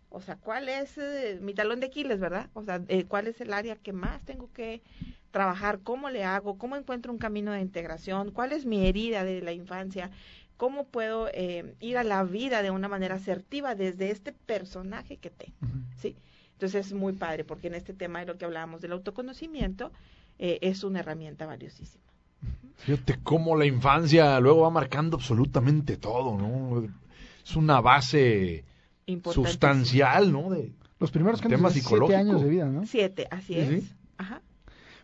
o 0.10 0.22
sea, 0.22 0.36
cuál 0.38 0.70
es 0.70 0.98
eh, 0.98 1.40
mi 1.42 1.54
talón 1.54 1.80
de 1.80 1.88
Aquiles, 1.88 2.20
¿verdad? 2.20 2.50
O 2.54 2.64
sea, 2.64 2.82
eh, 2.88 3.06
cuál 3.06 3.28
es 3.28 3.40
el 3.42 3.54
área 3.54 3.76
que 3.76 3.94
más 3.94 4.22
tengo 4.26 4.52
que 4.54 4.82
trabajar, 5.32 5.80
cómo 5.84 6.10
le 6.10 6.24
hago, 6.24 6.58
cómo 6.58 6.76
encuentro 6.76 7.12
un 7.12 7.20
camino 7.20 7.52
de 7.52 7.62
integración, 7.62 8.32
cuál 8.32 8.52
es 8.52 8.66
mi 8.66 8.88
herida 8.88 9.24
de 9.24 9.42
la 9.42 9.52
infancia, 9.52 10.10
cómo 10.58 10.86
puedo 10.86 11.30
eh, 11.34 11.76
ir 11.80 11.98
a 11.98 12.04
la 12.04 12.24
vida 12.24 12.64
de 12.64 12.72
una 12.72 12.88
manera 12.88 13.16
asertiva 13.16 13.76
desde 13.76 14.10
este 14.10 14.32
personaje 14.32 15.18
que 15.18 15.30
tengo. 15.30 15.56
¿sí? 15.98 16.16
Entonces 16.54 16.88
es 16.88 16.94
muy 16.94 17.14
padre 17.14 17.44
porque 17.44 17.68
en 17.68 17.76
este 17.76 17.94
tema 17.94 18.20
de 18.20 18.26
lo 18.26 18.38
que 18.38 18.46
hablábamos 18.46 18.82
del 18.82 18.94
autoconocimiento 18.94 19.92
es 20.38 20.86
una 20.86 21.02
herramienta 21.02 21.46
valiosísima. 21.46 22.04
Fíjate 22.78 23.20
cómo 23.24 23.58
la 23.58 23.66
infancia 23.66 24.40
luego 24.40 24.62
va 24.62 24.70
marcando 24.70 25.18
absolutamente 25.18 25.98
todo, 25.98 26.38
¿no? 26.38 26.88
Es 27.44 27.56
una 27.58 27.82
base. 27.82 28.64
Sustancial, 29.34 30.32
¿no? 30.32 30.50
De, 30.50 30.72
Los 31.00 31.12
primeros 31.12 31.42
que 31.42 31.50
Tema 31.50 31.70
siete 31.70 32.16
años 32.16 32.42
de 32.44 32.50
vida, 32.50 32.66
¿no? 32.66 32.86
Siete, 32.86 33.28
así 33.32 33.54
Sí, 33.54 33.60
es. 33.60 33.84
sí. 33.84 33.94
Ajá. 34.18 34.42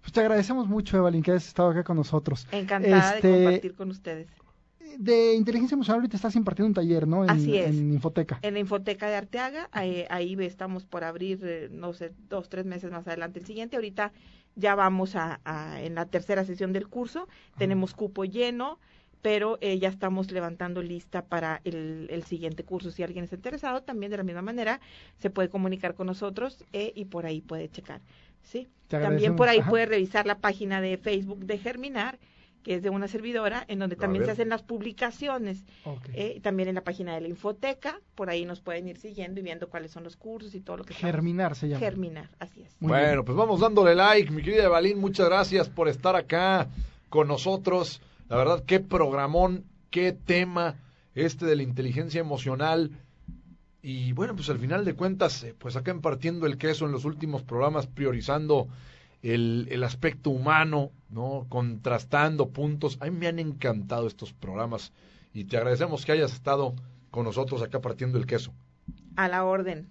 Pues 0.02 0.12
te 0.14 0.20
agradecemos 0.20 0.68
mucho, 0.68 0.98
Evalyn, 0.98 1.24
que 1.24 1.32
hayas 1.32 1.48
estado 1.48 1.70
acá 1.70 1.84
con 1.84 1.98
nosotros. 1.98 2.48
Encantada 2.52 3.16
Este, 3.16 3.28
de 3.28 3.44
compartir 3.44 3.76
con 3.76 3.90
ustedes. 3.90 4.28
De 5.00 5.34
inteligencia 5.34 5.76
emocional 5.76 6.00
ahorita 6.02 6.16
estás 6.16 6.36
impartiendo 6.36 6.68
un 6.68 6.74
taller, 6.74 7.08
¿no? 7.08 7.24
En, 7.24 7.30
Así 7.30 7.58
es. 7.58 7.68
En 7.76 7.92
Infoteca. 7.92 8.40
En 8.44 8.54
la 8.54 8.60
Infoteca 8.60 9.10
de 9.10 9.16
Arteaga, 9.16 9.68
ahí, 9.72 10.06
ahí 10.10 10.38
estamos 10.42 10.86
por 10.86 11.04
abrir, 11.04 11.40
eh, 11.44 11.70
no 11.72 11.92
sé, 11.94 12.14
dos, 12.30 12.48
tres 12.50 12.66
meses 12.66 12.92
más 12.92 13.06
adelante 13.08 13.40
el 13.40 13.46
siguiente. 13.46 13.76
Ahorita 13.76 14.14
ya 14.56 14.76
vamos 14.76 15.16
a, 15.16 15.42
a- 15.44 15.82
en 15.82 15.96
la 15.96 16.06
tercera 16.06 16.46
sesión 16.46 16.72
del 16.72 16.88
curso, 16.88 17.28
tenemos 17.58 17.94
cupo 17.94 18.24
lleno, 18.26 18.80
pero 19.26 19.58
eh, 19.60 19.80
ya 19.80 19.90
estamos 19.90 20.30
levantando 20.30 20.84
lista 20.84 21.26
para 21.26 21.60
el, 21.64 22.06
el 22.12 22.24
siguiente 22.26 22.64
curso. 22.64 22.92
Si 22.92 23.02
alguien 23.02 23.24
está 23.24 23.36
interesado, 23.36 23.82
también 23.82 24.12
de 24.12 24.18
la 24.18 24.24
misma 24.24 24.44
manera 24.44 24.80
se 25.18 25.32
puede 25.32 25.50
comunicar 25.50 25.96
con 25.96 26.06
nosotros 26.06 26.64
eh, 26.74 26.92
y 26.94 27.06
por 27.06 27.26
ahí 27.26 27.42
puede 27.42 27.68
checar. 27.68 28.02
¿sí? 28.44 28.68
También 28.88 29.36
por 29.36 29.50
ahí 29.50 29.62
Ajá. 29.62 29.72
puede 29.72 29.88
revisar 29.88 30.28
la 30.28 30.38
página 30.38 30.80
de 30.80 31.00
Facebook 31.00 31.40
de 31.48 31.58
Germinar, 31.58 32.20
que 32.62 32.76
es 32.76 32.84
de 32.84 32.92
una 32.92 33.08
servidora, 33.08 33.66
en 33.68 33.80
donde 33.80 33.96
también 33.96 34.26
se 34.26 34.30
hacen 34.32 34.50
las 34.50 34.62
publicaciones. 34.62 35.66
Eh, 36.14 36.40
también 36.44 36.70
en 36.70 36.76
la 36.76 36.84
página 36.84 37.16
de 37.16 37.22
la 37.22 37.28
Infoteca, 37.28 38.00
por 38.14 38.30
ahí 38.30 38.46
nos 38.46 38.62
pueden 38.62 38.88
ir 38.88 39.00
siguiendo 39.00 39.40
y 39.40 39.44
viendo 39.44 39.70
cuáles 39.70 39.90
son 39.90 40.04
los 40.04 40.16
cursos 40.18 40.54
y 40.54 40.62
todo 40.62 40.78
lo 40.78 40.84
que 40.84 40.94
estamos- 40.94 41.12
Germinar 41.16 41.56
se 41.56 41.68
llama. 41.68 41.80
Germinar, 41.80 42.30
así 42.38 42.62
es. 42.62 42.76
Muy 42.80 42.90
bueno, 42.90 43.08
bien. 43.08 43.26
pues 43.26 43.36
vamos 43.36 43.60
dándole 43.60 43.96
like, 43.96 44.30
mi 44.30 44.44
querida 44.44 44.66
Evalín, 44.66 45.00
muchas 45.00 45.28
gracias 45.28 45.68
por 45.68 45.88
estar 45.90 46.16
acá 46.16 46.68
con 47.10 47.28
nosotros. 47.28 48.04
La 48.30 48.38
verdad, 48.38 48.64
qué 48.66 48.80
programón, 48.80 49.66
qué 49.90 50.12
tema 50.12 50.76
este 51.14 51.46
de 51.46 51.56
la 51.56 51.64
inteligencia 51.64 52.20
emocional. 52.20 52.92
Y 53.82 54.14
bueno, 54.14 54.36
pues 54.36 54.50
al 54.50 54.58
final 54.60 54.84
de 54.84 54.96
cuentas, 54.96 55.44
eh, 55.44 55.54
pues 55.58 55.76
acá 55.76 55.92
en 55.92 56.02
Partiendo 56.02 56.48
el 56.48 56.58
Queso 56.58 56.86
en 56.86 56.92
los 56.92 57.06
últimos 57.06 57.44
programas 57.44 57.86
priorizando 57.88 58.68
el, 59.22 59.68
el 59.70 59.84
aspecto 59.84 60.32
humano, 60.32 60.92
¿no? 61.10 61.46
Contrastando 61.50 62.50
puntos. 62.50 62.98
A 63.00 63.06
mí 63.06 63.12
me 63.12 63.28
han 63.28 63.40
encantado 63.40 64.08
estos 64.08 64.34
programas 64.34 64.92
y 65.34 65.46
te 65.46 65.58
agradecemos 65.58 66.04
que 66.06 66.14
hayas 66.14 66.34
estado 66.34 66.74
con 67.12 67.26
nosotros 67.26 67.62
acá 67.62 67.80
partiendo 67.80 68.18
el 68.18 68.26
queso. 68.26 68.54
A 69.16 69.28
la 69.28 69.46
orden. 69.46 69.88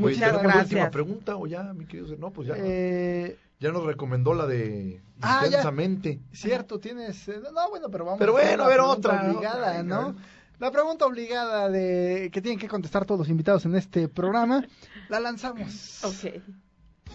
Oye, 0.00 0.14
Muchas 0.14 0.18
¿tenemos 0.20 0.42
última 0.42 0.54
gracias. 0.54 0.90
pregunta 0.90 1.36
o 1.36 1.46
ya, 1.46 1.72
mi 1.72 1.86
querido? 1.86 2.16
No, 2.18 2.30
pues 2.30 2.48
ya. 2.48 2.54
Eh, 2.58 3.36
Ya 3.60 3.72
nos 3.72 3.84
recomendó 3.84 4.34
la 4.34 4.46
de 4.46 5.02
Ah, 5.20 5.40
ya. 5.42 5.46
intensamente. 5.48 6.20
cierto, 6.32 6.78
tienes... 6.78 7.26
eh, 7.28 7.40
No, 7.52 7.70
bueno, 7.70 7.88
pero 7.90 8.04
vamos 8.04 8.18
Pero 8.20 8.32
bueno, 8.32 8.64
a 8.64 8.68
ver 8.68 8.80
otra, 8.80 9.30
obligada, 9.32 9.82
¿no? 9.82 10.14
La 10.60 10.70
pregunta 10.70 11.06
obligada 11.06 11.68
de 11.68 12.30
que 12.32 12.40
tienen 12.42 12.58
que 12.58 12.68
contestar 12.68 13.04
todos 13.04 13.18
los 13.20 13.28
invitados 13.28 13.64
en 13.64 13.74
este 13.76 14.08
programa, 14.08 14.64
la 15.08 15.20
lanzamos. 15.20 16.04
Ok. 16.04 16.42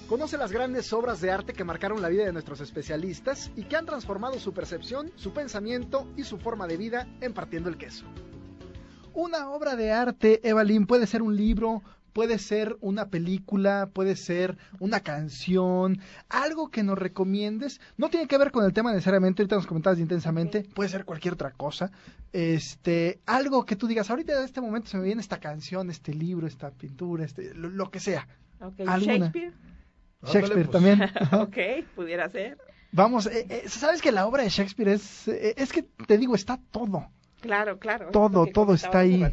Conoce 0.08 0.38
las 0.38 0.52
grandes 0.52 0.92
obras 0.92 1.22
de 1.22 1.32
arte 1.32 1.54
que 1.54 1.64
marcaron 1.64 2.02
la 2.02 2.10
vida 2.10 2.26
de 2.26 2.34
nuestros 2.34 2.60
especialistas 2.62 3.52
y 3.56 3.64
que 3.64 3.76
han 3.78 3.86
transformado 3.86 4.40
su 4.40 4.54
percepción, 4.54 5.12
su 5.16 5.32
pensamiento 5.34 6.08
y 6.18 6.24
su 6.24 6.38
forma 6.38 6.68
de 6.68 6.78
vida 6.78 7.08
en 7.22 7.34
Partiendo 7.34 7.70
el 7.70 7.78
Queso. 7.78 8.06
Una 9.14 9.50
obra 9.50 9.76
de 9.76 9.92
arte, 9.92 10.42
Evalyn, 10.48 10.88
puede 10.88 11.06
ser 11.08 11.22
un 11.22 11.36
libro, 11.36 11.84
puede 12.14 12.38
ser 12.38 12.78
una 12.80 13.10
película, 13.10 13.90
puede 13.92 14.16
ser 14.16 14.58
una 14.80 15.02
canción, 15.02 16.00
algo 16.30 16.70
que 16.70 16.84
nos 16.84 16.98
recomiendes. 16.98 17.82
No 17.98 18.10
tiene 18.10 18.28
que 18.28 18.38
ver 18.38 18.52
con 18.52 18.64
el 18.64 18.74
tema 18.74 18.92
necesariamente, 18.92 19.42
ahorita 19.42 19.56
nos 19.58 19.68
comentabas 19.68 20.00
intensamente, 20.00 20.64
puede 20.74 20.90
ser 20.90 21.06
cualquier 21.06 21.34
otra 21.34 21.52
cosa. 21.52 21.92
Este, 22.32 23.20
algo 23.26 23.66
que 23.66 23.76
tú 23.76 23.88
digas, 23.88 24.10
ahorita 24.10 24.38
en 24.38 24.46
este 24.46 24.62
momento 24.62 24.90
se 24.90 24.98
me 24.98 25.04
viene 25.04 25.22
esta 25.22 25.40
canción, 25.40 25.90
este 25.90 26.14
libro, 26.14 26.48
esta 26.48 26.72
pintura, 26.72 27.26
este, 27.26 27.54
lo, 27.54 27.70
lo 27.70 27.92
que 27.92 28.00
sea. 28.00 28.28
Shakespeare. 28.78 29.54
Shakespeare 30.24 30.70
pues. 30.70 30.72
también. 30.72 31.02
ok, 31.32 31.86
pudiera 31.96 32.30
ser. 32.30 32.58
Vamos, 32.92 33.26
eh, 33.26 33.48
eh, 33.50 33.64
sabes 33.68 34.02
que 34.02 34.12
la 34.12 34.28
obra 34.28 34.44
de 34.44 34.50
Shakespeare 34.50 34.90
es, 34.90 35.28
eh, 35.28 35.56
es 35.58 35.72
que 35.72 35.82
te 35.82 36.18
digo, 36.18 36.36
está 36.36 36.60
todo, 36.72 37.10
Claro, 37.44 37.78
claro. 37.78 38.10
todo, 38.12 38.48
todo 38.48 38.74
está 38.74 39.00
ahí. 39.00 39.24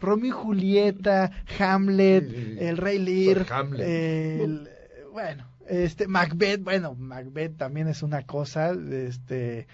Romeo 0.00 0.26
y 0.26 0.30
Julieta, 0.30 1.32
Hamlet, 1.58 2.30
Sí, 2.30 2.36
sí, 2.36 2.44
sí. 2.52 2.56
el 2.64 2.76
Rey 2.76 2.98
Lear, 2.98 3.46
Hamlet. 3.50 3.80
el- 3.88 4.68
bueno, 5.12 5.44
este 5.68 6.06
Macbeth, 6.06 6.62
bueno, 6.62 6.94
Macbeth 6.94 7.56
también 7.56 7.88
es 7.88 8.02
una 8.02 8.22
cosa, 8.26 8.72
este, 8.90 9.66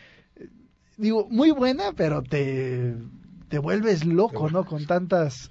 digo, 0.96 1.26
muy 1.30 1.50
buena, 1.50 1.92
pero 1.96 2.22
te, 2.22 2.94
te 3.48 3.58
vuelves 3.58 4.04
loco, 4.04 4.48
¿no? 4.50 4.64
Con 4.64 4.86
tantas, 4.86 5.50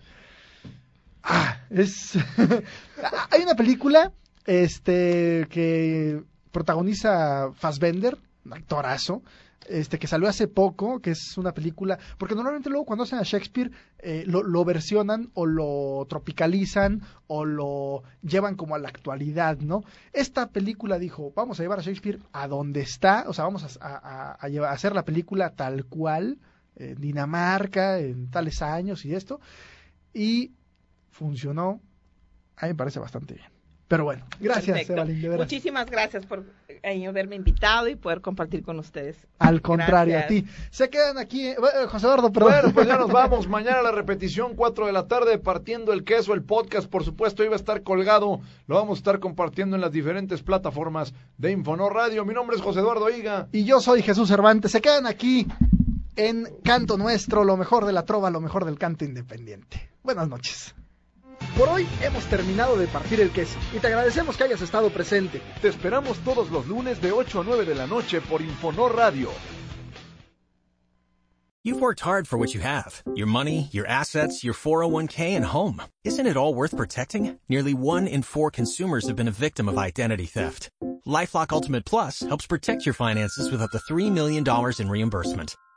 ah, 1.23 1.59
es, 1.69 2.13
hay 3.31 3.41
una 3.43 3.55
película, 3.55 4.11
este, 4.45 5.45
que 5.49 6.21
protagoniza 6.51 7.51
Fassbender, 7.55 8.17
un 8.45 8.53
actorazo, 8.53 9.21
este 9.67 9.99
que 9.99 10.07
salió 10.07 10.27
hace 10.27 10.47
poco, 10.47 10.99
que 10.99 11.11
es 11.11 11.37
una 11.37 11.53
película, 11.53 11.97
porque 12.17 12.35
normalmente 12.35 12.69
luego 12.69 12.85
cuando 12.85 13.03
hacen 13.03 13.19
a 13.19 13.23
Shakespeare 13.23 13.71
eh, 13.99 14.23
lo, 14.25 14.65
versionan 14.65 15.29
o 15.33 15.45
lo 15.45 16.05
tropicalizan 16.07 17.01
o 17.27 17.45
lo 17.45 18.03
llevan 18.21 18.55
como 18.55 18.75
a 18.75 18.79
la 18.79 18.89
actualidad, 18.89 19.59
¿no? 19.59 19.83
Esta 20.13 20.49
película 20.49 20.99
dijo, 20.99 21.31
vamos 21.35 21.59
a 21.59 21.63
llevar 21.63 21.79
a 21.79 21.83
Shakespeare 21.83 22.19
a 22.31 22.47
donde 22.47 22.81
está, 22.81 23.25
o 23.27 23.33
sea, 23.33 23.45
vamos 23.45 23.77
a, 23.81 24.37
a 24.39 24.71
hacer 24.71 24.93
la 24.93 25.05
película 25.05 25.51
tal 25.51 25.85
cual, 25.85 26.39
en 26.75 26.99
Dinamarca, 27.01 27.99
en 27.99 28.29
tales 28.29 28.61
años 28.61 29.05
y 29.05 29.13
esto, 29.13 29.39
y 30.13 30.53
funcionó, 31.09 31.81
a 32.55 32.65
mí 32.65 32.71
me 32.71 32.75
parece 32.75 32.99
bastante 32.99 33.35
bien. 33.35 33.56
Pero 33.87 34.03
bueno, 34.03 34.25
gracias. 34.39 34.89
Evalyn, 34.89 35.21
de. 35.21 35.37
Muchísimas 35.37 35.89
gracias 35.89 36.25
por 36.25 36.43
eh, 36.83 37.07
haberme 37.07 37.37
invitado 37.37 37.87
y 37.87 37.95
poder 37.95 38.19
compartir 38.19 38.61
con 38.61 38.77
ustedes. 38.79 39.15
Al 39.39 39.61
contrario, 39.61 40.15
Gracias. 40.15 40.41
a 40.41 40.45
ti. 40.45 40.51
Se 40.71 40.89
quedan 40.89 41.17
aquí, 41.17 41.47
eh, 41.47 41.55
José 41.87 42.05
Eduardo, 42.05 42.31
perdón. 42.31 42.51
Bueno, 42.51 42.73
pues 42.73 42.87
ya 42.87 42.97
nos 42.97 43.09
vamos. 43.11 43.47
Mañana 43.47 43.81
la 43.81 43.91
repetición, 43.91 44.55
4 44.55 44.87
de 44.87 44.91
la 44.91 45.07
tarde, 45.07 45.37
partiendo 45.37 45.93
el 45.93 46.03
queso. 46.03 46.33
El 46.33 46.43
podcast, 46.43 46.89
por 46.89 47.05
supuesto, 47.05 47.45
iba 47.45 47.53
a 47.53 47.55
estar 47.55 47.83
colgado. 47.83 48.41
Lo 48.67 48.75
vamos 48.75 48.97
a 48.97 48.99
estar 48.99 49.19
compartiendo 49.19 49.75
en 49.77 49.81
las 49.81 49.91
diferentes 49.91 50.43
plataformas 50.43 51.13
de 51.37 51.51
Infonor 51.51 51.93
Radio. 51.93 52.25
Mi 52.25 52.33
nombre 52.33 52.57
es 52.57 52.61
José 52.61 52.81
Eduardo 52.81 53.09
Higa. 53.09 53.47
Y 53.53 53.63
yo 53.63 53.79
soy 53.79 54.01
Jesús 54.01 54.27
Cervantes. 54.27 54.71
Se 54.73 54.81
quedan 54.81 55.07
aquí 55.07 55.47
en 56.17 56.45
Canto 56.63 56.97
Nuestro, 56.97 57.45
lo 57.45 57.55
mejor 57.55 57.85
de 57.85 57.93
la 57.93 58.03
trova, 58.03 58.29
lo 58.31 58.41
mejor 58.41 58.65
del 58.65 58.77
canto 58.77 59.05
independiente. 59.05 59.89
Buenas 60.03 60.27
noches. 60.27 60.75
Por 61.57 61.69
hoy 61.69 61.87
hemos 62.01 62.23
terminado 62.25 62.77
de 62.77 62.85
partir 62.85 63.19
el 63.19 63.31
queso 63.31 63.57
y 63.75 63.79
te 63.79 63.87
agradecemos 63.87 64.37
que 64.37 64.43
hayas 64.43 64.61
estado 64.61 64.91
presente. 64.91 65.41
Te 65.59 65.69
esperamos 65.69 66.19
todos 66.19 66.51
los 66.51 66.67
lunes 66.67 67.01
de 67.01 67.11
8 67.11 67.41
a 67.41 67.43
9 67.43 67.65
de 67.65 67.73
la 67.73 67.87
noche 67.87 68.21
por 68.21 68.43
Infonor 68.43 68.95
Radio. 68.95 69.31
You've 71.63 71.81
worked 71.81 72.01
hard 72.01 72.27
for 72.27 72.37
what 72.37 72.53
you 72.53 72.61
have 72.61 73.01
your 73.15 73.27
money, 73.27 73.69
your 73.71 73.87
assets, 73.87 74.43
your 74.43 74.53
401k, 74.53 75.35
and 75.35 75.43
home. 75.43 75.81
Isn't 76.05 76.27
it 76.27 76.37
all 76.37 76.53
worth 76.53 76.77
protecting? 76.77 77.39
Nearly 77.49 77.73
one 77.73 78.05
in 78.07 78.21
four 78.21 78.51
consumers 78.51 79.07
have 79.07 79.15
been 79.15 79.27
a 79.27 79.31
victim 79.31 79.67
of 79.67 79.79
identity 79.79 80.27
theft. 80.27 80.69
Lifelock 81.07 81.51
Ultimate 81.51 81.85
Plus 81.85 82.19
helps 82.19 82.45
protect 82.45 82.85
your 82.85 82.93
finances 82.93 83.51
with 83.51 83.63
up 83.63 83.71
to 83.71 83.79
$3 83.79 84.11
million 84.11 84.45
in 84.79 84.89
reimbursement. 84.89 85.55